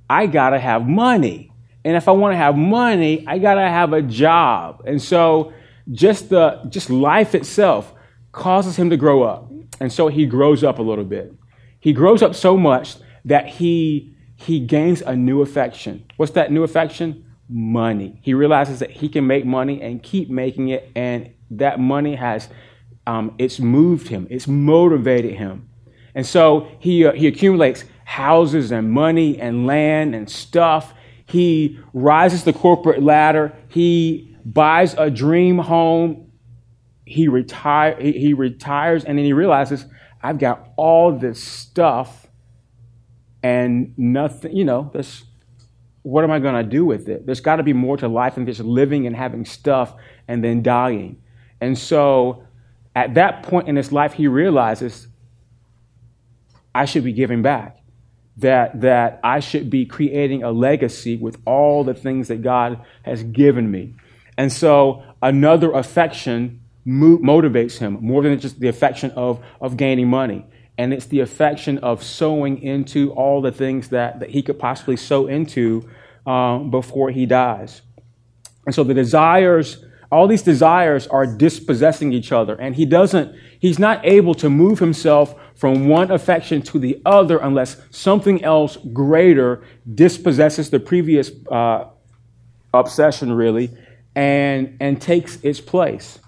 I 0.09 0.27
got 0.27 0.51
to 0.51 0.59
have 0.59 0.87
money. 0.87 1.53
And 1.85 1.97
if 1.97 2.09
I 2.09 2.13
want 2.13 2.33
to 2.33 2.37
have 2.37 2.57
money, 2.57 3.25
I 3.27 3.39
got 3.39 3.55
to 3.55 3.61
have 3.61 3.93
a 3.93 4.03
job. 4.03 4.83
And 4.87 5.01
so 5.01 5.53
just 5.93 6.31
the, 6.31 6.65
just 6.71 6.89
life 6.89 7.35
itself 7.35 7.93
causes 8.33 8.77
him 8.77 8.91
to 8.91 8.97
grow 8.97 9.23
up. 9.23 9.51
And 9.81 9.93
so 9.93 10.09
he 10.09 10.27
grows 10.27 10.63
up 10.63 10.79
a 10.79 10.83
little 10.83 11.05
bit. 11.05 11.33
He 11.81 11.93
grows 11.93 12.23
up 12.23 12.35
so 12.35 12.57
much 12.57 12.97
that 13.25 13.47
he, 13.47 14.15
he 14.37 14.61
gains 14.61 15.03
a 15.03 15.17
new 15.17 15.43
affection. 15.43 16.05
What's 16.17 16.33
that 16.33 16.51
new 16.53 16.63
affection? 16.63 17.25
Money. 17.49 18.19
He 18.23 18.35
realizes 18.35 18.79
that 18.79 18.91
he 18.91 19.09
can 19.09 19.27
make 19.27 19.45
money 19.45 19.83
and 19.83 20.03
keep 20.03 20.31
making 20.31 20.69
it, 20.69 20.91
and 20.95 21.31
that 21.51 21.79
money 21.79 22.15
has, 22.15 22.49
um, 23.07 23.35
it's 23.39 23.61
moved 23.61 24.09
him, 24.09 24.27
it's 24.31 24.49
motivated 24.49 25.35
him. 25.35 25.69
And 26.15 26.27
so 26.27 26.69
he, 26.79 27.05
uh, 27.05 27.13
he 27.13 27.27
accumulates 27.27 27.85
houses 28.05 28.71
and 28.71 28.91
money 28.91 29.39
and 29.39 29.67
land 29.67 30.15
and 30.15 30.31
stuff. 30.31 30.95
He 31.27 31.81
rises 31.93 32.45
the 32.45 32.53
corporate 32.53 33.03
ladder. 33.03 33.57
He 33.69 34.37
buys 34.45 34.95
a 34.95 35.11
dream 35.11 35.59
home 35.59 36.31
he 37.05 37.29
retire 37.29 38.01
he, 38.01 38.33
retires 38.35 39.05
and 39.05 39.19
then 39.19 39.25
he 39.25 39.33
realizes 39.33 39.87
I've 40.23 40.39
got 40.39 40.71
all 40.77 41.13
this 41.13 41.43
stuff 41.43 42.27
and 43.43 43.93
nothing, 43.99 44.57
you 44.57 44.65
know, 44.65 44.91
this 44.95 45.25
what 46.03 46.23
am 46.23 46.31
I 46.31 46.39
going 46.39 46.55
to 46.55 46.69
do 46.69 46.85
with 46.85 47.09
it? 47.09 47.25
There's 47.25 47.41
got 47.41 47.57
to 47.57 47.63
be 47.63 47.73
more 47.73 47.97
to 47.97 48.09
life 48.09 48.35
than 48.35 48.45
just 48.45 48.61
living 48.61 49.07
and 49.07 49.17
having 49.17 49.47
stuff 49.47 49.95
and 50.29 50.45
then 50.45 50.63
dying. 50.63 51.23
And 51.63 51.79
so 51.79 52.45
at 52.95 53.15
that 53.15 53.43
point 53.43 53.69
in 53.69 53.77
his 53.77 53.91
life, 53.91 54.13
he 54.13 54.29
realizes 54.29 55.09
I 56.75 56.85
should 56.85 57.05
be 57.05 57.13
giving 57.13 57.43
back. 57.43 57.79
That, 58.39 58.81
that 58.81 59.21
I 59.23 59.39
should 59.39 59.71
be 59.71 59.87
creating 59.87 60.43
a 60.43 60.51
legacy 60.51 61.17
with 61.17 61.39
all 61.47 61.85
the 61.85 61.95
things 61.95 62.27
that 62.29 62.43
God 62.43 62.85
has 63.05 63.23
given 63.23 63.71
me. 63.71 63.95
And 64.37 64.53
so 64.53 65.05
another 65.23 65.71
affection 65.71 66.61
mo- 66.85 67.19
motivates 67.19 67.79
him 67.79 67.99
more 68.01 68.23
than 68.23 68.39
just 68.39 68.61
the 68.61 68.69
affection 68.69 69.11
of, 69.13 69.45
of 69.61 69.77
gaining 69.77 70.09
money. 70.09 70.47
And 70.77 70.93
it's 70.93 71.07
the 71.07 71.21
affection 71.21 71.79
of 71.79 72.03
sowing 72.03 72.61
into 72.61 73.13
all 73.13 73.41
the 73.41 73.53
things 73.53 73.89
that, 73.91 74.21
that 74.21 74.31
he 74.31 74.43
could 74.43 74.59
possibly 74.59 74.97
sow 74.97 75.27
into 75.29 75.89
um, 76.27 76.71
before 76.71 77.11
he 77.11 77.27
dies. 77.27 77.83
And 78.67 78.75
so 78.75 78.83
the 78.83 78.95
desires, 78.95 79.85
all 80.11 80.27
these 80.27 80.43
desires 80.43 81.07
are 81.07 81.27
dispossessing 81.27 82.13
each 82.13 82.33
other. 82.33 82.55
And 82.61 82.75
he 82.75 82.87
doesn't, 82.87 83.37
he's 83.61 83.79
not 83.79 84.05
able 84.05 84.35
to 84.35 84.51
move 84.51 84.79
himself 84.79 85.35
from 85.55 85.87
one 85.87 86.11
affection 86.11 86.61
to 86.63 86.79
the 86.79 87.01
other 87.07 87.39
unless 87.39 87.77
something 87.91 88.43
else 88.43 88.77
greater 88.93 89.63
dispossesses 89.95 90.71
the 90.71 90.81
previous 90.81 91.31
uh, 91.51 91.85
obsession, 92.73 93.33
really, 93.33 93.71
and, 94.17 94.77
and 94.81 95.01
takes 95.01 95.37
its 95.45 95.61
place. 95.61 96.19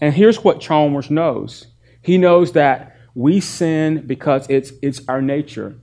And 0.00 0.14
here's 0.14 0.42
what 0.42 0.60
Chalmers 0.60 1.10
knows 1.10 1.66
he 2.02 2.18
knows 2.18 2.52
that 2.52 2.96
we 3.14 3.40
sin 3.40 4.06
because 4.06 4.46
it's, 4.48 4.72
it's 4.82 5.02
our 5.08 5.20
nature. 5.20 5.78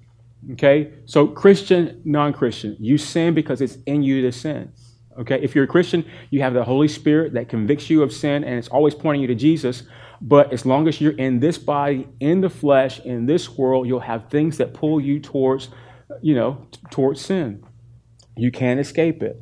Okay? 0.53 0.93
So, 1.05 1.27
Christian, 1.27 2.01
non 2.05 2.33
Christian, 2.33 2.75
you 2.79 2.97
sin 2.97 3.33
because 3.33 3.61
it's 3.61 3.77
in 3.85 4.03
you 4.03 4.21
to 4.23 4.31
sin. 4.31 4.71
Okay? 5.19 5.39
If 5.41 5.55
you're 5.55 5.65
a 5.65 5.67
Christian, 5.67 6.05
you 6.29 6.41
have 6.41 6.53
the 6.53 6.63
Holy 6.63 6.87
Spirit 6.87 7.33
that 7.33 7.49
convicts 7.49 7.89
you 7.89 8.01
of 8.01 8.13
sin 8.13 8.43
and 8.43 8.57
it's 8.57 8.67
always 8.69 8.95
pointing 8.95 9.21
you 9.21 9.27
to 9.27 9.35
Jesus. 9.35 9.83
But 10.19 10.51
as 10.51 10.65
long 10.65 10.87
as 10.87 10.99
you're 10.99 11.13
in 11.13 11.39
this 11.39 11.57
body, 11.57 12.07
in 12.19 12.41
the 12.41 12.49
flesh, 12.49 12.99
in 13.01 13.27
this 13.27 13.55
world, 13.55 13.87
you'll 13.87 13.99
have 13.99 14.29
things 14.29 14.57
that 14.57 14.73
pull 14.73 14.99
you 14.99 15.19
towards, 15.19 15.69
you 16.21 16.33
know, 16.33 16.65
towards 16.89 17.21
sin. 17.21 17.63
You 18.35 18.51
can't 18.51 18.79
escape 18.79 19.21
it. 19.21 19.39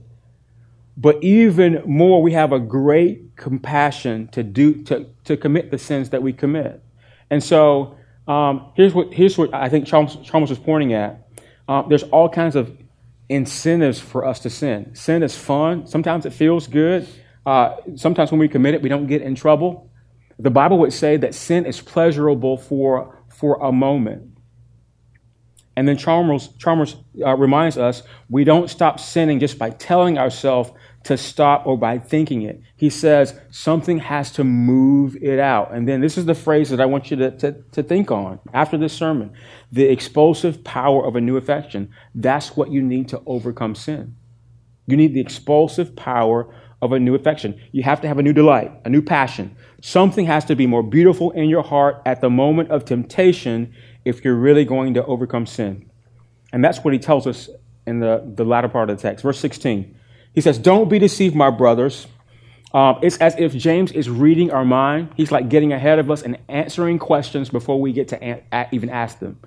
But 0.98 1.22
even 1.24 1.82
more, 1.86 2.22
we 2.22 2.32
have 2.34 2.54
a 2.54 2.60
great 2.60 3.36
compassion 3.36 4.30
to 4.30 4.44
do 4.44 4.84
to, 4.84 5.08
to 5.26 5.36
commit 5.36 5.72
the 5.72 5.78
sins 5.78 6.12
that 6.12 6.22
we 6.22 6.32
commit. 6.32 6.82
And 7.30 7.44
so 7.44 7.98
um, 8.28 8.72
here's 8.76 8.94
what 8.94 9.14
here's 9.14 9.38
what 9.38 9.54
I 9.54 9.70
think 9.70 9.86
Chalmers, 9.86 10.18
Chalmers 10.24 10.50
was 10.50 10.60
pointing 10.60 10.94
at. 10.94 11.28
Uh, 11.68 11.82
there's 11.84 12.04
all 12.04 12.30
kinds 12.30 12.56
of 12.56 12.72
incentives 13.28 14.00
for 14.00 14.26
us 14.26 14.40
to 14.40 14.50
sin. 14.50 14.96
Sin 14.96 15.24
is 15.24 15.36
fun. 15.36 15.88
Sometimes 15.88 16.26
it 16.26 16.34
feels 16.34 16.68
good. 16.68 17.08
Uh, 17.46 17.76
sometimes 17.96 18.32
when 18.32 18.40
we 18.40 18.48
commit 18.48 18.74
it, 18.74 18.82
we 18.82 18.90
don't 18.90 19.08
get 19.08 19.22
in 19.22 19.36
trouble. 19.36 19.92
The 20.40 20.50
Bible 20.50 20.78
would 20.80 20.94
say 20.94 21.18
that 21.18 21.34
sin 21.34 21.66
is 21.66 21.82
pleasurable 21.82 22.58
for, 22.58 23.24
for 23.30 23.56
a 23.62 23.72
moment. 23.72 24.35
And 25.76 25.88
then 25.88 25.98
Chalmers, 25.98 26.50
Chalmers 26.58 26.96
uh, 27.24 27.36
reminds 27.36 27.78
us 27.78 28.04
we 28.30 28.44
don't 28.44 28.70
stop 28.70 29.00
sinning 29.00 29.40
just 29.40 29.58
by 29.58 29.72
telling 29.72 30.18
ourselves 30.18 30.72
to 31.04 31.18
stop 31.18 31.68
or 31.68 31.78
by 31.78 32.00
thinking 32.00 32.42
it. 32.42 32.62
He 32.76 32.90
says 32.90 33.40
something 33.52 34.00
has 34.00 34.32
to 34.34 34.44
move 34.44 35.16
it 35.22 35.38
out. 35.38 35.74
And 35.74 35.88
then 35.88 36.02
this 36.02 36.18
is 36.18 36.26
the 36.26 36.34
phrase 36.34 36.70
that 36.70 36.82
I 36.82 36.86
want 36.86 37.12
you 37.12 37.18
to, 37.18 37.32
to, 37.38 37.52
to 37.74 37.84
think 37.84 38.10
on 38.10 38.40
after 38.54 38.78
this 38.78 38.94
sermon 38.94 39.34
the 39.72 39.86
explosive 39.86 40.64
power 40.64 41.06
of 41.06 41.16
a 41.16 41.22
new 41.22 41.38
affection. 41.38 41.92
That's 42.16 42.56
what 42.56 42.72
you 42.72 42.82
need 42.82 43.10
to 43.10 43.22
overcome 43.26 43.76
sin. 43.76 44.16
You 44.88 44.98
need 44.98 45.14
the 45.14 45.22
explosive 45.22 45.96
power 45.96 46.54
of 46.82 46.92
a 46.92 47.00
new 47.00 47.16
affection. 47.16 47.60
You 47.72 47.84
have 47.84 48.02
to 48.02 48.08
have 48.08 48.20
a 48.20 48.24
new 48.24 48.34
delight, 48.34 48.72
a 48.86 48.90
new 48.90 49.02
passion. 49.02 49.56
Something 49.82 50.26
has 50.26 50.46
to 50.46 50.56
be 50.56 50.68
more 50.68 50.84
beautiful 50.84 51.32
in 51.32 51.50
your 51.50 51.64
heart 51.64 52.02
at 52.06 52.22
the 52.22 52.30
moment 52.30 52.72
of 52.72 52.86
temptation 52.86 53.74
if 54.06 54.24
you're 54.24 54.36
really 54.36 54.64
going 54.64 54.94
to 54.94 55.06
overcome 55.06 55.46
sin. 55.46 55.90
And 56.54 56.64
that's 56.64 56.80
what 56.84 56.94
he 56.94 57.00
tells 57.00 57.28
us 57.28 57.50
in 57.86 58.00
the, 58.00 58.24
the 58.36 58.46
latter 58.46 58.70
part 58.70 58.90
of 58.90 58.98
the 58.98 59.02
text. 59.02 59.24
Verse 59.24 59.40
16. 59.40 59.98
He 60.34 60.42
says, 60.42 60.58
Don't 60.58 60.90
be 60.90 61.00
deceived, 61.00 61.36
my 61.36 61.50
brothers. 61.50 62.08
Um, 62.74 63.00
it's 63.02 63.18
as 63.18 63.36
if 63.38 63.54
James 63.56 63.92
is 63.92 64.10
reading 64.10 64.52
our 64.52 64.66
mind. 64.66 65.10
He's 65.16 65.32
like 65.32 65.50
getting 65.50 65.72
ahead 65.72 65.98
of 65.98 66.12
us 66.12 66.22
and 66.24 66.38
answering 66.50 67.00
questions 67.00 67.50
before 67.50 67.80
we 67.80 67.94
get 67.94 68.10
to 68.10 68.22
an- 68.22 68.68
even 68.72 68.90
ask 68.90 69.20
them. 69.20 69.40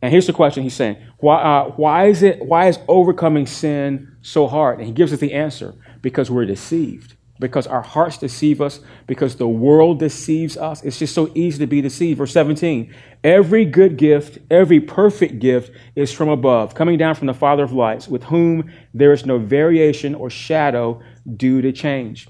And 0.00 0.12
here's 0.12 0.26
the 0.26 0.32
question 0.32 0.62
he's 0.62 0.74
saying 0.74 0.96
why, 1.18 1.42
uh, 1.42 1.70
why, 1.70 2.06
is 2.06 2.22
it, 2.22 2.44
why 2.44 2.68
is 2.68 2.78
overcoming 2.88 3.46
sin 3.46 4.16
so 4.22 4.46
hard? 4.46 4.78
And 4.78 4.86
he 4.86 4.92
gives 4.92 5.12
us 5.12 5.18
the 5.18 5.32
answer 5.32 5.74
because 6.00 6.30
we're 6.30 6.46
deceived 6.46 7.16
because 7.40 7.66
our 7.66 7.82
hearts 7.82 8.18
deceive 8.18 8.60
us, 8.60 8.80
because 9.06 9.36
the 9.36 9.48
world 9.48 9.98
deceives 9.98 10.56
us. 10.56 10.82
It's 10.84 10.98
just 10.98 11.14
so 11.14 11.30
easy 11.34 11.58
to 11.58 11.66
be 11.66 11.80
deceived. 11.80 12.18
Verse 12.18 12.32
17 12.32 12.94
Every 13.24 13.64
good 13.64 13.96
gift, 13.96 14.38
every 14.50 14.80
perfect 14.80 15.40
gift 15.40 15.72
is 15.96 16.12
from 16.12 16.28
above, 16.28 16.74
coming 16.74 16.98
down 16.98 17.14
from 17.14 17.26
the 17.26 17.34
Father 17.34 17.64
of 17.64 17.72
lights, 17.72 18.06
with 18.06 18.24
whom 18.24 18.70
there 18.92 19.12
is 19.12 19.26
no 19.26 19.38
variation 19.38 20.14
or 20.14 20.30
shadow 20.30 21.00
due 21.36 21.60
to 21.60 21.72
change. 21.72 22.28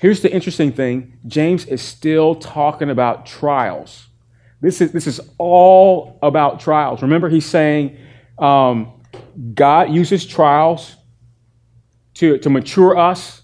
Here's 0.00 0.22
the 0.22 0.32
interesting 0.32 0.72
thing 0.72 1.18
James 1.26 1.66
is 1.66 1.82
still 1.82 2.34
talking 2.34 2.90
about 2.90 3.26
trials. 3.26 4.06
This 4.60 4.80
is, 4.80 4.92
this 4.92 5.06
is 5.06 5.20
all 5.38 6.18
about 6.22 6.60
trials. 6.60 7.02
Remember, 7.02 7.28
he's 7.28 7.46
saying 7.46 7.96
um, 8.38 8.92
God 9.54 9.90
uses 9.90 10.26
trials 10.26 10.96
to, 12.14 12.36
to 12.38 12.50
mature 12.50 12.98
us 12.98 13.39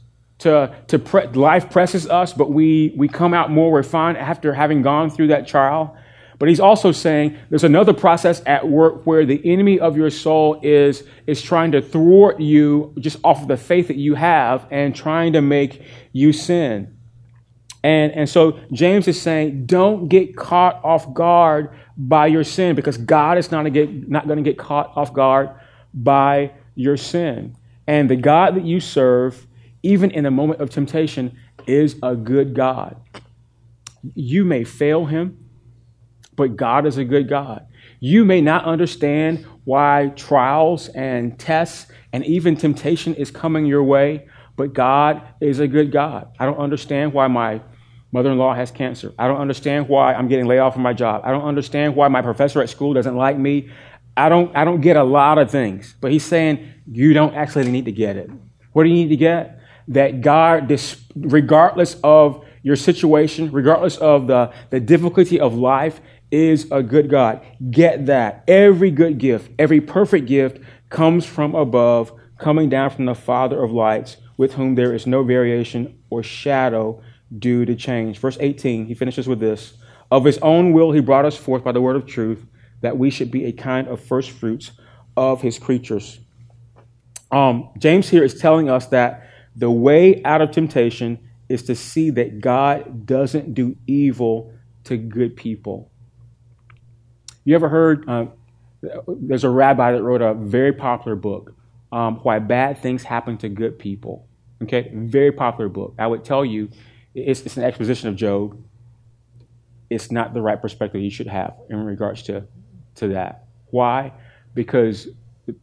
to, 0.46 0.74
to 0.86 0.98
pre- 0.98 1.26
life 1.26 1.70
presses 1.70 2.08
us, 2.08 2.32
but 2.32 2.52
we, 2.52 2.94
we 2.96 3.08
come 3.08 3.34
out 3.34 3.50
more 3.50 3.74
refined 3.74 4.16
after 4.16 4.54
having 4.54 4.80
gone 4.82 5.10
through 5.10 5.28
that 5.28 5.46
trial. 5.48 5.96
But 6.38 6.48
he's 6.48 6.60
also 6.60 6.92
saying 6.92 7.36
there's 7.48 7.64
another 7.64 7.92
process 7.92 8.42
at 8.46 8.68
work 8.68 9.04
where 9.06 9.26
the 9.26 9.40
enemy 9.44 9.80
of 9.80 9.96
your 9.96 10.10
soul 10.10 10.60
is, 10.62 11.02
is 11.26 11.42
trying 11.42 11.72
to 11.72 11.82
thwart 11.82 12.40
you 12.40 12.94
just 12.98 13.18
off 13.24 13.42
of 13.42 13.48
the 13.48 13.56
faith 13.56 13.88
that 13.88 13.96
you 13.96 14.14
have 14.14 14.66
and 14.70 14.94
trying 14.94 15.32
to 15.32 15.40
make 15.40 15.82
you 16.12 16.32
sin. 16.32 16.96
And, 17.82 18.12
and 18.12 18.28
so 18.28 18.60
James 18.72 19.08
is 19.08 19.20
saying, 19.20 19.66
don't 19.66 20.08
get 20.08 20.36
caught 20.36 20.84
off 20.84 21.12
guard 21.12 21.70
by 21.96 22.26
your 22.26 22.44
sin 22.44 22.76
because 22.76 22.98
God 22.98 23.38
is 23.38 23.50
not, 23.50 23.70
get, 23.72 24.08
not 24.08 24.26
going 24.26 24.36
to 24.36 24.42
get 24.42 24.58
caught 24.58 24.92
off 24.96 25.12
guard 25.12 25.50
by 25.94 26.52
your 26.74 26.96
sin. 26.96 27.56
And 27.86 28.10
the 28.10 28.16
God 28.16 28.56
that 28.56 28.64
you 28.64 28.80
serve 28.80 29.45
even 29.86 30.10
in 30.10 30.26
a 30.26 30.30
moment 30.30 30.60
of 30.60 30.68
temptation, 30.70 31.38
is 31.66 31.96
a 32.02 32.14
good 32.14 32.54
God. 32.54 32.96
You 34.14 34.44
may 34.44 34.64
fail 34.64 35.06
him, 35.06 35.48
but 36.34 36.56
God 36.56 36.86
is 36.86 36.98
a 36.98 37.04
good 37.04 37.28
God. 37.28 37.66
You 38.00 38.24
may 38.24 38.40
not 38.40 38.64
understand 38.64 39.46
why 39.64 40.12
trials 40.16 40.88
and 40.88 41.38
tests 41.38 41.90
and 42.12 42.24
even 42.24 42.56
temptation 42.56 43.14
is 43.14 43.30
coming 43.30 43.66
your 43.66 43.82
way, 43.82 44.28
but 44.56 44.72
God 44.72 45.22
is 45.40 45.60
a 45.60 45.68
good 45.68 45.92
God. 45.92 46.28
I 46.38 46.46
don't 46.46 46.58
understand 46.58 47.12
why 47.12 47.26
my 47.28 47.60
mother 48.12 48.30
in 48.30 48.38
law 48.38 48.54
has 48.54 48.70
cancer. 48.70 49.12
I 49.18 49.28
don't 49.28 49.40
understand 49.40 49.88
why 49.88 50.14
I'm 50.14 50.28
getting 50.28 50.46
laid 50.46 50.58
off 50.58 50.74
from 50.74 50.82
my 50.82 50.92
job. 50.92 51.22
I 51.24 51.30
don't 51.30 51.44
understand 51.44 51.96
why 51.96 52.08
my 52.08 52.22
professor 52.22 52.62
at 52.62 52.70
school 52.70 52.92
doesn't 52.94 53.16
like 53.16 53.38
me. 53.38 53.70
I 54.16 54.28
don't, 54.28 54.54
I 54.56 54.64
don't 54.64 54.80
get 54.80 54.96
a 54.96 55.04
lot 55.04 55.38
of 55.38 55.50
things, 55.50 55.94
but 56.00 56.10
he's 56.10 56.24
saying 56.24 56.72
you 56.90 57.12
don't 57.12 57.34
actually 57.34 57.70
need 57.70 57.84
to 57.84 57.92
get 57.92 58.16
it. 58.16 58.30
What 58.72 58.84
do 58.84 58.88
you 58.88 58.94
need 58.94 59.08
to 59.08 59.16
get? 59.16 59.60
That 59.88 60.20
God, 60.20 60.80
regardless 61.14 61.96
of 62.02 62.44
your 62.62 62.76
situation, 62.76 63.50
regardless 63.52 63.96
of 63.98 64.26
the, 64.26 64.52
the 64.70 64.80
difficulty 64.80 65.38
of 65.38 65.54
life, 65.54 66.00
is 66.30 66.66
a 66.70 66.82
good 66.82 67.08
God. 67.08 67.44
Get 67.70 68.06
that. 68.06 68.42
Every 68.48 68.90
good 68.90 69.18
gift, 69.18 69.50
every 69.58 69.80
perfect 69.80 70.26
gift 70.26 70.58
comes 70.88 71.24
from 71.24 71.54
above, 71.54 72.12
coming 72.38 72.68
down 72.68 72.90
from 72.90 73.04
the 73.04 73.14
Father 73.14 73.62
of 73.62 73.70
lights, 73.70 74.16
with 74.36 74.54
whom 74.54 74.74
there 74.74 74.92
is 74.92 75.06
no 75.06 75.22
variation 75.22 75.98
or 76.10 76.22
shadow 76.22 77.00
due 77.38 77.64
to 77.64 77.74
change. 77.74 78.18
Verse 78.18 78.36
18, 78.40 78.86
he 78.86 78.94
finishes 78.94 79.28
with 79.28 79.40
this 79.40 79.74
Of 80.10 80.24
his 80.24 80.38
own 80.38 80.72
will, 80.72 80.92
he 80.92 81.00
brought 81.00 81.24
us 81.24 81.36
forth 81.36 81.64
by 81.64 81.72
the 81.72 81.80
word 81.80 81.96
of 81.96 82.06
truth, 82.06 82.44
that 82.80 82.98
we 82.98 83.10
should 83.10 83.30
be 83.30 83.44
a 83.44 83.52
kind 83.52 83.88
of 83.88 84.00
first 84.00 84.30
fruits 84.30 84.72
of 85.16 85.40
his 85.40 85.58
creatures. 85.58 86.20
Um, 87.30 87.70
James 87.78 88.08
here 88.08 88.22
is 88.22 88.38
telling 88.38 88.68
us 88.70 88.86
that 88.88 89.28
the 89.56 89.70
way 89.70 90.22
out 90.22 90.42
of 90.42 90.50
temptation 90.50 91.18
is 91.48 91.62
to 91.64 91.74
see 91.74 92.10
that 92.10 92.40
God 92.40 93.06
doesn't 93.06 93.54
do 93.54 93.76
evil 93.86 94.52
to 94.84 94.96
good 94.96 95.34
people. 95.34 95.90
You 97.44 97.54
ever 97.54 97.68
heard? 97.68 98.08
Uh, 98.08 98.26
there's 99.08 99.44
a 99.44 99.50
rabbi 99.50 99.92
that 99.92 100.02
wrote 100.02 100.20
a 100.22 100.34
very 100.34 100.72
popular 100.72 101.16
book, 101.16 101.54
um, 101.90 102.16
Why 102.16 102.38
Bad 102.38 102.82
Things 102.82 103.02
Happen 103.02 103.38
to 103.38 103.48
Good 103.48 103.78
People. 103.78 104.28
Okay, 104.62 104.90
very 104.92 105.32
popular 105.32 105.68
book. 105.68 105.94
I 105.98 106.06
would 106.06 106.24
tell 106.24 106.44
you, 106.44 106.68
it's, 107.14 107.40
it's 107.42 107.56
an 107.56 107.64
exposition 107.64 108.08
of 108.08 108.16
Job. 108.16 108.62
It's 109.88 110.10
not 110.10 110.34
the 110.34 110.42
right 110.42 110.60
perspective 110.60 111.00
you 111.00 111.10
should 111.10 111.28
have 111.28 111.54
in 111.70 111.84
regards 111.84 112.22
to, 112.24 112.44
to 112.96 113.08
that. 113.08 113.46
Why? 113.70 114.12
Because 114.54 115.08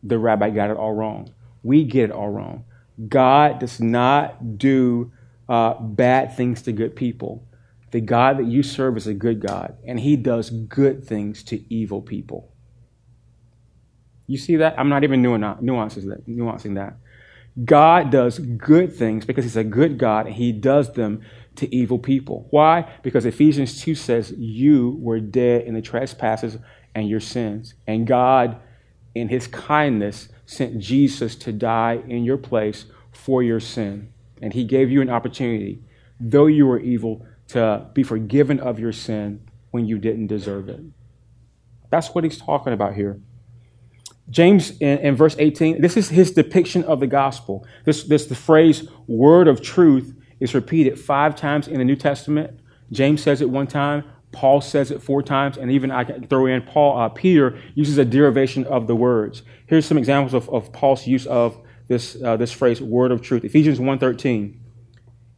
the 0.02 0.18
rabbi 0.18 0.50
got 0.50 0.70
it 0.70 0.78
all 0.78 0.94
wrong. 0.94 1.34
We 1.64 1.84
get 1.84 2.06
it 2.06 2.12
all 2.12 2.30
wrong. 2.30 2.66
God 3.08 3.60
does 3.60 3.80
not 3.80 4.58
do 4.58 5.12
uh, 5.50 5.74
bad 5.80 6.36
things 6.36 6.62
to 6.64 6.72
good 6.72 6.96
people. 6.96 7.48
The 7.92 8.02
God 8.02 8.40
that 8.40 8.46
you 8.46 8.64
serve 8.64 8.98
is 8.98 9.08
a 9.08 9.14
good 9.14 9.40
God, 9.40 9.78
and 9.86 10.00
He 10.00 10.16
does 10.16 10.50
good 10.50 11.04
things 11.04 11.44
to 11.44 11.64
evil 11.74 12.02
people. 12.02 12.52
You 14.26 14.38
see 14.38 14.56
that? 14.58 14.80
I'm 14.80 14.90
not 14.90 15.04
even 15.04 15.22
nuances 15.22 16.06
that, 16.06 16.28
nuancing 16.28 16.76
that. 16.76 16.98
God 17.64 18.10
does 18.10 18.40
good 18.40 18.96
things 18.96 19.26
because 19.26 19.46
He's 19.46 19.58
a 19.58 19.64
good 19.64 19.98
God, 19.98 20.26
and 20.26 20.36
He 20.36 20.52
does 20.52 20.94
them 20.94 21.22
to 21.56 21.74
evil 21.76 22.00
people. 22.00 22.48
Why? 22.50 22.92
Because 23.04 23.26
Ephesians 23.26 23.80
2 23.82 23.96
says, 23.96 24.34
You 24.38 24.98
were 25.00 25.20
dead 25.20 25.64
in 25.64 25.74
the 25.74 25.82
trespasses 25.82 26.58
and 26.96 27.08
your 27.08 27.20
sins. 27.20 27.76
And 27.88 28.08
God, 28.08 28.60
in 29.16 29.30
his 29.30 29.48
kindness, 29.48 30.30
sent 30.54 30.80
Jesus 30.80 31.36
to 31.38 31.52
die 31.52 32.02
in 32.08 32.24
your 32.24 32.38
place 32.38 32.86
for 33.12 33.44
your 33.44 33.60
sin. 33.60 34.12
And 34.42 34.54
he 34.54 34.64
gave 34.64 34.92
you 34.92 35.02
an 35.02 35.10
opportunity, 35.10 35.82
though 36.20 36.48
you 36.48 36.66
were 36.66 36.80
evil, 36.80 37.26
to 37.50 37.88
be 37.94 38.04
forgiven 38.04 38.60
of 38.60 38.80
your 38.80 38.92
sin 38.92 39.48
when 39.72 39.86
you 39.86 39.98
didn't 39.98 40.28
deserve 40.28 40.70
it. 40.70 40.82
That's 41.90 42.14
what 42.16 42.24
he's 42.24 42.38
talking 42.38 42.74
about 42.74 42.96
here. 42.96 43.20
James 44.30 44.72
in, 44.80 45.00
in, 45.00 45.16
verse 45.16 45.36
18, 45.38 45.82
this 45.82 45.98
is 45.98 46.10
his 46.10 46.32
depiction 46.32 46.84
of 46.86 47.00
the 47.00 47.08
gospel. 47.08 47.66
This, 47.86 48.04
this 48.04 48.26
the 48.26 48.36
phrase 48.36 48.88
word 49.08 49.48
of 49.48 49.62
truth 49.62 50.16
is 50.40 50.54
repeated 50.54 51.00
five 51.00 51.36
times 51.36 51.68
in 51.68 51.78
the 51.78 51.86
New 51.86 51.96
Testament. 51.96 52.60
James 52.92 53.22
says 53.22 53.42
it 53.42 53.50
one 53.50 53.68
time, 53.68 54.04
Paul 54.34 54.60
says 54.60 54.92
it 54.92 55.02
four 55.02 55.24
times, 55.24 55.58
and 55.58 55.72
even 55.72 55.92
I 55.92 56.04
can 56.04 56.28
throw 56.28 56.48
in 56.48 56.64
Paul, 56.64 57.00
uh, 57.00 57.10
Peter 57.10 57.58
uses 57.76 57.98
a 57.98 58.04
derivation 58.04 58.66
of 58.66 58.88
the 58.88 58.96
words. 58.96 59.44
Here's 59.68 59.86
some 59.86 59.98
examples 59.98 60.34
of, 60.34 60.50
of 60.50 60.74
Paul's 60.74 61.08
use 61.08 61.26
of 61.26 61.58
this, 61.88 62.22
uh, 62.22 62.36
this 62.36 62.52
phrase, 62.52 62.82
word 62.82 63.12
of 63.12 63.22
truth. 63.22 63.44
Ephesians 63.46 63.80
1.13. 63.80 64.58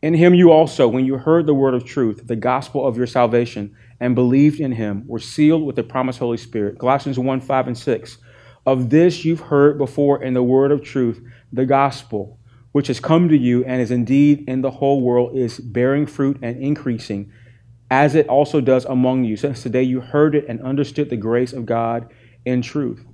In 0.01 0.13
him 0.13 0.33
you 0.33 0.51
also, 0.51 0.87
when 0.87 1.05
you 1.05 1.17
heard 1.17 1.45
the 1.45 1.53
word 1.53 1.73
of 1.73 1.85
truth, 1.85 2.27
the 2.27 2.35
gospel 2.35 2.87
of 2.87 2.97
your 2.97 3.07
salvation, 3.07 3.75
and 3.99 4.15
believed 4.15 4.59
in 4.59 4.73
him, 4.73 5.03
were 5.07 5.19
sealed 5.19 5.63
with 5.63 5.75
the 5.75 5.83
promised 5.83 6.19
Holy 6.19 6.37
Spirit. 6.37 6.79
Colossians 6.79 7.17
1, 7.17 7.41
5, 7.41 7.67
and 7.67 7.77
6. 7.77 8.17
Of 8.65 8.89
this 8.89 9.25
you've 9.25 9.41
heard 9.41 9.77
before 9.77 10.23
in 10.23 10.33
the 10.33 10.43
word 10.43 10.71
of 10.71 10.83
truth, 10.83 11.21
the 11.51 11.65
gospel, 11.65 12.39
which 12.71 12.87
has 12.87 12.99
come 12.99 13.29
to 13.29 13.37
you 13.37 13.63
and 13.65 13.81
is 13.81 13.91
indeed 13.91 14.43
in 14.47 14.61
the 14.61 14.71
whole 14.71 15.01
world, 15.01 15.35
is 15.35 15.59
bearing 15.59 16.05
fruit 16.05 16.37
and 16.41 16.61
increasing, 16.61 17.31
as 17.89 18.15
it 18.15 18.27
also 18.27 18.61
does 18.61 18.85
among 18.85 19.23
you, 19.23 19.37
since 19.37 19.61
today 19.61 19.83
you 19.83 20.01
heard 20.01 20.35
it 20.35 20.45
and 20.47 20.61
understood 20.61 21.09
the 21.09 21.17
grace 21.17 21.53
of 21.53 21.65
God 21.65 22.11
in 22.43 22.61
truth. 22.61 23.05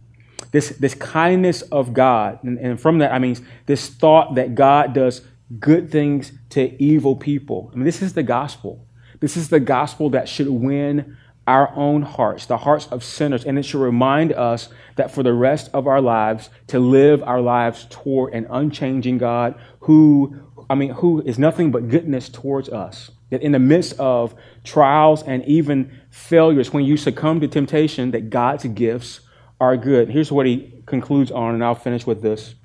This, 0.51 0.69
this 0.69 0.93
kindness 0.95 1.61
of 1.63 1.93
God, 1.93 2.43
and, 2.43 2.57
and 2.57 2.79
from 2.79 2.99
that 2.99 3.13
I 3.13 3.19
mean 3.19 3.37
this 3.65 3.87
thought 3.87 4.35
that 4.35 4.55
God 4.55 4.93
does 4.93 5.21
good 5.59 5.91
things 5.91 6.31
to 6.49 6.81
evil 6.81 7.15
people. 7.15 7.69
I 7.73 7.75
mean, 7.75 7.85
this 7.85 8.01
is 8.01 8.13
the 8.13 8.23
gospel. 8.23 8.85
This 9.19 9.37
is 9.37 9.49
the 9.49 9.59
gospel 9.59 10.09
that 10.11 10.27
should 10.27 10.49
win 10.49 11.17
our 11.47 11.73
own 11.75 12.03
hearts, 12.03 12.45
the 12.45 12.57
hearts 12.57 12.87
of 12.87 13.03
sinners, 13.03 13.43
and 13.45 13.57
it 13.57 13.63
should 13.63 13.81
remind 13.81 14.31
us 14.33 14.69
that 14.95 15.11
for 15.11 15.23
the 15.23 15.33
rest 15.33 15.69
of 15.73 15.87
our 15.87 16.01
lives, 16.01 16.49
to 16.67 16.79
live 16.79 17.21
our 17.23 17.41
lives 17.41 17.87
toward 17.89 18.33
an 18.33 18.47
unchanging 18.49 19.17
God 19.17 19.59
who, 19.81 20.39
I 20.69 20.75
mean, 20.75 20.91
who 20.91 21.21
is 21.21 21.39
nothing 21.39 21.71
but 21.71 21.89
goodness 21.89 22.29
towards 22.29 22.69
us. 22.69 23.11
That 23.31 23.41
in 23.41 23.51
the 23.51 23.59
midst 23.59 23.99
of 23.99 24.35
trials 24.63 25.23
and 25.23 25.43
even 25.45 25.99
failures, 26.11 26.71
when 26.71 26.85
you 26.85 26.95
succumb 26.95 27.39
to 27.41 27.47
temptation, 27.47 28.11
that 28.11 28.29
God's 28.29 28.65
gifts 28.65 29.21
are 29.59 29.75
good. 29.77 30.09
Here's 30.09 30.31
what 30.31 30.45
he 30.45 30.83
concludes 30.85 31.31
on, 31.31 31.53
and 31.55 31.63
I'll 31.63 31.75
finish 31.75 32.05
with 32.05 32.21
this. 32.21 32.55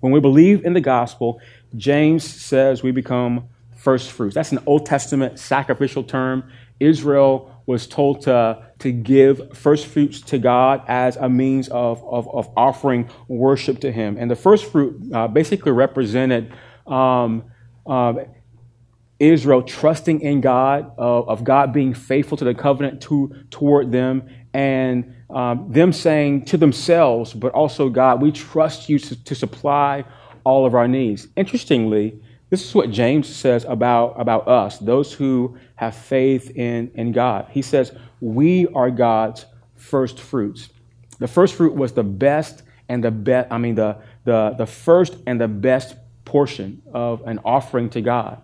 When 0.00 0.12
we 0.12 0.20
believe 0.20 0.64
in 0.64 0.74
the 0.74 0.80
gospel, 0.80 1.40
James 1.76 2.24
says 2.24 2.82
we 2.82 2.90
become 2.90 3.48
first 3.76 4.10
fruits. 4.10 4.34
That's 4.34 4.52
an 4.52 4.60
Old 4.66 4.86
Testament 4.86 5.38
sacrificial 5.38 6.02
term. 6.02 6.50
Israel 6.80 7.50
was 7.66 7.86
told 7.86 8.22
to, 8.22 8.62
to 8.78 8.92
give 8.92 9.56
first 9.56 9.86
fruits 9.86 10.20
to 10.20 10.38
God 10.38 10.82
as 10.88 11.16
a 11.16 11.28
means 11.28 11.68
of, 11.68 12.04
of, 12.04 12.28
of 12.34 12.50
offering 12.56 13.08
worship 13.28 13.80
to 13.80 13.90
Him. 13.90 14.16
And 14.18 14.30
the 14.30 14.36
first 14.36 14.66
fruit 14.70 15.12
uh, 15.12 15.28
basically 15.28 15.72
represented 15.72 16.52
um, 16.86 17.44
uh, 17.86 18.14
Israel 19.20 19.62
trusting 19.62 20.20
in 20.20 20.40
God, 20.40 20.92
uh, 20.98 21.22
of 21.22 21.44
God 21.44 21.72
being 21.72 21.94
faithful 21.94 22.36
to 22.36 22.44
the 22.44 22.54
covenant 22.54 23.00
to, 23.02 23.34
toward 23.50 23.92
them, 23.92 24.28
and 24.52 25.14
um, 25.30 25.70
them 25.70 25.92
saying 25.92 26.44
to 26.46 26.56
themselves, 26.56 27.32
but 27.32 27.52
also 27.52 27.88
God, 27.88 28.20
we 28.20 28.32
trust 28.32 28.88
you 28.88 28.98
to, 28.98 29.24
to 29.24 29.34
supply 29.34 30.04
all 30.44 30.66
of 30.66 30.74
our 30.74 30.86
needs. 30.86 31.28
Interestingly, 31.36 32.20
this 32.50 32.64
is 32.64 32.74
what 32.74 32.90
James 32.90 33.28
says 33.28 33.64
about, 33.64 34.14
about 34.20 34.46
us, 34.46 34.78
those 34.78 35.12
who 35.12 35.58
have 35.76 35.96
faith 35.96 36.50
in, 36.56 36.90
in 36.94 37.10
God. 37.10 37.48
He 37.50 37.62
says, 37.62 37.92
We 38.20 38.68
are 38.68 38.90
God's 38.90 39.46
first 39.74 40.20
fruits. 40.20 40.68
The 41.18 41.28
first 41.28 41.54
fruit 41.54 41.74
was 41.74 41.92
the 41.92 42.04
best 42.04 42.62
and 42.88 43.02
the 43.02 43.10
best, 43.10 43.50
I 43.50 43.58
mean, 43.58 43.74
the, 43.74 43.96
the, 44.24 44.54
the 44.56 44.66
first 44.66 45.16
and 45.26 45.40
the 45.40 45.48
best 45.48 45.96
portion 46.24 46.82
of 46.92 47.22
an 47.26 47.40
offering 47.44 47.90
to 47.90 48.00
God. 48.00 48.42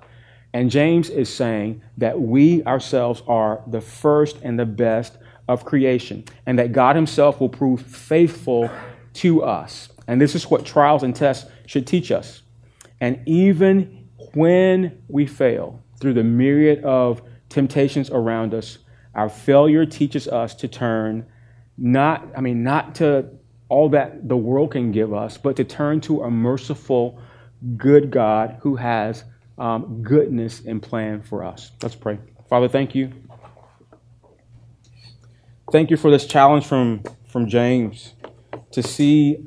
And 0.53 0.71
James 0.71 1.11
is 1.11 1.33
saying 1.33 1.83
that 1.99 2.21
we 2.21 2.65
ourselves 2.65 3.23
are 3.27 3.63
the 3.67 3.81
first 3.81 4.39
and 4.43 4.59
the 4.59 4.67
best 4.67 5.17
of 5.49 5.65
creation, 5.65 6.25
and 6.47 6.59
that 6.59 6.73
God 6.73 6.97
Himself 6.97 7.41
will 7.41 7.49
prove 7.49 7.83
faithful 7.83 8.71
to 9.15 9.43
us. 9.43 9.89
And 10.07 10.21
this 10.21 10.35
is 10.35 10.51
what 10.51 10.65
trials 10.65 11.03
and 11.03 11.15
tests 11.15 11.51
should 11.67 11.87
teach 11.87 12.11
us. 12.11 12.43
And 13.01 13.21
even 13.27 14.09
when 14.35 15.03
we 15.09 15.27
fail 15.27 15.83
through 16.01 16.15
the 16.15 16.25
myriad 16.25 16.85
of 16.85 17.23
temptations 17.49 18.11
around 18.11 18.55
us, 18.55 18.79
our 19.15 19.29
failure 19.29 19.87
teaches 19.87 20.29
us 20.29 20.55
to 20.57 20.69
turn 20.69 21.27
not, 21.77 22.29
I 22.37 22.41
mean, 22.41 22.63
not 22.63 22.95
to 22.97 23.31
all 23.69 23.89
that 23.91 24.29
the 24.29 24.37
world 24.37 24.73
can 24.73 24.93
give 24.93 25.15
us, 25.15 25.39
but 25.39 25.57
to 25.57 25.65
turn 25.65 26.01
to 26.03 26.23
a 26.23 26.31
merciful, 26.31 27.19
good 27.77 28.11
God 28.11 28.59
who 28.61 28.77
has 28.77 29.25
um, 29.61 30.03
goodness 30.03 30.63
and 30.67 30.83
plan 30.83 31.23
for 31.23 31.45
us. 31.45 31.71
Let's 31.83 31.95
pray. 31.95 32.19
Father, 32.49 32.69
thank 32.69 32.95
you. 32.95 33.13
Thank 35.71 35.91
you 35.91 35.97
for 35.97 36.11
this 36.11 36.27
challenge 36.27 36.67
from, 36.67 37.05
from 37.29 37.47
James 37.47 38.15
to 38.73 38.83
see 38.83 39.47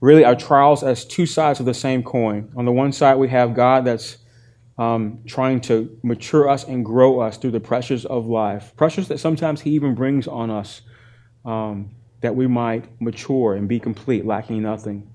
really 0.00 0.24
our 0.24 0.34
trials 0.34 0.82
as 0.82 1.04
two 1.04 1.24
sides 1.24 1.60
of 1.60 1.66
the 1.66 1.72
same 1.72 2.02
coin. 2.02 2.52
On 2.56 2.64
the 2.64 2.72
one 2.72 2.92
side, 2.92 3.14
we 3.14 3.28
have 3.28 3.54
God 3.54 3.86
that's 3.86 4.18
um, 4.76 5.20
trying 5.26 5.60
to 5.62 5.96
mature 6.02 6.50
us 6.50 6.64
and 6.64 6.84
grow 6.84 7.20
us 7.20 7.38
through 7.38 7.52
the 7.52 7.60
pressures 7.60 8.04
of 8.04 8.26
life, 8.26 8.76
pressures 8.76 9.08
that 9.08 9.20
sometimes 9.20 9.62
He 9.62 9.70
even 9.70 9.94
brings 9.94 10.26
on 10.26 10.50
us 10.50 10.82
um, 11.44 11.92
that 12.20 12.34
we 12.34 12.46
might 12.46 13.00
mature 13.00 13.54
and 13.54 13.68
be 13.68 13.80
complete, 13.80 14.26
lacking 14.26 14.62
nothing. 14.62 15.08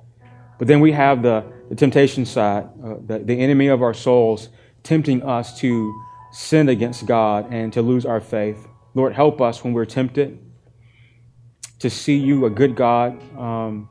But 0.58 0.68
then 0.68 0.80
we 0.80 0.94
have 0.94 1.22
the, 1.22 1.46
the 1.72 1.78
temptation 1.78 2.26
side, 2.26 2.68
uh, 2.84 2.96
the, 3.08 3.20
the 3.20 3.40
enemy 3.40 3.68
of 3.68 3.82
our 3.82 3.94
souls, 3.94 4.50
tempting 4.84 5.24
us 5.24 5.58
to 5.62 6.04
sin 6.34 6.68
against 6.68 7.06
God 7.06 7.48
and 7.50 7.72
to 7.72 7.82
lose 7.82 8.06
our 8.06 8.20
faith. 8.20 8.68
Lord, 8.94 9.14
help 9.14 9.40
us 9.40 9.64
when 9.64 9.72
we're 9.72 9.86
tempted 9.86 10.38
to 11.80 11.90
see 11.90 12.18
you, 12.18 12.46
a 12.46 12.50
good 12.50 12.76
God, 12.76 13.24
um, 13.40 13.90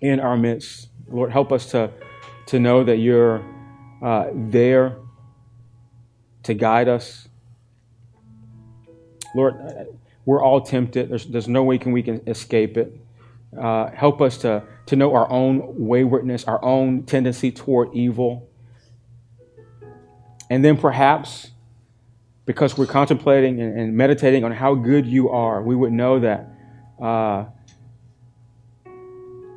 in 0.00 0.18
our 0.18 0.36
midst. 0.36 0.88
Lord, 1.08 1.30
help 1.30 1.52
us 1.52 1.66
to, 1.70 1.88
to 2.46 2.58
know 2.58 2.82
that 2.82 2.96
you're 2.96 3.44
uh, 4.02 4.30
there 4.34 4.96
to 6.42 6.52
guide 6.52 6.88
us. 6.88 7.28
Lord, 9.36 9.86
we're 10.24 10.42
all 10.42 10.60
tempted. 10.60 11.10
There's, 11.10 11.26
there's 11.26 11.46
no 11.46 11.62
way 11.62 11.78
can 11.78 11.92
we 11.92 12.02
can 12.02 12.20
escape 12.26 12.76
it. 12.76 12.92
Uh, 13.56 13.92
help 13.92 14.20
us 14.20 14.38
to, 14.38 14.64
to 14.86 14.96
know 14.96 15.14
our 15.14 15.30
own 15.30 15.62
waywardness, 15.86 16.44
our 16.44 16.62
own 16.64 17.04
tendency 17.04 17.50
toward 17.52 17.94
evil. 17.94 18.48
And 20.50 20.64
then 20.64 20.76
perhaps, 20.76 21.50
because 22.44 22.76
we're 22.76 22.86
contemplating 22.86 23.60
and, 23.60 23.78
and 23.78 23.96
meditating 23.96 24.44
on 24.44 24.52
how 24.52 24.74
good 24.74 25.06
you 25.06 25.30
are, 25.30 25.62
we 25.62 25.76
would 25.76 25.92
know 25.92 26.20
that 26.20 26.48
uh, 27.00 27.46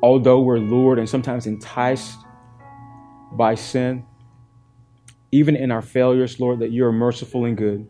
although 0.02 0.40
we're 0.40 0.58
lured 0.58 0.98
and 0.98 1.08
sometimes 1.08 1.46
enticed 1.46 2.16
by 3.32 3.54
sin, 3.54 4.04
even 5.32 5.56
in 5.56 5.70
our 5.70 5.82
failures, 5.82 6.38
Lord, 6.38 6.60
that 6.60 6.70
you 6.70 6.86
are 6.86 6.92
merciful 6.92 7.44
and 7.44 7.56
good. 7.56 7.86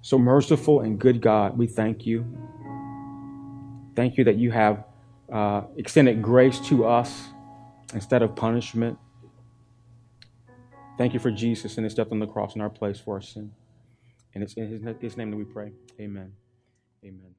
So 0.00 0.18
merciful 0.18 0.80
and 0.80 0.98
good 0.98 1.20
God, 1.20 1.58
we 1.58 1.66
thank 1.66 2.06
you. 2.06 2.24
Thank 3.94 4.16
you 4.16 4.24
that 4.24 4.36
you 4.36 4.50
have 4.50 4.84
uh, 5.32 5.62
extended 5.76 6.22
grace 6.22 6.60
to 6.60 6.86
us 6.86 7.28
instead 7.94 8.22
of 8.22 8.34
punishment. 8.34 8.98
Thank 10.96 11.14
you 11.14 11.20
for 11.20 11.30
Jesus 11.30 11.76
and 11.76 11.84
his 11.84 11.94
death 11.94 12.08
on 12.10 12.18
the 12.18 12.26
cross 12.26 12.54
in 12.54 12.60
our 12.60 12.70
place 12.70 12.98
for 12.98 13.14
our 13.14 13.20
sin. 13.20 13.52
And 14.34 14.42
it's 14.42 14.54
in 14.54 14.68
his, 14.68 14.82
his 15.00 15.16
name 15.16 15.30
that 15.30 15.36
we 15.36 15.44
pray. 15.44 15.72
Amen. 16.00 16.32
Amen. 17.04 17.37